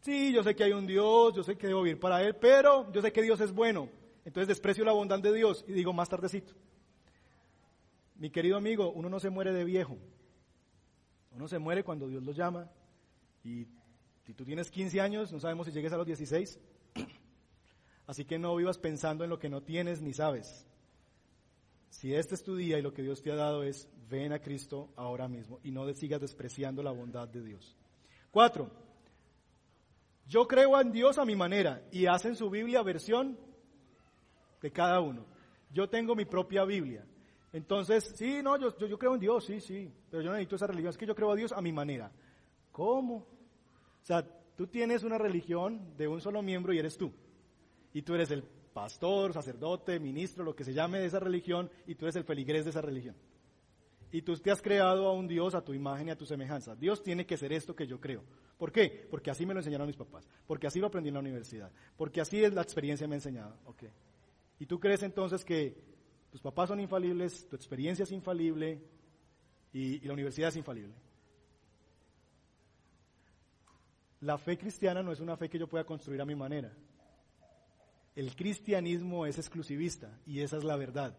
Sí, 0.00 0.32
yo 0.32 0.42
sé 0.42 0.54
que 0.54 0.64
hay 0.64 0.72
un 0.72 0.86
Dios, 0.86 1.34
yo 1.34 1.42
sé 1.42 1.56
que 1.56 1.66
debo 1.66 1.82
vivir 1.82 2.00
para 2.00 2.22
Él, 2.22 2.34
pero 2.36 2.90
yo 2.92 3.02
sé 3.02 3.12
que 3.12 3.22
Dios 3.22 3.40
es 3.40 3.52
bueno. 3.52 3.88
Entonces 4.24 4.48
desprecio 4.48 4.84
la 4.84 4.92
bondad 4.92 5.20
de 5.20 5.32
Dios 5.32 5.64
y 5.68 5.72
digo 5.72 5.92
más 5.92 6.08
tardecito. 6.08 6.52
Mi 8.16 8.30
querido 8.30 8.56
amigo, 8.56 8.90
uno 8.90 9.08
no 9.08 9.20
se 9.20 9.30
muere 9.30 9.52
de 9.52 9.64
viejo. 9.64 9.96
Uno 11.30 11.46
se 11.46 11.58
muere 11.58 11.84
cuando 11.84 12.08
Dios 12.08 12.22
lo 12.22 12.32
llama. 12.32 12.70
Y 13.44 13.66
si 14.24 14.34
tú 14.34 14.44
tienes 14.44 14.70
15 14.70 15.00
años, 15.00 15.32
no 15.32 15.40
sabemos 15.40 15.66
si 15.66 15.72
llegues 15.72 15.92
a 15.92 15.96
los 15.96 16.06
16. 16.06 16.58
Así 18.06 18.24
que 18.24 18.38
no 18.38 18.56
vivas 18.56 18.78
pensando 18.78 19.24
en 19.24 19.30
lo 19.30 19.38
que 19.38 19.48
no 19.48 19.62
tienes 19.62 20.02
ni 20.02 20.12
sabes. 20.12 20.66
Si 21.90 22.14
este 22.14 22.34
es 22.34 22.42
tu 22.42 22.56
día 22.56 22.78
y 22.78 22.82
lo 22.82 22.92
que 22.92 23.02
Dios 23.02 23.22
te 23.22 23.32
ha 23.32 23.36
dado 23.36 23.62
es, 23.62 23.88
ven 24.08 24.32
a 24.32 24.40
Cristo 24.40 24.90
ahora 24.96 25.28
mismo 25.28 25.60
y 25.62 25.70
no 25.70 25.92
sigas 25.94 26.20
despreciando 26.20 26.82
la 26.82 26.92
bondad 26.92 27.28
de 27.28 27.42
Dios. 27.42 27.76
Cuatro, 28.30 28.70
yo 30.26 30.46
creo 30.46 30.80
en 30.80 30.92
Dios 30.92 31.18
a 31.18 31.24
mi 31.24 31.34
manera 31.34 31.82
y 31.90 32.06
hacen 32.06 32.36
su 32.36 32.50
Biblia 32.50 32.82
versión 32.82 33.38
de 34.60 34.70
cada 34.70 35.00
uno. 35.00 35.24
Yo 35.72 35.88
tengo 35.88 36.14
mi 36.14 36.24
propia 36.24 36.64
Biblia. 36.64 37.04
Entonces, 37.52 38.12
sí, 38.14 38.40
no, 38.42 38.58
yo, 38.58 38.76
yo, 38.76 38.98
creo 38.98 39.14
en 39.14 39.20
Dios, 39.20 39.46
sí, 39.46 39.60
sí, 39.60 39.90
pero 40.10 40.22
yo 40.22 40.28
no 40.28 40.34
necesito 40.34 40.56
esa 40.56 40.66
religión, 40.66 40.90
es 40.90 40.98
que 40.98 41.06
yo 41.06 41.14
creo 41.14 41.32
a 41.32 41.36
Dios 41.36 41.52
a 41.52 41.62
mi 41.62 41.72
manera. 41.72 42.12
¿Cómo? 42.70 43.16
O 43.16 44.04
sea, 44.04 44.22
tú 44.54 44.66
tienes 44.66 45.02
una 45.02 45.16
religión 45.16 45.96
de 45.96 46.08
un 46.08 46.20
solo 46.20 46.42
miembro 46.42 46.74
y 46.74 46.78
eres 46.78 46.98
tú. 46.98 47.12
Y 47.94 48.02
tú 48.02 48.14
eres 48.14 48.30
el 48.30 48.44
pastor, 48.78 49.32
sacerdote, 49.32 49.98
ministro, 49.98 50.44
lo 50.44 50.54
que 50.54 50.62
se 50.62 50.72
llame 50.72 51.00
de 51.00 51.06
esa 51.06 51.18
religión, 51.18 51.68
y 51.88 51.96
tú 51.96 52.04
eres 52.04 52.14
el 52.14 52.22
feligrés 52.22 52.62
de 52.64 52.70
esa 52.70 52.80
religión. 52.80 53.16
Y 54.12 54.22
tú 54.22 54.36
te 54.36 54.52
has 54.52 54.62
creado 54.62 55.08
a 55.08 55.12
un 55.12 55.26
Dios 55.26 55.56
a 55.56 55.64
tu 55.64 55.74
imagen 55.74 56.06
y 56.06 56.10
a 56.12 56.16
tu 56.16 56.24
semejanza. 56.24 56.76
Dios 56.76 57.02
tiene 57.02 57.26
que 57.26 57.36
ser 57.36 57.52
esto 57.52 57.74
que 57.74 57.88
yo 57.88 58.00
creo. 58.00 58.22
¿Por 58.56 58.70
qué? 58.70 59.08
Porque 59.10 59.32
así 59.32 59.44
me 59.44 59.52
lo 59.52 59.58
enseñaron 59.58 59.88
mis 59.88 59.96
papás. 59.96 60.28
Porque 60.46 60.68
así 60.68 60.78
lo 60.78 60.86
aprendí 60.86 61.08
en 61.08 61.14
la 61.14 61.20
universidad. 61.20 61.72
Porque 61.96 62.20
así 62.20 62.42
es 62.42 62.54
la 62.54 62.62
experiencia 62.62 63.08
me 63.08 63.16
ha 63.16 63.18
enseñado. 63.18 63.56
Okay. 63.66 63.90
Y 64.60 64.66
tú 64.66 64.78
crees 64.78 65.02
entonces 65.02 65.44
que 65.44 65.76
tus 66.30 66.40
papás 66.40 66.68
son 66.68 66.78
infalibles, 66.78 67.48
tu 67.48 67.56
experiencia 67.56 68.04
es 68.04 68.12
infalible, 68.12 68.80
y, 69.72 69.98
la 70.06 70.12
universidad 70.12 70.50
es 70.50 70.56
infalible. 70.56 70.94
La 74.20 74.38
fe 74.38 74.56
cristiana 74.56 75.02
no 75.02 75.10
es 75.10 75.18
una 75.18 75.36
fe 75.36 75.48
que 75.48 75.58
yo 75.58 75.68
pueda 75.68 75.84
construir 75.84 76.20
a 76.20 76.24
mi 76.24 76.36
manera. 76.36 76.72
El 78.18 78.34
cristianismo 78.34 79.26
es 79.26 79.38
exclusivista 79.38 80.10
y 80.26 80.40
esa 80.40 80.56
es 80.56 80.64
la 80.64 80.74
verdad. 80.74 81.16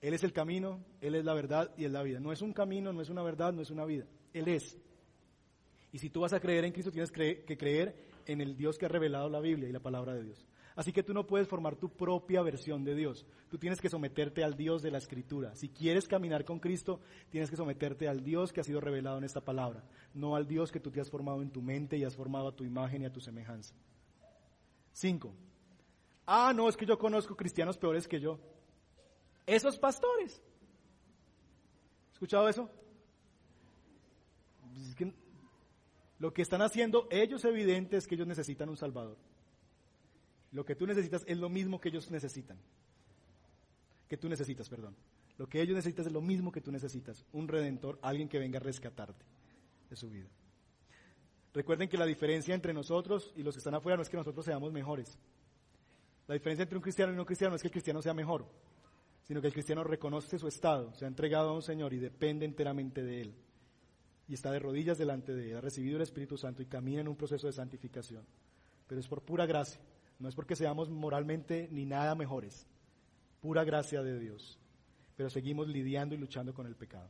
Él 0.00 0.14
es 0.14 0.24
el 0.24 0.32
camino, 0.32 0.82
Él 1.02 1.16
es 1.16 1.24
la 1.26 1.34
verdad 1.34 1.70
y 1.76 1.84
es 1.84 1.92
la 1.92 2.02
vida. 2.02 2.18
No 2.18 2.32
es 2.32 2.40
un 2.40 2.54
camino, 2.54 2.94
no 2.94 3.02
es 3.02 3.10
una 3.10 3.22
verdad, 3.22 3.52
no 3.52 3.60
es 3.60 3.70
una 3.70 3.84
vida. 3.84 4.06
Él 4.32 4.48
es. 4.48 4.74
Y 5.92 5.98
si 5.98 6.08
tú 6.08 6.20
vas 6.20 6.32
a 6.32 6.40
creer 6.40 6.64
en 6.64 6.72
Cristo, 6.72 6.90
tienes 6.90 7.12
que 7.12 7.44
creer 7.58 8.08
en 8.24 8.40
el 8.40 8.56
Dios 8.56 8.78
que 8.78 8.86
ha 8.86 8.88
revelado 8.88 9.28
la 9.28 9.40
Biblia 9.40 9.68
y 9.68 9.72
la 9.72 9.80
palabra 9.80 10.14
de 10.14 10.22
Dios. 10.22 10.46
Así 10.76 10.94
que 10.94 11.02
tú 11.02 11.12
no 11.12 11.26
puedes 11.26 11.46
formar 11.46 11.76
tu 11.76 11.90
propia 11.90 12.40
versión 12.40 12.84
de 12.84 12.94
Dios. 12.94 13.26
Tú 13.50 13.58
tienes 13.58 13.78
que 13.78 13.90
someterte 13.90 14.42
al 14.42 14.56
Dios 14.56 14.80
de 14.80 14.92
la 14.92 14.96
Escritura. 14.96 15.54
Si 15.54 15.68
quieres 15.68 16.08
caminar 16.08 16.46
con 16.46 16.58
Cristo, 16.58 17.00
tienes 17.28 17.50
que 17.50 17.56
someterte 17.56 18.08
al 18.08 18.24
Dios 18.24 18.50
que 18.50 18.62
ha 18.62 18.64
sido 18.64 18.80
revelado 18.80 19.18
en 19.18 19.24
esta 19.24 19.42
palabra, 19.42 19.84
no 20.14 20.36
al 20.36 20.48
Dios 20.48 20.72
que 20.72 20.80
tú 20.80 20.90
te 20.90 21.02
has 21.02 21.10
formado 21.10 21.42
en 21.42 21.50
tu 21.50 21.60
mente 21.60 21.98
y 21.98 22.04
has 22.04 22.16
formado 22.16 22.48
a 22.48 22.56
tu 22.56 22.64
imagen 22.64 23.02
y 23.02 23.04
a 23.04 23.12
tu 23.12 23.20
semejanza. 23.20 23.74
Cinco. 24.94 25.34
Ah, 26.26 26.52
no, 26.54 26.68
es 26.68 26.76
que 26.76 26.86
yo 26.86 26.98
conozco 26.98 27.36
cristianos 27.36 27.76
peores 27.76 28.08
que 28.08 28.20
yo. 28.20 28.38
Esos 29.46 29.78
pastores. 29.78 30.42
¿Escuchado 32.12 32.48
eso? 32.48 32.70
Pues 34.60 35.12
lo 36.18 36.32
que 36.32 36.42
están 36.42 36.62
haciendo 36.62 37.06
ellos 37.10 37.44
evidente 37.44 37.96
es 37.96 38.06
que 38.06 38.14
ellos 38.14 38.26
necesitan 38.26 38.68
un 38.68 38.76
Salvador. 38.76 39.18
Lo 40.52 40.64
que 40.64 40.76
tú 40.76 40.86
necesitas 40.86 41.24
es 41.26 41.36
lo 41.36 41.48
mismo 41.48 41.80
que 41.80 41.88
ellos 41.88 42.10
necesitan. 42.10 42.56
Que 44.08 44.16
tú 44.16 44.28
necesitas, 44.28 44.68
perdón. 44.68 44.96
Lo 45.36 45.48
que 45.48 45.60
ellos 45.60 45.74
necesitan 45.74 46.06
es 46.06 46.12
lo 46.12 46.20
mismo 46.20 46.52
que 46.52 46.60
tú 46.60 46.70
necesitas. 46.70 47.26
Un 47.32 47.48
redentor, 47.48 47.98
alguien 48.02 48.28
que 48.28 48.38
venga 48.38 48.58
a 48.58 48.62
rescatarte 48.62 49.24
de 49.90 49.96
su 49.96 50.08
vida. 50.08 50.28
Recuerden 51.52 51.88
que 51.88 51.98
la 51.98 52.06
diferencia 52.06 52.54
entre 52.54 52.72
nosotros 52.72 53.32
y 53.36 53.42
los 53.42 53.54
que 53.54 53.58
están 53.58 53.74
afuera 53.74 53.96
no 53.96 54.02
es 54.02 54.08
que 54.08 54.16
nosotros 54.16 54.44
seamos 54.44 54.72
mejores. 54.72 55.18
La 56.26 56.34
diferencia 56.34 56.62
entre 56.62 56.76
un 56.76 56.82
cristiano 56.82 57.12
y 57.12 57.14
un 57.14 57.18
no 57.18 57.26
cristiano 57.26 57.50
no 57.50 57.56
es 57.56 57.62
que 57.62 57.68
el 57.68 57.72
cristiano 57.72 58.00
sea 58.00 58.14
mejor, 58.14 58.46
sino 59.24 59.40
que 59.40 59.48
el 59.48 59.52
cristiano 59.52 59.84
reconoce 59.84 60.38
su 60.38 60.48
estado, 60.48 60.94
se 60.94 61.04
ha 61.04 61.08
entregado 61.08 61.50
a 61.50 61.54
un 61.54 61.62
Señor 61.62 61.92
y 61.92 61.98
depende 61.98 62.44
enteramente 62.46 63.02
de 63.02 63.20
Él. 63.20 63.34
Y 64.26 64.34
está 64.34 64.50
de 64.50 64.58
rodillas 64.58 64.96
delante 64.96 65.34
de 65.34 65.50
Él, 65.50 65.56
ha 65.58 65.60
recibido 65.60 65.96
el 65.96 66.02
Espíritu 66.02 66.38
Santo 66.38 66.62
y 66.62 66.66
camina 66.66 67.02
en 67.02 67.08
un 67.08 67.16
proceso 67.16 67.46
de 67.46 67.52
santificación. 67.52 68.24
Pero 68.86 69.00
es 69.00 69.08
por 69.08 69.22
pura 69.22 69.44
gracia. 69.46 69.80
No 70.18 70.28
es 70.28 70.34
porque 70.34 70.56
seamos 70.56 70.88
moralmente 70.90 71.68
ni 71.70 71.84
nada 71.84 72.14
mejores, 72.14 72.66
pura 73.40 73.64
gracia 73.64 74.02
de 74.02 74.18
Dios, 74.18 74.58
pero 75.16 75.28
seguimos 75.28 75.68
lidiando 75.68 76.14
y 76.14 76.18
luchando 76.18 76.54
con 76.54 76.66
el 76.66 76.76
pecado. 76.76 77.08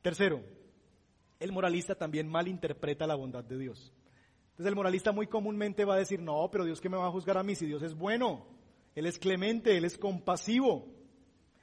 Tercero, 0.00 0.42
el 1.38 1.52
moralista 1.52 1.94
también 1.94 2.28
malinterpreta 2.28 3.06
la 3.06 3.14
bondad 3.14 3.44
de 3.44 3.58
Dios. 3.58 3.92
Entonces 4.52 4.66
el 4.66 4.76
moralista 4.76 5.12
muy 5.12 5.26
comúnmente 5.26 5.84
va 5.84 5.94
a 5.94 5.98
decir, 5.98 6.20
no, 6.20 6.48
pero 6.50 6.64
Dios 6.64 6.80
que 6.80 6.90
me 6.90 6.98
va 6.98 7.06
a 7.06 7.10
juzgar 7.10 7.38
a 7.38 7.42
mí 7.42 7.54
si 7.54 7.66
Dios 7.66 7.82
es 7.82 7.94
bueno, 7.94 8.46
Él 8.94 9.06
es 9.06 9.18
clemente, 9.18 9.76
Él 9.76 9.84
es 9.86 9.96
compasivo, 9.96 10.86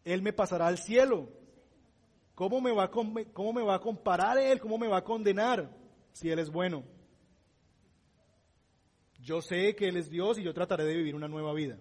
Él 0.03 0.23
me 0.23 0.33
pasará 0.33 0.67
al 0.67 0.79
cielo. 0.79 1.29
¿Cómo 2.33 2.61
me 2.61 2.71
va 2.71 2.85
a, 2.85 2.91
cómo 2.91 3.53
me 3.53 3.63
va 3.63 3.75
a 3.75 3.79
comparar 3.79 4.39
Él? 4.39 4.59
¿Cómo 4.59 4.77
me 4.77 4.87
va 4.87 4.97
a 4.97 5.03
condenar 5.03 5.69
si 6.13 6.29
Él 6.29 6.39
es 6.39 6.49
bueno? 6.49 6.83
Yo 9.19 9.41
sé 9.41 9.75
que 9.75 9.87
Él 9.87 9.97
es 9.97 10.09
Dios 10.09 10.39
y 10.39 10.43
yo 10.43 10.53
trataré 10.53 10.85
de 10.85 10.95
vivir 10.95 11.13
una 11.13 11.27
nueva 11.27 11.53
vida. 11.53 11.77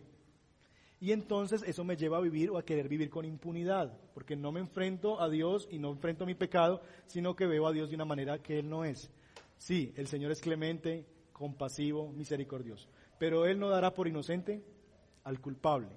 Y 1.00 1.12
entonces 1.12 1.62
eso 1.62 1.84
me 1.84 1.96
lleva 1.96 2.18
a 2.18 2.20
vivir 2.20 2.50
o 2.50 2.58
a 2.58 2.64
querer 2.64 2.88
vivir 2.88 3.08
con 3.08 3.24
impunidad, 3.24 3.96
porque 4.12 4.34
no 4.36 4.50
me 4.50 4.60
enfrento 4.60 5.20
a 5.20 5.28
Dios 5.28 5.68
y 5.70 5.78
no 5.78 5.90
enfrento 5.90 6.26
mi 6.26 6.34
pecado, 6.34 6.82
sino 7.06 7.36
que 7.36 7.46
veo 7.46 7.66
a 7.66 7.72
Dios 7.72 7.88
de 7.88 7.94
una 7.94 8.04
manera 8.04 8.42
que 8.42 8.58
Él 8.58 8.68
no 8.68 8.84
es. 8.84 9.10
Sí, 9.58 9.92
el 9.96 10.06
Señor 10.06 10.32
es 10.32 10.40
clemente, 10.40 11.06
compasivo, 11.32 12.10
misericordioso, 12.12 12.88
pero 13.18 13.46
Él 13.46 13.58
no 13.58 13.68
dará 13.68 13.92
por 13.92 14.08
inocente 14.08 14.64
al 15.24 15.40
culpable. 15.40 15.90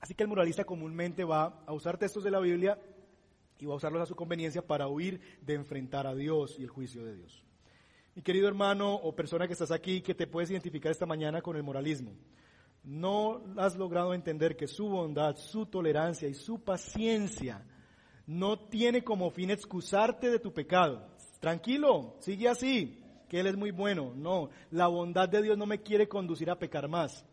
Así 0.00 0.14
que 0.14 0.22
el 0.22 0.28
moralista 0.28 0.64
comúnmente 0.64 1.24
va 1.24 1.62
a 1.66 1.72
usar 1.72 1.98
textos 1.98 2.22
de 2.24 2.30
la 2.30 2.40
Biblia 2.40 2.78
y 3.58 3.66
va 3.66 3.74
a 3.74 3.76
usarlos 3.76 4.02
a 4.02 4.06
su 4.06 4.14
conveniencia 4.14 4.66
para 4.66 4.88
huir 4.88 5.20
de 5.42 5.54
enfrentar 5.54 6.06
a 6.06 6.14
Dios 6.14 6.56
y 6.58 6.62
el 6.62 6.68
juicio 6.68 7.04
de 7.04 7.16
Dios. 7.16 7.42
Mi 8.14 8.22
querido 8.22 8.48
hermano 8.48 8.94
o 8.94 9.14
persona 9.14 9.46
que 9.46 9.54
estás 9.54 9.70
aquí, 9.70 10.00
que 10.00 10.14
te 10.14 10.26
puedes 10.26 10.50
identificar 10.50 10.92
esta 10.92 11.06
mañana 11.06 11.42
con 11.42 11.56
el 11.56 11.62
moralismo, 11.62 12.12
no 12.84 13.42
has 13.56 13.76
logrado 13.76 14.14
entender 14.14 14.56
que 14.56 14.68
su 14.68 14.88
bondad, 14.88 15.36
su 15.36 15.66
tolerancia 15.66 16.28
y 16.28 16.34
su 16.34 16.62
paciencia 16.62 17.66
no 18.26 18.58
tiene 18.58 19.02
como 19.02 19.30
fin 19.30 19.50
excusarte 19.50 20.30
de 20.30 20.38
tu 20.38 20.52
pecado. 20.52 21.15
Tranquilo, 21.40 22.16
sigue 22.20 22.48
así, 22.48 23.02
que 23.28 23.40
Él 23.40 23.46
es 23.46 23.56
muy 23.56 23.70
bueno. 23.70 24.12
No, 24.14 24.50
la 24.70 24.86
bondad 24.88 25.28
de 25.28 25.42
Dios 25.42 25.58
no 25.58 25.66
me 25.66 25.82
quiere 25.82 26.08
conducir 26.08 26.50
a 26.50 26.58
pecar 26.58 26.88
más. 26.88 27.24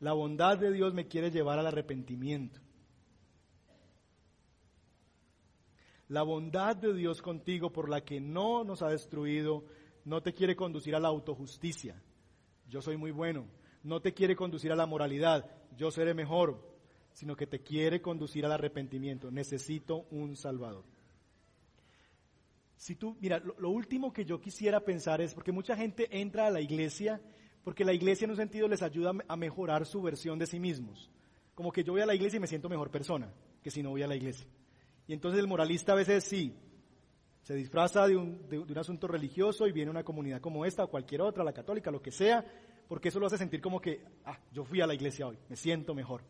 La 0.00 0.12
bondad 0.12 0.58
de 0.58 0.72
Dios 0.72 0.92
me 0.92 1.06
quiere 1.06 1.30
llevar 1.30 1.58
al 1.58 1.66
arrepentimiento. 1.66 2.60
La 6.08 6.22
bondad 6.22 6.76
de 6.76 6.92
Dios 6.92 7.22
contigo 7.22 7.72
por 7.72 7.88
la 7.88 8.02
que 8.02 8.20
no 8.20 8.64
nos 8.64 8.82
ha 8.82 8.88
destruido 8.88 9.64
no 10.04 10.22
te 10.22 10.34
quiere 10.34 10.54
conducir 10.54 10.94
a 10.94 11.00
la 11.00 11.08
autojusticia. 11.08 12.00
Yo 12.68 12.82
soy 12.82 12.96
muy 12.96 13.10
bueno. 13.10 13.46
No 13.82 14.00
te 14.00 14.12
quiere 14.12 14.36
conducir 14.36 14.70
a 14.72 14.76
la 14.76 14.86
moralidad. 14.86 15.50
Yo 15.76 15.90
seré 15.90 16.14
mejor. 16.14 16.60
Sino 17.12 17.36
que 17.36 17.46
te 17.46 17.60
quiere 17.60 18.02
conducir 18.02 18.44
al 18.44 18.52
arrepentimiento. 18.52 19.30
Necesito 19.30 20.06
un 20.10 20.36
Salvador. 20.36 20.84
Si 22.76 22.96
tú, 22.96 23.16
mira, 23.20 23.38
lo, 23.38 23.70
último 23.70 24.12
que 24.12 24.24
yo 24.24 24.40
quisiera 24.40 24.80
pensar 24.80 25.20
es, 25.20 25.34
porque 25.34 25.52
mucha 25.52 25.76
gente 25.76 26.08
entra 26.10 26.46
a 26.46 26.50
la 26.50 26.60
iglesia, 26.60 27.20
porque 27.62 27.84
la 27.84 27.92
iglesia 27.92 28.24
en 28.24 28.32
un 28.32 28.36
sentido 28.36 28.68
les 28.68 28.82
ayuda 28.82 29.12
a 29.28 29.36
mejorar 29.36 29.86
su 29.86 30.02
versión 30.02 30.38
de 30.38 30.46
sí 30.46 30.58
mismos. 30.58 31.10
Como 31.54 31.72
que 31.72 31.84
yo 31.84 31.92
voy 31.92 32.02
a 32.02 32.06
la 32.06 32.14
iglesia 32.14 32.36
y 32.38 32.40
me 32.40 32.46
siento 32.46 32.68
mejor 32.68 32.90
persona 32.90 33.32
que 33.62 33.70
si 33.70 33.82
no 33.82 33.90
voy 33.90 34.02
a 34.02 34.08
la 34.08 34.16
iglesia. 34.16 34.46
Y 35.06 35.12
entonces 35.12 35.40
el 35.40 35.46
moralista 35.46 35.92
a 35.92 35.96
veces 35.96 36.24
sí, 36.24 36.54
se 37.42 37.54
disfraza 37.54 38.06
de 38.06 38.16
un, 38.16 38.48
de, 38.48 38.58
un, 38.58 38.78
asunto 38.78 39.06
religioso 39.06 39.66
y 39.66 39.72
viene 39.72 39.88
a 39.88 39.92
una 39.92 40.04
comunidad 40.04 40.40
como 40.40 40.64
esta 40.64 40.84
o 40.84 40.90
cualquier 40.90 41.20
otra, 41.20 41.44
la 41.44 41.52
católica, 41.52 41.90
lo 41.90 42.02
que 42.02 42.10
sea, 42.10 42.44
porque 42.88 43.08
eso 43.08 43.20
lo 43.20 43.26
hace 43.26 43.38
sentir 43.38 43.60
como 43.60 43.80
que, 43.80 44.02
ah, 44.24 44.38
yo 44.52 44.64
fui 44.64 44.80
a 44.80 44.86
la 44.86 44.94
iglesia 44.94 45.26
hoy, 45.26 45.38
me 45.48 45.56
siento 45.56 45.94
mejor, 45.94 46.22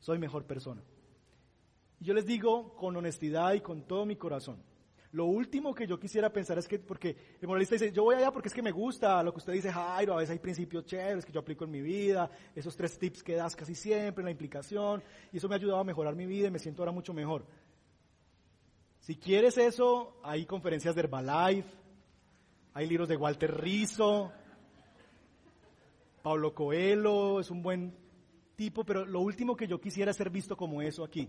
soy 0.00 0.18
mejor 0.18 0.44
persona. 0.44 0.82
Y 2.00 2.04
yo 2.04 2.14
les 2.14 2.26
digo 2.26 2.74
con 2.76 2.96
honestidad 2.96 3.54
y 3.54 3.60
con 3.60 3.82
todo 3.82 4.06
mi 4.06 4.16
corazón, 4.16 4.62
lo 5.12 5.24
último 5.24 5.74
que 5.74 5.86
yo 5.86 5.98
quisiera 5.98 6.32
pensar 6.32 6.58
es 6.58 6.68
que, 6.68 6.78
porque 6.78 7.16
el 7.40 7.48
moralista 7.48 7.74
dice, 7.74 7.90
yo 7.90 8.04
voy 8.04 8.14
allá 8.14 8.30
porque 8.30 8.48
es 8.48 8.54
que 8.54 8.62
me 8.62 8.70
gusta 8.70 9.22
lo 9.22 9.32
que 9.32 9.38
usted 9.38 9.52
dice, 9.52 9.72
Jairo, 9.72 10.14
a 10.14 10.18
veces 10.18 10.30
hay 10.30 10.38
principios 10.38 10.84
chéveres 10.84 11.24
que 11.24 11.32
yo 11.32 11.40
aplico 11.40 11.64
en 11.64 11.72
mi 11.72 11.80
vida, 11.80 12.30
esos 12.54 12.76
tres 12.76 12.96
tips 12.96 13.24
que 13.24 13.34
das 13.34 13.56
casi 13.56 13.74
siempre, 13.74 14.22
la 14.22 14.30
implicación, 14.30 15.02
y 15.32 15.38
eso 15.38 15.48
me 15.48 15.56
ha 15.56 15.58
ayudado 15.58 15.80
a 15.80 15.84
mejorar 15.84 16.14
mi 16.14 16.26
vida 16.26 16.46
y 16.46 16.50
me 16.50 16.60
siento 16.60 16.82
ahora 16.82 16.92
mucho 16.92 17.12
mejor. 17.12 17.44
Si 19.00 19.16
quieres 19.16 19.58
eso, 19.58 20.20
hay 20.22 20.46
conferencias 20.46 20.94
de 20.94 21.00
Herbalife, 21.00 21.68
hay 22.74 22.86
libros 22.86 23.08
de 23.08 23.16
Walter 23.16 23.60
Rizzo, 23.60 24.30
Pablo 26.22 26.54
Coelho 26.54 27.40
es 27.40 27.50
un 27.50 27.62
buen 27.62 27.96
tipo, 28.54 28.84
pero 28.84 29.04
lo 29.04 29.20
último 29.20 29.56
que 29.56 29.66
yo 29.66 29.80
quisiera 29.80 30.10
es 30.10 30.16
ser 30.16 30.30
visto 30.30 30.56
como 30.56 30.82
eso 30.82 31.02
aquí. 31.02 31.28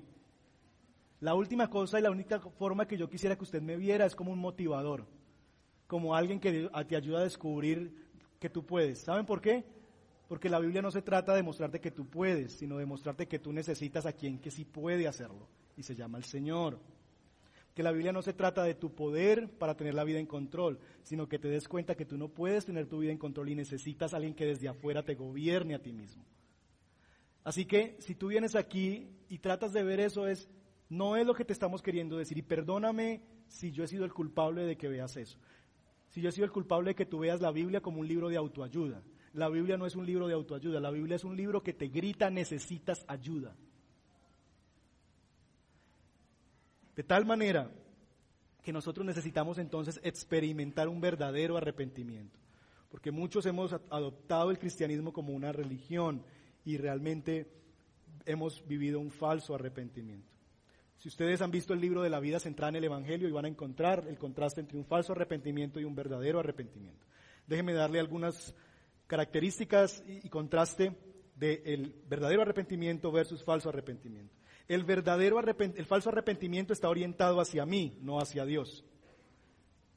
La 1.21 1.33
última 1.35 1.69
cosa 1.69 1.99
y 1.99 2.01
la 2.01 2.11
única 2.11 2.39
forma 2.39 2.87
que 2.87 2.97
yo 2.97 3.09
quisiera 3.09 3.35
que 3.35 3.43
usted 3.43 3.61
me 3.61 3.77
viera 3.77 4.05
es 4.05 4.15
como 4.15 4.31
un 4.31 4.39
motivador, 4.39 5.07
como 5.87 6.15
alguien 6.15 6.39
que 6.39 6.69
te 6.87 6.95
ayuda 6.95 7.19
a 7.19 7.23
descubrir 7.23 7.95
que 8.39 8.49
tú 8.49 8.65
puedes. 8.65 8.99
¿Saben 8.99 9.25
por 9.25 9.39
qué? 9.39 9.63
Porque 10.27 10.49
la 10.49 10.59
Biblia 10.59 10.81
no 10.81 10.91
se 10.91 11.01
trata 11.01 11.33
de 11.33 11.43
mostrarte 11.43 11.79
que 11.79 11.91
tú 11.91 12.09
puedes, 12.09 12.53
sino 12.53 12.77
de 12.77 12.85
mostrarte 12.85 13.27
que 13.27 13.39
tú 13.39 13.53
necesitas 13.53 14.05
a 14.05 14.13
quien 14.13 14.39
que 14.39 14.51
sí 14.51 14.65
puede 14.65 15.07
hacerlo, 15.07 15.47
y 15.77 15.83
se 15.83 15.95
llama 15.95 16.17
el 16.17 16.25
Señor 16.25 16.79
que 17.73 17.83
la 17.83 17.91
Biblia 17.91 18.11
no 18.11 18.21
se 18.21 18.33
trata 18.33 18.63
de 18.63 18.75
tu 18.75 18.93
poder 18.93 19.49
para 19.57 19.75
tener 19.75 19.93
la 19.93 20.03
vida 20.03 20.19
en 20.19 20.25
control, 20.25 20.79
sino 21.03 21.27
que 21.27 21.39
te 21.39 21.47
des 21.47 21.67
cuenta 21.67 21.95
que 21.95 22.05
tú 22.05 22.17
no 22.17 22.27
puedes 22.27 22.65
tener 22.65 22.87
tu 22.87 22.99
vida 22.99 23.11
en 23.11 23.17
control 23.17 23.49
y 23.49 23.55
necesitas 23.55 24.13
a 24.13 24.17
alguien 24.17 24.33
que 24.33 24.45
desde 24.45 24.67
afuera 24.67 25.03
te 25.03 25.15
gobierne 25.15 25.75
a 25.75 25.81
ti 25.81 25.93
mismo. 25.93 26.25
Así 27.43 27.65
que 27.65 27.95
si 27.99 28.13
tú 28.13 28.27
vienes 28.27 28.55
aquí 28.55 29.09
y 29.29 29.39
tratas 29.39 29.73
de 29.73 29.83
ver 29.83 29.99
eso 29.99 30.27
es, 30.27 30.49
no 30.91 31.15
es 31.15 31.25
lo 31.25 31.33
que 31.33 31.45
te 31.45 31.53
estamos 31.53 31.81
queriendo 31.81 32.17
decir 32.17 32.37
y 32.37 32.41
perdóname 32.41 33.21
si 33.47 33.71
yo 33.71 33.85
he 33.85 33.87
sido 33.87 34.03
el 34.03 34.13
culpable 34.13 34.65
de 34.65 34.75
que 34.75 34.89
veas 34.89 35.15
eso. 35.15 35.39
Si 36.09 36.19
yo 36.19 36.27
he 36.27 36.33
sido 36.33 36.43
el 36.43 36.51
culpable 36.51 36.89
de 36.89 36.95
que 36.95 37.05
tú 37.05 37.19
veas 37.19 37.39
la 37.39 37.51
Biblia 37.51 37.79
como 37.79 38.01
un 38.01 38.07
libro 38.09 38.27
de 38.27 38.35
autoayuda. 38.35 39.01
La 39.31 39.47
Biblia 39.47 39.77
no 39.77 39.85
es 39.85 39.95
un 39.95 40.05
libro 40.05 40.27
de 40.27 40.33
autoayuda, 40.33 40.81
la 40.81 40.91
Biblia 40.91 41.15
es 41.15 41.23
un 41.23 41.37
libro 41.37 41.63
que 41.63 41.71
te 41.71 41.87
grita 41.87 42.29
necesitas 42.29 43.05
ayuda. 43.07 43.55
De 46.93 47.03
tal 47.03 47.25
manera 47.25 47.71
que 48.61 48.73
nosotros 48.73 49.05
necesitamos 49.05 49.59
entonces 49.59 50.01
experimentar 50.03 50.89
un 50.89 50.99
verdadero 50.99 51.55
arrepentimiento. 51.55 52.37
Porque 52.89 53.11
muchos 53.11 53.45
hemos 53.45 53.71
adoptado 53.71 54.51
el 54.51 54.59
cristianismo 54.59 55.13
como 55.13 55.31
una 55.31 55.53
religión 55.53 56.25
y 56.65 56.75
realmente 56.75 57.49
hemos 58.25 58.67
vivido 58.67 58.99
un 58.99 59.09
falso 59.09 59.55
arrepentimiento. 59.55 60.30
Si 61.01 61.07
ustedes 61.07 61.41
han 61.41 61.49
visto 61.49 61.73
el 61.73 61.81
libro 61.81 62.03
de 62.03 62.11
la 62.11 62.19
vida 62.19 62.39
centrada 62.39 62.69
en 62.69 62.75
el 62.75 62.83
Evangelio 62.83 63.27
y 63.27 63.31
van 63.31 63.45
a 63.45 63.47
encontrar 63.47 64.05
el 64.07 64.19
contraste 64.19 64.61
entre 64.61 64.77
un 64.77 64.85
falso 64.85 65.13
arrepentimiento 65.13 65.79
y 65.79 65.83
un 65.83 65.95
verdadero 65.95 66.39
arrepentimiento. 66.39 67.07
Déjenme 67.47 67.73
darle 67.73 67.99
algunas 67.99 68.53
características 69.07 70.03
y, 70.05 70.29
contraste 70.29 70.95
del 71.35 71.95
verdadero 72.07 72.43
arrepentimiento 72.43 73.11
versus 73.11 73.43
falso 73.43 73.69
arrepentimiento. 73.69 74.35
El 74.67 74.83
verdadero 74.83 75.39
el 75.39 75.85
falso 75.87 76.09
arrepentimiento 76.09 76.71
está 76.71 76.87
orientado 76.87 77.41
hacia 77.41 77.65
mí, 77.65 77.97
no 78.03 78.19
hacia 78.19 78.45
Dios. 78.45 78.85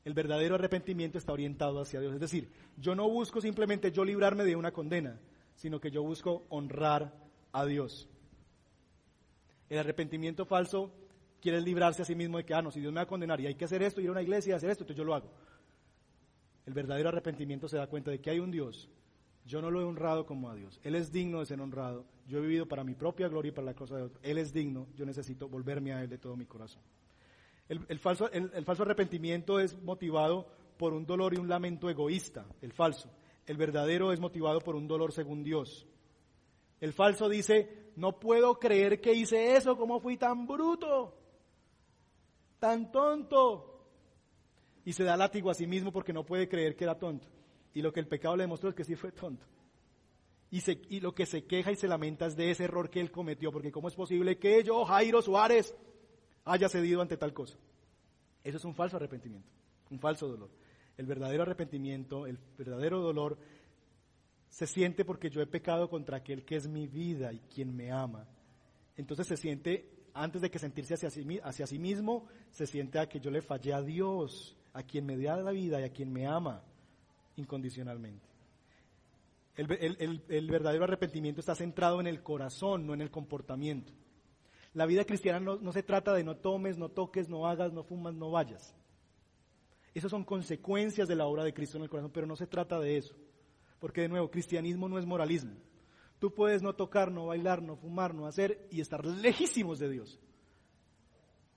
El 0.07 0.15
verdadero 0.15 0.55
arrepentimiento 0.55 1.19
está 1.19 1.35
orientado 1.35 1.83
hacia 1.83 2.01
Dios. 2.01 2.15
Es 2.15 2.21
decir, 2.21 2.49
yo 2.79 2.95
no 2.95 3.11
busco 3.11 3.43
simplemente 3.43 3.93
yo 3.93 4.07
librarme 4.07 4.45
de 4.45 4.57
una 4.57 4.73
condena, 4.73 5.21
sino 5.55 5.81
que 5.81 5.91
yo 5.91 6.03
busco 6.03 6.47
honrar 6.49 7.13
a 7.53 7.67
Dios. 7.67 8.09
El 9.69 9.79
arrepentimiento 9.79 10.45
falso 10.45 10.93
quiere 11.41 11.61
librarse 11.61 12.03
a 12.03 12.05
sí 12.05 12.15
mismo 12.15 12.39
de 12.39 12.45
que, 12.45 12.55
ah, 12.55 12.63
no, 12.63 12.71
si 12.71 12.81
Dios 12.81 12.93
me 12.93 12.97
va 12.99 13.03
a 13.03 13.07
condenar 13.07 13.41
y 13.41 13.47
hay 13.47 13.55
que 13.55 13.65
hacer 13.65 13.83
esto, 13.83 14.01
ir 14.01 14.09
a 14.09 14.13
una 14.13 14.23
iglesia 14.23 14.53
y 14.53 14.57
hacer 14.57 14.71
esto, 14.71 14.85
entonces 14.85 14.99
yo 14.99 15.05
lo 15.05 15.15
hago. 15.15 15.31
El 16.67 16.73
verdadero 16.73 17.11
arrepentimiento 17.11 17.69
se 17.69 17.77
da 17.77 17.87
cuenta 17.87 18.11
de 18.11 18.21
que 18.21 18.31
hay 18.31 18.41
un 18.41 18.51
Dios. 18.51 18.89
Yo 19.47 19.61
no 19.61 19.71
lo 19.71 19.81
he 19.81 19.85
honrado 19.85 20.25
como 20.25 20.51
a 20.51 20.55
Dios. 20.55 20.81
Él 20.83 20.95
es 20.95 21.13
digno 21.13 21.41
de 21.41 21.47
ser 21.47 21.61
honrado. 21.61 22.07
Yo 22.27 22.39
he 22.39 22.41
vivido 22.41 22.67
para 22.67 22.83
mi 22.83 22.95
propia 22.95 23.29
gloria 23.29 23.51
y 23.51 23.53
para 23.53 23.67
la 23.67 23.75
cosa 23.75 23.97
de 23.97 24.05
otro. 24.05 24.19
Él 24.23 24.39
es 24.39 24.55
digno. 24.55 24.87
Yo 24.97 25.05
necesito 25.05 25.49
volverme 25.49 25.93
a 25.93 26.03
Él 26.03 26.09
de 26.09 26.17
todo 26.17 26.35
mi 26.35 26.47
corazón. 26.47 26.81
El, 27.69 27.99
falso, 27.99 28.31
el 28.31 28.65
falso 28.65 28.83
arrepentimiento 28.83 29.59
es 29.59 29.81
motivado 29.83 30.47
por 30.77 30.93
un 30.93 31.07
dolor 31.07 31.35
y 31.35 31.39
un 31.39 31.49
lamento 31.49 31.89
egoísta, 31.89 32.47
el 32.61 32.73
falso. 32.73 33.11
El 33.47 33.57
verdadero 33.57 34.13
es 34.13 34.21
motivado 34.21 34.61
por 34.61 34.77
un 34.77 34.89
dolor 34.89 35.13
según 35.13 35.43
Dios. 35.43 35.87
El 36.81 36.93
falso 36.93 37.29
dice, 37.29 37.84
no 37.97 38.19
puedo 38.19 38.59
creer 38.59 39.01
que 39.01 39.13
hice 39.13 39.57
eso, 39.57 39.77
¿cómo 39.77 40.01
fui 40.01 40.17
tan 40.17 40.47
bruto? 40.47 41.17
Tan 42.59 42.91
tonto. 42.91 43.89
Y 44.85 44.93
se 44.93 45.05
da 45.05 45.17
látigo 45.17 45.51
a 45.51 45.55
sí 45.55 45.67
mismo 45.67 45.93
porque 45.93 46.13
no 46.13 46.25
puede 46.25 46.49
creer 46.49 46.77
que 46.77 46.85
era 46.85 46.99
tonto. 46.99 47.27
Y 47.73 47.83
lo 47.83 47.93
que 47.93 48.01
el 48.01 48.09
pecado 48.09 48.37
le 48.37 48.45
demostró 48.45 48.69
es 48.69 48.75
que 48.75 48.85
sí 48.85 48.97
fue 48.97 49.13
tonto. 49.13 49.47
Y, 50.51 50.63
y 50.95 51.01
lo 51.01 51.15
que 51.15 51.27
se 51.27 51.45
queja 51.45 51.73
y 51.73 51.77
se 51.77 51.89
lamenta 51.89 52.27
es 52.27 52.37
de 52.37 52.51
ese 52.51 52.65
error 52.65 52.91
que 52.91 53.01
él 53.01 53.11
cometió, 53.11 53.51
porque 53.51 53.73
¿cómo 53.73 53.89
es 53.89 53.95
posible 53.95 54.39
que 54.39 54.63
yo, 54.63 54.85
Jairo 54.85 55.21
Suárez, 55.21 55.75
haya 56.45 56.69
cedido 56.69 57.01
ante 57.03 57.17
tal 57.17 57.33
cosa? 57.33 57.59
Eso 58.45 58.59
es 58.59 58.65
un 58.65 58.75
falso 58.75 58.97
arrepentimiento, 58.97 59.51
un 59.91 59.99
falso 59.99 60.29
dolor. 60.29 60.51
El 60.97 61.07
verdadero 61.07 61.43
arrepentimiento, 61.43 62.27
el 62.27 62.39
verdadero 62.57 63.01
dolor 63.01 63.39
se 64.55 64.69
siente 64.69 65.05
porque 65.05 65.31
yo 65.31 65.41
he 65.43 65.47
pecado 65.47 65.91
contra 65.91 66.19
aquel 66.19 66.45
que 66.45 66.55
es 66.55 66.69
mi 66.69 66.87
vida 66.87 67.33
y 67.33 67.41
quien 67.53 67.75
me 67.75 67.91
ama. 67.91 68.25
Entonces 68.97 69.27
se 69.27 69.37
siente, 69.37 69.91
antes 70.15 70.43
de 70.43 70.49
que 70.49 70.61
sentirse 70.61 70.95
hacia 70.95 71.11
sí, 71.67 71.79
mismo, 71.81 72.29
se 72.53 72.69
siente 72.69 73.01
a 73.01 73.09
que 73.09 73.19
yo 73.19 73.33
le 73.33 73.43
fallé 73.43 73.75
a 73.75 73.83
Dios, 73.83 74.57
a 74.73 74.85
quien 74.85 75.07
me 75.07 75.19
da 75.19 75.39
la 75.39 75.51
vida 75.51 75.81
y 75.81 75.83
a 75.83 75.93
quien 75.93 76.13
me 76.13 76.29
ama 76.29 76.63
incondicionalmente. 77.35 78.25
El, 79.57 80.47
verdadero 80.47 80.85
arrepentimiento 80.85 81.41
está 81.41 81.57
centrado 81.57 82.01
en 82.01 82.07
el 82.07 82.23
corazón, 82.23 82.87
no 82.87 82.95
en 82.95 83.01
el 83.01 83.11
comportamiento. 83.11 83.93
La 84.73 84.87
vida 84.87 85.05
cristiana 85.05 85.41
no, 85.41 85.57
no 85.57 85.73
se 85.73 85.83
trata 85.83 86.15
de 86.15 86.23
no 86.23 86.37
tomes, 86.37 86.79
no 86.79 86.91
toques, 86.91 87.29
no 87.29 87.49
hagas, 87.49 87.73
no 87.73 87.83
fumas, 87.83 88.15
no 88.15 88.31
vayas. 88.31 88.73
Esas 89.95 90.13
son 90.13 90.23
consecuencias 90.23 91.09
de 91.09 91.17
la 91.17 91.27
obra 91.27 91.43
de 91.43 91.53
Cristo 91.53 91.77
en 91.77 91.83
el 91.83 91.91
corazón, 91.91 92.13
pero 92.15 92.29
no 92.29 92.37
se 92.37 92.47
trata 92.47 92.79
de 92.79 92.99
eso. 92.99 93.17
Porque 93.85 94.01
de 94.01 94.09
nuevo, 94.09 94.31
cristianismo 94.31 94.89
no 94.89 94.99
es 94.99 95.05
moralismo. 95.05 95.57
Tú 96.19 96.33
puedes 96.33 96.63
no 96.63 96.75
tocar, 96.75 97.13
no 97.13 97.27
bailar, 97.27 97.61
no 97.61 97.77
fumar, 97.77 98.15
no 98.15 98.27
hacer 98.27 98.67
y 98.71 98.81
estar 98.81 99.05
lejísimos 99.05 99.79
de 99.79 99.91
Dios. 99.91 100.19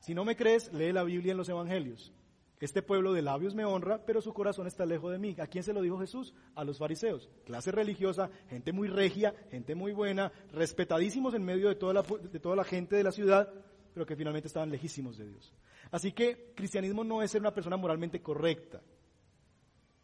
Si 0.01 0.13
no 0.13 0.25
me 0.25 0.36
crees, 0.36 0.73
lee 0.73 0.91
la 0.91 1.05
Biblia 1.05 1.32
en 1.32 1.38
los 1.38 1.47
Evangelios. 1.47 2.11
Este 2.59 2.82
pueblo 2.82 3.13
de 3.13 3.21
labios 3.21 3.55
me 3.55 3.63
honra, 3.63 4.05
pero 4.05 4.19
su 4.19 4.34
corazón 4.34 4.67
está 4.67 4.86
lejos 4.86 5.09
de 5.09 5.19
mí. 5.19 5.38
¿A 5.39 5.47
quién 5.47 5.63
se 5.63 5.71
lo 5.71 5.82
dijo 5.82 5.99
Jesús? 5.99 6.34
A 6.53 6.65
los 6.65 6.80
fariseos. 6.80 7.30
Clase 7.45 7.71
religiosa, 7.71 8.30
gente 8.49 8.73
muy 8.73 8.89
regia, 8.89 9.34
gente 9.49 9.73
muy 9.73 9.93
buena, 9.93 10.34
respetadísimos 10.51 11.34
en 11.34 11.45
medio 11.45 11.69
de 11.69 11.75
toda 11.75 11.93
la, 11.93 12.01
de 12.01 12.39
toda 12.41 12.57
la 12.57 12.65
gente 12.65 12.97
de 12.97 13.03
la 13.03 13.13
ciudad, 13.13 13.53
pero 13.93 14.05
que 14.05 14.17
finalmente 14.17 14.49
estaban 14.49 14.69
lejísimos 14.69 15.17
de 15.17 15.30
Dios. 15.30 15.53
Así 15.91 16.11
que 16.11 16.51
cristianismo 16.57 17.05
no 17.05 17.21
es 17.21 17.32
ser 17.32 17.39
una 17.39 17.53
persona 17.53 17.78
moralmente 17.78 18.21
correcta. 18.21 18.82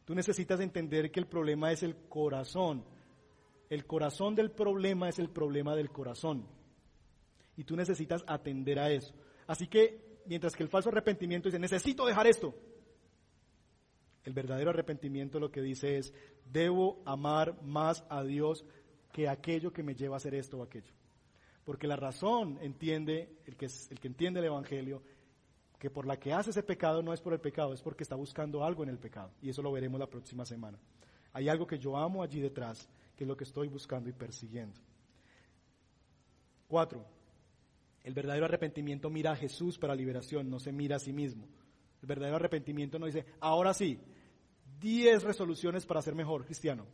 Tú 0.06 0.14
necesitas 0.16 0.60
entender 0.60 1.12
que 1.12 1.20
el 1.20 1.28
problema 1.28 1.72
es 1.72 1.84
el 1.84 1.96
corazón. 2.10 2.84
El 3.70 3.86
corazón 3.86 4.36
del 4.36 4.52
problema 4.52 5.10
es 5.10 5.20
el 5.20 5.30
problema 5.30 5.76
del 5.76 5.90
corazón. 5.90 6.46
Y 7.56 7.64
tú 7.64 7.76
necesitas 7.76 8.24
atender 8.28 8.80
a 8.80 8.92
eso. 8.92 9.14
Así 9.48 9.68
que, 9.68 10.22
mientras 10.26 10.56
que 10.56 10.64
el 10.64 10.70
falso 10.70 10.90
arrepentimiento 10.90 11.48
dice, 11.48 11.60
necesito 11.60 12.06
dejar 12.06 12.28
esto, 12.28 12.54
el 14.24 14.34
verdadero 14.34 14.70
arrepentimiento 14.70 15.40
lo 15.40 15.52
que 15.52 15.62
dice 15.62 15.98
es, 15.98 16.14
debo 16.46 17.02
amar 17.06 17.62
más 17.62 18.06
a 18.10 18.24
Dios 18.24 18.66
que 19.12 19.28
aquello 19.28 19.72
que 19.72 19.84
me 19.84 19.96
lleva 19.96 20.16
a 20.16 20.18
hacer 20.18 20.34
esto 20.36 20.58
o 20.58 20.64
aquello. 20.64 20.94
Porque 21.64 21.88
la 21.88 21.96
razón 21.96 22.58
entiende, 22.62 23.38
el 23.46 23.56
que, 23.56 23.66
el 23.66 24.00
que 24.00 24.08
entiende 24.08 24.40
el 24.40 24.48
Evangelio, 24.48 25.04
que 25.84 25.90
por 25.90 26.06
la 26.06 26.18
que 26.18 26.32
hace 26.32 26.52
ese 26.52 26.64
pecado 26.64 27.04
no 27.04 27.12
es 27.12 27.20
por 27.20 27.34
el 27.34 27.42
pecado, 27.42 27.74
es 27.74 27.82
porque 27.82 28.04
está 28.04 28.16
buscando 28.16 28.64
algo 28.64 28.84
en 28.84 28.90
el 28.90 28.98
pecado. 28.98 29.34
Y 29.42 29.50
eso 29.50 29.62
lo 29.62 29.70
veremos 29.70 30.00
la 30.00 30.08
próxima 30.08 30.46
semana. 30.46 30.80
Hay 31.34 31.50
algo 31.50 31.68
que 31.68 31.78
yo 31.78 31.98
amo 31.98 32.24
allí 32.24 32.40
detrás, 32.40 32.88
que 33.18 33.26
es 33.26 33.28
lo 33.28 33.36
que 33.36 33.44
estoy 33.44 33.68
buscando 33.68 34.10
y 34.10 34.14
persiguiendo. 34.14 34.80
Cuatro, 36.70 37.06
el 38.02 38.14
verdadero 38.14 38.46
arrepentimiento 38.46 39.10
mira 39.10 39.34
a 39.34 39.36
Jesús 39.36 39.78
para 39.78 39.94
liberación, 39.94 40.50
no 40.50 40.58
se 40.58 40.72
mira 40.72 40.96
a 40.96 41.00
sí 41.00 41.12
mismo. 41.12 41.50
El 42.02 42.08
verdadero 42.08 42.38
arrepentimiento 42.38 42.98
no 42.98 43.06
dice, 43.06 43.26
ahora 43.42 43.74
sí, 43.74 44.00
diez 44.80 45.22
resoluciones 45.22 45.86
para 45.86 46.02
ser 46.02 46.16
mejor 46.16 46.46
cristiano. 46.46 46.86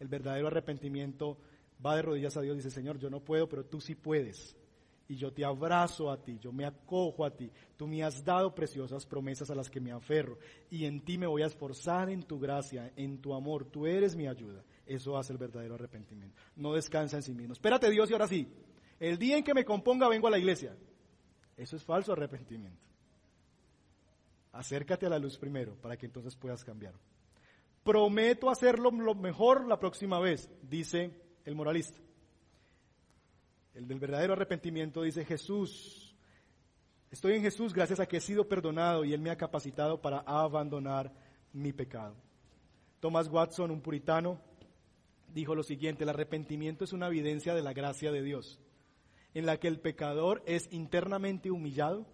El 0.00 0.08
verdadero 0.08 0.46
arrepentimiento 0.46 1.36
va 1.84 1.96
de 1.96 2.00
rodillas 2.00 2.38
a 2.38 2.40
Dios 2.40 2.54
y 2.54 2.60
dice, 2.60 2.70
Señor, 2.70 2.98
yo 2.98 3.10
no 3.10 3.20
puedo, 3.20 3.46
pero 3.46 3.66
tú 3.66 3.78
sí 3.78 3.94
puedes 3.94 4.56
y 5.08 5.16
yo 5.16 5.32
te 5.32 5.44
abrazo 5.44 6.10
a 6.10 6.22
ti, 6.22 6.38
yo 6.40 6.52
me 6.52 6.64
acojo 6.64 7.24
a 7.24 7.30
ti. 7.30 7.50
Tú 7.76 7.86
me 7.86 8.02
has 8.02 8.24
dado 8.24 8.54
preciosas 8.54 9.06
promesas 9.06 9.50
a 9.50 9.54
las 9.54 9.70
que 9.70 9.80
me 9.80 9.92
aferro 9.92 10.38
y 10.70 10.84
en 10.84 11.04
ti 11.04 11.16
me 11.16 11.26
voy 11.26 11.42
a 11.42 11.46
esforzar 11.46 12.10
en 12.10 12.22
tu 12.24 12.38
gracia, 12.38 12.92
en 12.96 13.20
tu 13.20 13.34
amor. 13.34 13.66
Tú 13.66 13.86
eres 13.86 14.16
mi 14.16 14.26
ayuda. 14.26 14.64
Eso 14.84 15.16
hace 15.16 15.32
el 15.32 15.38
verdadero 15.38 15.74
arrepentimiento. 15.74 16.36
No 16.56 16.74
descansa 16.74 17.16
en 17.16 17.22
sí 17.22 17.34
mismo. 17.34 17.52
Espérate 17.52 17.90
Dios 17.90 18.10
y 18.10 18.14
ahora 18.14 18.28
sí. 18.28 18.48
El 18.98 19.18
día 19.18 19.36
en 19.36 19.44
que 19.44 19.54
me 19.54 19.64
componga 19.64 20.08
vengo 20.08 20.26
a 20.26 20.30
la 20.30 20.38
iglesia. 20.38 20.76
Eso 21.56 21.76
es 21.76 21.84
falso 21.84 22.12
arrepentimiento. 22.12 22.80
Acércate 24.52 25.06
a 25.06 25.10
la 25.10 25.18
luz 25.18 25.38
primero 25.38 25.74
para 25.76 25.96
que 25.96 26.06
entonces 26.06 26.34
puedas 26.34 26.64
cambiar. 26.64 26.94
Prometo 27.84 28.50
hacerlo 28.50 28.90
lo 28.90 29.14
mejor 29.14 29.68
la 29.68 29.78
próxima 29.78 30.18
vez, 30.18 30.50
dice 30.62 31.12
el 31.44 31.54
moralista. 31.54 32.00
El 33.76 33.86
del 33.86 33.98
verdadero 33.98 34.32
arrepentimiento 34.32 35.02
dice 35.02 35.26
Jesús. 35.26 36.16
Estoy 37.10 37.34
en 37.34 37.42
Jesús 37.42 37.74
gracias 37.74 38.00
a 38.00 38.06
que 38.06 38.16
he 38.16 38.20
sido 38.22 38.48
perdonado 38.48 39.04
y 39.04 39.12
Él 39.12 39.20
me 39.20 39.28
ha 39.28 39.36
capacitado 39.36 40.00
para 40.00 40.20
abandonar 40.20 41.12
mi 41.52 41.74
pecado. 41.74 42.16
Thomas 43.00 43.28
Watson, 43.28 43.70
un 43.70 43.82
puritano, 43.82 44.40
dijo 45.34 45.54
lo 45.54 45.62
siguiente, 45.62 46.04
el 46.04 46.08
arrepentimiento 46.08 46.84
es 46.84 46.94
una 46.94 47.08
evidencia 47.08 47.54
de 47.54 47.62
la 47.62 47.74
gracia 47.74 48.10
de 48.12 48.22
Dios, 48.22 48.58
en 49.34 49.44
la 49.44 49.58
que 49.58 49.68
el 49.68 49.78
pecador 49.78 50.42
es 50.46 50.72
internamente 50.72 51.50
humillado 51.50 52.06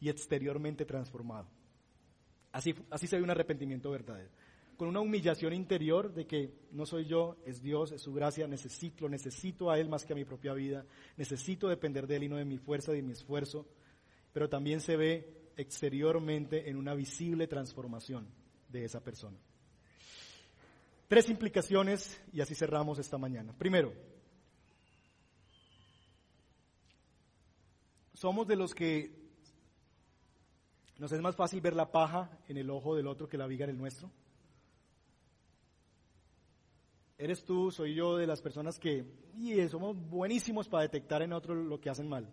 y 0.00 0.08
exteriormente 0.08 0.86
transformado. 0.86 1.46
Así, 2.52 2.74
así 2.90 3.06
se 3.06 3.16
ve 3.16 3.22
un 3.22 3.30
arrepentimiento 3.30 3.90
verdadero 3.90 4.30
con 4.82 4.88
una 4.88 4.98
humillación 4.98 5.52
interior 5.52 6.12
de 6.12 6.26
que 6.26 6.52
no 6.72 6.86
soy 6.86 7.04
yo, 7.04 7.36
es 7.46 7.62
Dios, 7.62 7.92
es 7.92 8.02
su 8.02 8.12
gracia, 8.12 8.48
necesito, 8.48 9.08
necesito 9.08 9.70
a 9.70 9.78
Él 9.78 9.88
más 9.88 10.04
que 10.04 10.12
a 10.12 10.16
mi 10.16 10.24
propia 10.24 10.54
vida, 10.54 10.84
necesito 11.16 11.68
depender 11.68 12.08
de 12.08 12.16
Él 12.16 12.24
y 12.24 12.28
no 12.28 12.34
de 12.34 12.44
mi 12.44 12.58
fuerza 12.58 12.90
de 12.90 13.00
mi 13.00 13.12
esfuerzo, 13.12 13.64
pero 14.32 14.48
también 14.48 14.80
se 14.80 14.96
ve 14.96 15.52
exteriormente 15.56 16.68
en 16.68 16.76
una 16.76 16.96
visible 16.96 17.46
transformación 17.46 18.26
de 18.70 18.84
esa 18.84 18.98
persona. 18.98 19.38
Tres 21.06 21.28
implicaciones 21.28 22.20
y 22.32 22.40
así 22.40 22.56
cerramos 22.56 22.98
esta 22.98 23.18
mañana. 23.18 23.56
Primero, 23.56 23.92
somos 28.14 28.48
de 28.48 28.56
los 28.56 28.74
que 28.74 29.14
nos 30.98 31.12
es 31.12 31.20
más 31.20 31.36
fácil 31.36 31.60
ver 31.60 31.76
la 31.76 31.92
paja 31.92 32.36
en 32.48 32.56
el 32.56 32.68
ojo 32.68 32.96
del 32.96 33.06
otro 33.06 33.28
que 33.28 33.38
la 33.38 33.46
viga 33.46 33.62
en 33.62 33.70
el 33.70 33.78
nuestro. 33.78 34.10
Eres 37.22 37.44
tú, 37.44 37.70
soy 37.70 37.94
yo 37.94 38.16
de 38.16 38.26
las 38.26 38.42
personas 38.42 38.80
que 38.80 39.04
y 39.38 39.68
somos 39.68 39.96
buenísimos 39.96 40.68
para 40.68 40.82
detectar 40.82 41.22
en 41.22 41.32
otros 41.32 41.56
lo 41.56 41.80
que 41.80 41.88
hacen 41.88 42.08
mal, 42.08 42.28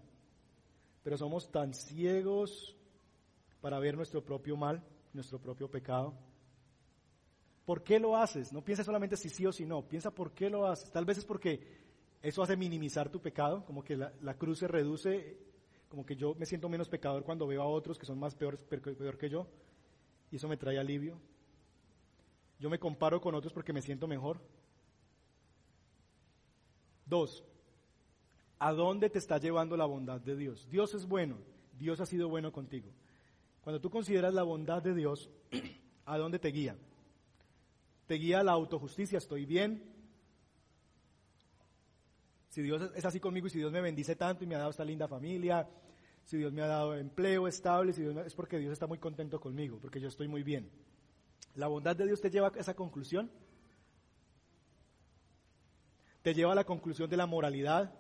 pero 1.04 1.16
somos 1.16 1.52
tan 1.52 1.76
ciegos 1.76 2.76
para 3.62 3.78
ver 3.78 3.96
nuestro 3.96 4.24
propio 4.24 4.58
mal, 4.58 4.84
nuestro 5.14 5.40
propio 5.40 5.70
pecado. 5.70 6.16
¿Por 7.66 7.84
qué 7.84 8.00
lo 8.00 8.18
haces? 8.18 8.52
No 8.52 8.64
piensa 8.64 8.84
solamente 8.84 9.16
si 9.16 9.30
sí 9.30 9.46
o 9.46 9.52
si 9.52 9.64
no, 9.64 9.88
piensa 9.88 10.10
por 10.10 10.32
qué 10.32 10.50
lo 10.50 10.66
haces. 10.66 10.92
Tal 10.92 11.06
vez 11.06 11.20
es 11.20 11.26
porque 11.26 11.62
eso 12.24 12.42
hace 12.42 12.58
minimizar 12.58 13.10
tu 13.12 13.22
pecado, 13.22 13.64
como 13.66 13.84
que 13.84 13.96
la, 13.96 14.34
cruz 14.40 14.58
se 14.58 14.68
reduce, 14.68 15.38
como 15.88 16.04
que 16.04 16.16
yo 16.16 16.34
me 16.34 16.48
siento 16.48 16.68
menos 16.68 16.90
pecador 16.90 17.24
cuando 17.24 17.46
veo 17.46 17.62
a 17.62 17.68
otros 17.68 18.00
que 18.00 18.08
son 18.08 18.18
más 18.18 18.34
peor, 18.34 18.58
peor 18.58 19.18
que 19.20 19.30
yo, 19.30 19.46
y 20.32 20.38
eso 20.38 20.48
me 20.48 20.58
trae 20.58 20.80
alivio. 20.80 21.20
Yo 22.58 22.72
me 22.72 22.80
comparo 22.80 23.22
con 23.22 23.36
otros 23.36 23.54
porque 23.54 23.72
me 23.72 23.84
siento 23.84 24.08
mejor. 24.08 24.42
Dos, 27.10 27.43
¿a 28.60 28.72
dónde 28.72 29.10
te 29.10 29.18
está 29.18 29.39
llevando 29.39 29.76
la 29.76 29.86
bondad 29.86 30.22
de 30.22 30.36
Dios? 30.36 30.70
Dios 30.70 30.93
es 30.93 31.07
bueno, 31.07 31.38
Dios 31.78 31.99
ha 31.99 32.05
sido 32.05 32.30
bueno 32.30 32.51
contigo. 32.51 32.91
Cuando 33.62 33.82
tú 33.82 33.89
consideras 33.89 34.34
la 34.34 34.43
bondad 34.43 34.84
de 34.84 34.93
Dios, 34.93 35.30
¿a 36.05 36.18
dónde 36.20 36.38
te 36.38 36.49
guía? 36.49 36.78
Te 38.05 38.16
guía 38.16 38.43
la 38.43 38.51
autojusticia, 38.51 39.18
estoy 39.18 39.45
bien, 39.45 39.89
si 42.49 42.62
Dios 42.62 42.91
es 42.95 43.05
así 43.05 43.20
conmigo 43.20 43.47
y 43.47 43.49
si 43.49 43.60
Dios 43.60 43.72
me 43.72 43.82
bendice 43.82 44.16
tanto 44.16 44.43
y 44.43 44.47
me 44.47 44.55
ha 44.55 44.60
dado 44.60 44.72
esta 44.72 44.86
linda 44.86 45.07
familia, 45.07 45.68
si 46.26 46.38
Dios 46.38 46.51
me 46.53 46.62
ha 46.62 46.68
dado 46.68 46.95
empleo 46.95 47.47
estable, 47.47 47.93
si 47.93 48.03
es 48.03 48.36
porque 48.36 48.60
Dios 48.60 48.74
está 48.74 48.86
muy 48.86 48.99
contento 48.99 49.39
conmigo, 49.39 49.80
porque 49.80 49.99
yo 49.99 50.07
estoy 50.07 50.28
muy 50.28 50.43
bien. 50.43 50.70
¿La 51.55 51.68
bondad 51.68 51.95
de 51.95 52.05
Dios 52.05 52.22
te 52.22 52.30
lleva 52.30 52.47
a 52.47 52.60
esa 52.60 52.76
conclusión? 52.76 53.32
¿Te 56.22 56.34
lleva 56.34 56.51
a 56.51 56.55
la 56.55 56.65
conclusión 56.65 57.09
de 57.09 57.17
la 57.17 57.26
moralidad? 57.26 57.93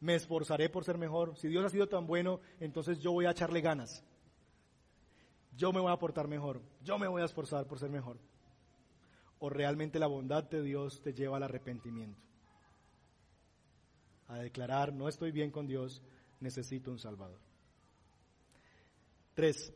Me 0.00 0.14
esforzaré 0.14 0.68
por 0.70 0.84
ser 0.84 0.98
mejor. 0.98 1.36
Si 1.36 1.48
Dios 1.48 1.64
ha 1.64 1.68
sido 1.68 1.88
tan 1.88 2.06
bueno, 2.06 2.40
entonces 2.58 3.00
yo 3.00 3.12
voy 3.12 3.26
a 3.26 3.32
echarle 3.32 3.60
ganas. 3.60 4.04
Yo 5.56 5.72
me 5.72 5.80
voy 5.80 5.92
a 5.92 5.98
portar 5.98 6.26
mejor. 6.26 6.62
Yo 6.82 6.98
me 6.98 7.08
voy 7.08 7.22
a 7.22 7.26
esforzar 7.26 7.66
por 7.66 7.78
ser 7.78 7.90
mejor. 7.90 8.18
¿O 9.38 9.50
realmente 9.50 9.98
la 9.98 10.06
bondad 10.06 10.44
de 10.44 10.62
Dios 10.62 11.02
te 11.02 11.12
lleva 11.12 11.36
al 11.36 11.42
arrepentimiento? 11.42 12.30
a 14.30 14.38
declarar, 14.38 14.92
no 14.92 15.08
estoy 15.08 15.32
bien 15.32 15.50
con 15.50 15.66
Dios, 15.66 16.02
necesito 16.38 16.90
un 16.90 16.98
Salvador. 16.98 17.40
Tres, 19.34 19.72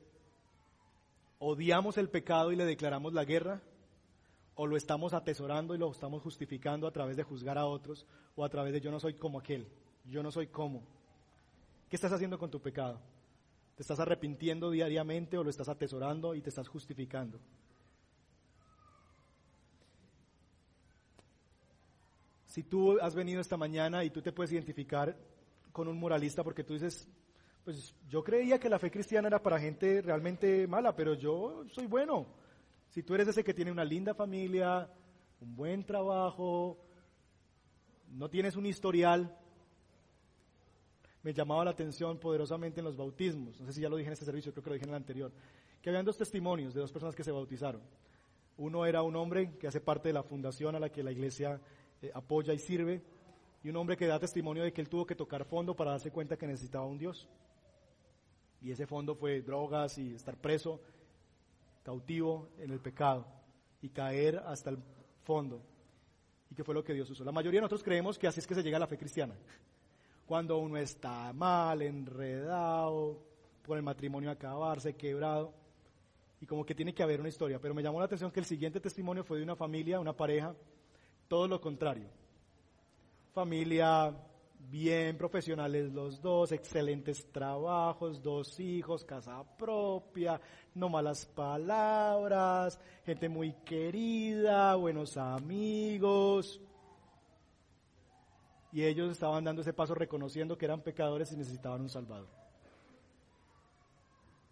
odiamos 1.38 1.98
el 1.98 2.08
pecado 2.08 2.52
y 2.52 2.56
le 2.56 2.64
declaramos 2.64 3.12
la 3.12 3.24
guerra, 3.24 3.62
o 4.54 4.66
lo 4.66 4.76
estamos 4.76 5.14
atesorando 5.14 5.74
y 5.74 5.78
lo 5.78 5.90
estamos 5.90 6.22
justificando 6.22 6.86
a 6.86 6.92
través 6.92 7.16
de 7.16 7.22
juzgar 7.22 7.58
a 7.58 7.66
otros, 7.66 8.06
o 8.36 8.44
a 8.44 8.48
través 8.48 8.72
de 8.72 8.80
yo 8.80 8.90
no 8.90 9.00
soy 9.00 9.14
como 9.14 9.38
aquel, 9.38 9.66
yo 10.04 10.22
no 10.22 10.30
soy 10.30 10.48
como. 10.48 10.82
¿Qué 11.88 11.96
estás 11.96 12.12
haciendo 12.12 12.38
con 12.38 12.50
tu 12.50 12.60
pecado? 12.60 13.00
¿Te 13.76 13.82
estás 13.82 14.00
arrepintiendo 14.00 14.70
diariamente 14.70 15.36
o 15.36 15.44
lo 15.44 15.50
estás 15.50 15.68
atesorando 15.68 16.34
y 16.34 16.40
te 16.40 16.48
estás 16.48 16.68
justificando? 16.68 17.38
si 22.54 22.62
tú 22.62 23.00
has 23.00 23.16
venido 23.16 23.40
esta 23.40 23.56
mañana 23.56 24.04
y 24.04 24.10
tú 24.10 24.22
te 24.22 24.30
puedes 24.30 24.52
identificar 24.52 25.16
con 25.72 25.88
un 25.88 25.98
moralista 25.98 26.44
porque 26.44 26.62
tú 26.62 26.74
dices, 26.74 27.08
pues 27.64 27.92
yo 28.08 28.22
creía 28.22 28.60
que 28.60 28.68
la 28.68 28.78
fe 28.78 28.92
cristiana 28.92 29.26
era 29.26 29.42
para 29.42 29.58
gente 29.58 30.00
realmente 30.00 30.64
mala, 30.68 30.94
pero 30.94 31.14
yo 31.14 31.64
soy 31.72 31.88
bueno. 31.88 32.28
Si 32.94 33.02
tú 33.02 33.16
eres 33.16 33.26
ese 33.26 33.42
que 33.42 33.52
tiene 33.52 33.72
una 33.72 33.84
linda 33.84 34.14
familia, 34.14 34.88
un 35.40 35.56
buen 35.56 35.82
trabajo, 35.82 36.78
no 38.12 38.30
tienes 38.30 38.54
un 38.54 38.66
historial, 38.66 39.36
me 41.24 41.34
llamaba 41.34 41.64
la 41.64 41.72
atención 41.72 42.20
poderosamente 42.20 42.78
en 42.78 42.84
los 42.84 42.96
bautismos, 42.96 43.58
no 43.58 43.66
sé 43.66 43.72
si 43.72 43.80
ya 43.80 43.88
lo 43.88 43.96
dije 43.96 44.06
en 44.06 44.12
este 44.12 44.24
servicio, 44.24 44.52
creo 44.52 44.62
que 44.62 44.70
lo 44.70 44.74
dije 44.74 44.84
en 44.84 44.90
el 44.90 44.96
anterior, 44.96 45.32
que 45.82 45.90
habían 45.90 46.04
dos 46.04 46.16
testimonios 46.16 46.72
de 46.72 46.82
dos 46.82 46.92
personas 46.92 47.16
que 47.16 47.24
se 47.24 47.32
bautizaron. 47.32 47.82
Uno 48.58 48.86
era 48.86 49.02
un 49.02 49.16
hombre 49.16 49.58
que 49.58 49.66
hace 49.66 49.80
parte 49.80 50.10
de 50.10 50.12
la 50.12 50.22
fundación 50.22 50.76
a 50.76 50.78
la 50.78 50.90
que 50.90 51.02
la 51.02 51.10
iglesia 51.10 51.60
eh, 52.00 52.12
apoya 52.14 52.54
y 52.54 52.60
sirve, 52.60 53.02
y 53.64 53.70
un 53.70 53.76
hombre 53.76 53.96
que 53.96 54.06
da 54.06 54.20
testimonio 54.20 54.62
de 54.62 54.72
que 54.72 54.80
él 54.80 54.88
tuvo 54.88 55.04
que 55.04 55.16
tocar 55.16 55.44
fondo 55.46 55.74
para 55.74 55.90
darse 55.90 56.12
cuenta 56.12 56.36
que 56.36 56.46
necesitaba 56.46 56.86
un 56.86 56.98
Dios. 56.98 57.28
Y 58.62 58.70
ese 58.70 58.86
fondo 58.86 59.16
fue 59.16 59.42
drogas 59.42 59.98
y 59.98 60.14
estar 60.14 60.36
preso, 60.36 60.80
cautivo 61.84 62.48
en 62.58 62.72
el 62.72 62.80
pecado 62.80 63.26
y 63.80 63.90
caer 63.90 64.42
hasta 64.46 64.70
el 64.70 64.78
fondo. 65.22 65.62
¿Y 66.50 66.54
qué 66.54 66.64
fue 66.64 66.74
lo 66.74 66.82
que 66.82 66.94
Dios 66.94 67.08
usó? 67.10 67.22
La 67.24 67.32
mayoría 67.32 67.58
de 67.58 67.62
nosotros 67.62 67.84
creemos 67.84 68.18
que 68.18 68.26
así 68.26 68.40
es 68.40 68.46
que 68.46 68.54
se 68.54 68.62
llega 68.62 68.78
a 68.78 68.80
la 68.80 68.86
fe 68.86 68.98
cristiana. 68.98 69.34
Cuando 70.26 70.58
uno 70.58 70.78
está 70.78 71.32
mal, 71.34 71.82
enredado, 71.82 73.22
por 73.62 73.76
el 73.76 73.82
matrimonio 73.82 74.30
acabarse, 74.30 74.96
quebrado, 74.96 75.52
y 76.40 76.46
como 76.46 76.64
que 76.64 76.74
tiene 76.74 76.94
que 76.94 77.02
haber 77.02 77.20
una 77.20 77.28
historia. 77.28 77.58
Pero 77.60 77.74
me 77.74 77.82
llamó 77.82 77.98
la 77.98 78.06
atención 78.06 78.30
que 78.30 78.40
el 78.40 78.46
siguiente 78.46 78.80
testimonio 78.80 79.22
fue 79.22 79.38
de 79.38 79.44
una 79.44 79.56
familia, 79.56 80.00
una 80.00 80.14
pareja, 80.14 80.54
todo 81.28 81.46
lo 81.46 81.60
contrario. 81.60 82.08
Familia 83.32 84.14
bien, 84.70 85.16
profesionales 85.16 85.92
los 85.92 86.20
dos, 86.20 86.52
excelentes 86.52 87.30
trabajos, 87.32 88.22
dos 88.22 88.58
hijos, 88.60 89.04
casa 89.04 89.42
propia, 89.56 90.40
no 90.74 90.88
malas 90.88 91.26
palabras, 91.26 92.78
gente 93.04 93.28
muy 93.28 93.52
querida, 93.64 94.74
buenos 94.76 95.16
amigos. 95.16 96.60
Y 98.72 98.84
ellos 98.84 99.12
estaban 99.12 99.44
dando 99.44 99.62
ese 99.62 99.72
paso 99.72 99.94
reconociendo 99.94 100.58
que 100.58 100.64
eran 100.64 100.80
pecadores 100.80 101.30
y 101.32 101.36
necesitaban 101.36 101.80
un 101.80 101.88
Salvador. 101.88 102.28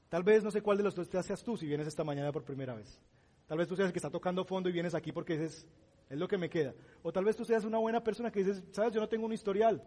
Tal 0.09 0.23
vez 0.23 0.45
no 0.45 0.51
sé 0.51 0.63
cuál 0.63 0.77
de 0.77 0.85
los 0.85 0.95
dos 0.95 1.09
te 1.09 1.19
haces 1.19 1.43
tú 1.43 1.57
si 1.57 1.67
vienes 1.67 1.87
esta 1.87 2.05
mañana 2.05 2.31
por 2.31 2.45
primera 2.45 2.75
vez. 2.75 3.01
Tal 3.49 3.59
vez 3.59 3.67
tú 3.67 3.75
seas 3.75 3.87
el 3.87 3.93
que 3.93 3.99
está 3.99 4.11
tocando 4.11 4.45
fondo 4.45 4.69
y 4.69 4.73
vienes 4.73 4.95
aquí 4.95 5.11
porque 5.11 5.39
dices, 5.39 5.67
es 6.09 6.19
lo 6.19 6.29
que 6.29 6.39
me 6.39 6.51
queda. 6.51 6.75
O 7.03 7.13
tal 7.13 7.25
vez 7.25 7.37
tú 7.37 7.45
seas 7.45 7.65
una 7.65 7.79
buena 7.79 8.05
persona 8.05 8.31
que 8.31 8.45
dices, 8.45 8.63
sabes, 8.73 8.93
yo 8.93 9.01
no 9.01 9.09
tengo 9.09 9.27
un 9.27 9.33
historial. 9.33 9.83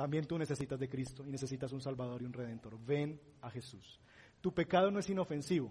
También 0.00 0.24
tú 0.24 0.38
necesitas 0.38 0.80
de 0.80 0.88
Cristo 0.88 1.26
y 1.26 1.30
necesitas 1.30 1.70
un 1.72 1.82
Salvador 1.82 2.22
y 2.22 2.24
un 2.24 2.32
Redentor. 2.32 2.78
Ven 2.86 3.20
a 3.42 3.50
Jesús. 3.50 4.00
Tu 4.40 4.50
pecado 4.50 4.90
no 4.90 4.98
es 4.98 5.10
inofensivo. 5.10 5.70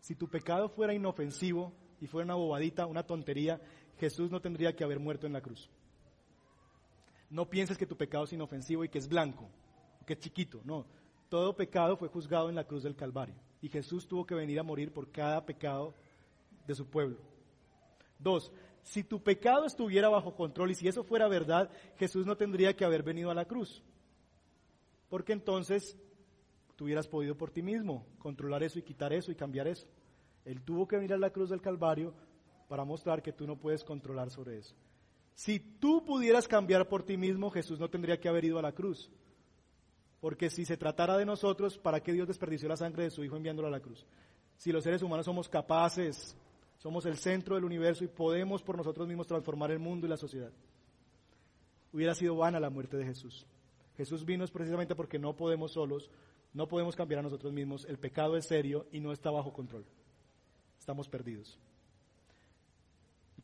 Si 0.00 0.16
tu 0.16 0.26
pecado 0.26 0.68
fuera 0.68 0.92
inofensivo 0.92 1.72
y 2.00 2.08
fuera 2.08 2.24
una 2.24 2.34
bobadita, 2.34 2.86
una 2.86 3.04
tontería, 3.04 3.60
Jesús 4.00 4.32
no 4.32 4.40
tendría 4.40 4.74
que 4.74 4.82
haber 4.82 4.98
muerto 4.98 5.28
en 5.28 5.32
la 5.32 5.40
cruz. 5.40 5.70
No 7.30 7.48
pienses 7.48 7.78
que 7.78 7.86
tu 7.86 7.96
pecado 7.96 8.24
es 8.24 8.32
inofensivo 8.32 8.82
y 8.82 8.88
que 8.88 8.98
es 8.98 9.06
blanco, 9.06 9.48
que 10.04 10.14
es 10.14 10.18
chiquito. 10.18 10.60
No, 10.64 10.86
todo 11.28 11.54
pecado 11.54 11.96
fue 11.96 12.08
juzgado 12.08 12.48
en 12.48 12.56
la 12.56 12.64
cruz 12.64 12.82
del 12.82 12.96
Calvario. 12.96 13.36
Y 13.62 13.68
Jesús 13.68 14.08
tuvo 14.08 14.26
que 14.26 14.34
venir 14.34 14.58
a 14.58 14.64
morir 14.64 14.92
por 14.92 15.12
cada 15.12 15.46
pecado 15.46 15.94
de 16.66 16.74
su 16.74 16.84
pueblo. 16.84 17.18
Dos, 18.18 18.52
si 18.82 19.04
tu 19.04 19.22
pecado 19.22 19.66
estuviera 19.66 20.08
bajo 20.08 20.34
control 20.34 20.70
y 20.70 20.74
si 20.74 20.88
eso 20.88 21.04
fuera 21.04 21.28
verdad, 21.28 21.70
Jesús 21.96 22.26
no 22.26 22.36
tendría 22.36 22.74
que 22.74 22.84
haber 22.84 23.02
venido 23.02 23.30
a 23.30 23.34
la 23.34 23.44
cruz. 23.44 23.82
Porque 25.08 25.32
entonces 25.32 25.96
tú 26.76 26.84
hubieras 26.84 27.08
podido 27.08 27.36
por 27.36 27.50
ti 27.50 27.62
mismo 27.62 28.06
controlar 28.18 28.62
eso 28.62 28.78
y 28.78 28.82
quitar 28.82 29.12
eso 29.12 29.30
y 29.30 29.34
cambiar 29.34 29.68
eso. 29.68 29.86
Él 30.44 30.62
tuvo 30.62 30.88
que 30.88 30.96
venir 30.96 31.12
a 31.12 31.18
la 31.18 31.30
cruz 31.30 31.50
del 31.50 31.60
Calvario 31.60 32.14
para 32.68 32.84
mostrar 32.84 33.22
que 33.22 33.32
tú 33.32 33.46
no 33.46 33.56
puedes 33.56 33.84
controlar 33.84 34.30
sobre 34.30 34.58
eso. 34.58 34.74
Si 35.34 35.58
tú 35.58 36.04
pudieras 36.04 36.48
cambiar 36.48 36.88
por 36.88 37.02
ti 37.02 37.16
mismo, 37.16 37.50
Jesús 37.50 37.78
no 37.78 37.90
tendría 37.90 38.20
que 38.20 38.28
haber 38.28 38.44
ido 38.44 38.58
a 38.58 38.62
la 38.62 38.72
cruz. 38.72 39.10
Porque 40.20 40.50
si 40.50 40.64
se 40.64 40.76
tratara 40.76 41.16
de 41.16 41.24
nosotros, 41.24 41.78
¿para 41.78 42.00
qué 42.00 42.12
Dios 42.12 42.28
desperdició 42.28 42.68
la 42.68 42.76
sangre 42.76 43.04
de 43.04 43.10
su 43.10 43.24
Hijo 43.24 43.36
enviándolo 43.36 43.68
a 43.68 43.70
la 43.70 43.80
cruz? 43.80 44.06
Si 44.56 44.70
los 44.70 44.84
seres 44.84 45.02
humanos 45.02 45.26
somos 45.26 45.48
capaces 45.48 46.36
somos 46.80 47.04
el 47.04 47.18
centro 47.18 47.56
del 47.56 47.64
universo 47.64 48.04
y 48.04 48.08
podemos 48.08 48.62
por 48.62 48.76
nosotros 48.76 49.06
mismos 49.06 49.26
transformar 49.26 49.70
el 49.70 49.78
mundo 49.78 50.06
y 50.06 50.10
la 50.10 50.16
sociedad. 50.16 50.50
Hubiera 51.92 52.14
sido 52.14 52.36
vana 52.36 52.58
la 52.58 52.70
muerte 52.70 52.96
de 52.96 53.04
Jesús. 53.04 53.46
Jesús 53.98 54.24
vino 54.24 54.46
precisamente 54.46 54.94
porque 54.94 55.18
no 55.18 55.36
podemos 55.36 55.72
solos, 55.72 56.10
no 56.54 56.68
podemos 56.68 56.96
cambiar 56.96 57.18
a 57.18 57.24
nosotros 57.24 57.52
mismos. 57.52 57.84
El 57.84 57.98
pecado 57.98 58.34
es 58.38 58.46
serio 58.46 58.86
y 58.92 59.00
no 59.00 59.12
está 59.12 59.30
bajo 59.30 59.52
control. 59.52 59.84
Estamos 60.78 61.06
perdidos. 61.06 61.58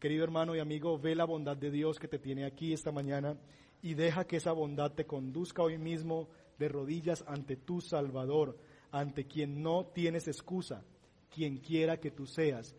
Querido 0.00 0.24
hermano 0.24 0.56
y 0.56 0.60
amigo, 0.60 0.98
ve 0.98 1.14
la 1.14 1.24
bondad 1.24 1.58
de 1.58 1.70
Dios 1.70 1.98
que 1.98 2.08
te 2.08 2.18
tiene 2.18 2.46
aquí 2.46 2.72
esta 2.72 2.90
mañana 2.90 3.36
y 3.82 3.92
deja 3.92 4.26
que 4.26 4.36
esa 4.36 4.52
bondad 4.52 4.92
te 4.92 5.04
conduzca 5.04 5.62
hoy 5.62 5.76
mismo 5.76 6.30
de 6.58 6.70
rodillas 6.70 7.22
ante 7.26 7.56
tu 7.56 7.82
Salvador, 7.82 8.56
ante 8.90 9.26
quien 9.26 9.62
no 9.62 9.84
tienes 9.88 10.26
excusa, 10.26 10.82
quien 11.28 11.58
quiera 11.58 12.00
que 12.00 12.10
tú 12.10 12.24
seas 12.24 12.74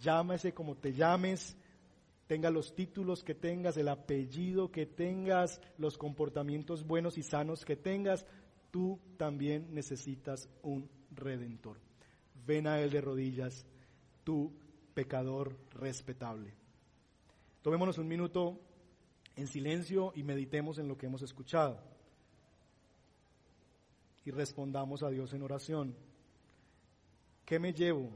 llámese 0.00 0.52
como 0.52 0.76
te 0.76 0.92
llames, 0.92 1.56
tenga 2.26 2.50
los 2.50 2.74
títulos 2.74 3.22
que 3.22 3.34
tengas, 3.34 3.76
el 3.76 3.88
apellido 3.88 4.70
que 4.70 4.86
tengas, 4.86 5.60
los 5.78 5.98
comportamientos 5.98 6.86
buenos 6.86 7.18
y 7.18 7.22
sanos 7.22 7.64
que 7.64 7.76
tengas, 7.76 8.26
tú 8.70 9.00
también 9.16 9.74
necesitas 9.74 10.48
un 10.62 10.88
redentor. 11.10 11.78
Ven 12.46 12.66
a 12.66 12.80
Él 12.80 12.90
de 12.90 13.00
rodillas, 13.00 13.66
tú 14.24 14.52
pecador 14.94 15.56
respetable. 15.72 16.54
Tomémonos 17.62 17.98
un 17.98 18.08
minuto 18.08 18.58
en 19.36 19.46
silencio 19.46 20.12
y 20.14 20.22
meditemos 20.22 20.78
en 20.78 20.88
lo 20.88 20.96
que 20.96 21.06
hemos 21.06 21.22
escuchado. 21.22 21.80
Y 24.24 24.30
respondamos 24.30 25.02
a 25.02 25.10
Dios 25.10 25.32
en 25.32 25.42
oración. 25.42 25.94
¿Qué 27.44 27.58
me 27.58 27.72
llevo 27.72 28.10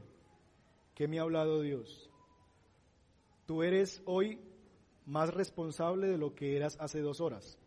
¿Qué 0.95 1.07
me 1.07 1.19
ha 1.19 1.23
hablado 1.23 1.61
Dios? 1.61 2.09
Tú 3.45 3.61
eres 3.61 4.01
hoy 4.05 4.39
más 5.05 5.33
responsable 5.33 6.07
de 6.07 6.17
lo 6.17 6.33
que 6.33 6.55
eras 6.55 6.77
hace 6.79 7.01
dos 7.01 7.21
horas. 7.21 7.57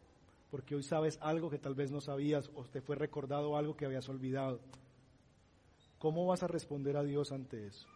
porque 0.50 0.74
hoy 0.74 0.82
sabes 0.82 1.18
algo 1.20 1.50
que 1.50 1.58
tal 1.58 1.74
vez 1.74 1.90
no 1.90 2.00
sabías 2.00 2.50
o 2.54 2.64
te 2.64 2.80
fue 2.80 2.96
recordado 2.96 3.56
algo 3.56 3.76
que 3.76 3.84
habías 3.84 4.08
olvidado. 4.08 4.60
¿Cómo 5.98 6.26
vas 6.26 6.42
a 6.42 6.46
responder 6.46 6.96
a 6.96 7.02
Dios 7.02 7.32
ante 7.32 7.66
eso? 7.66 7.86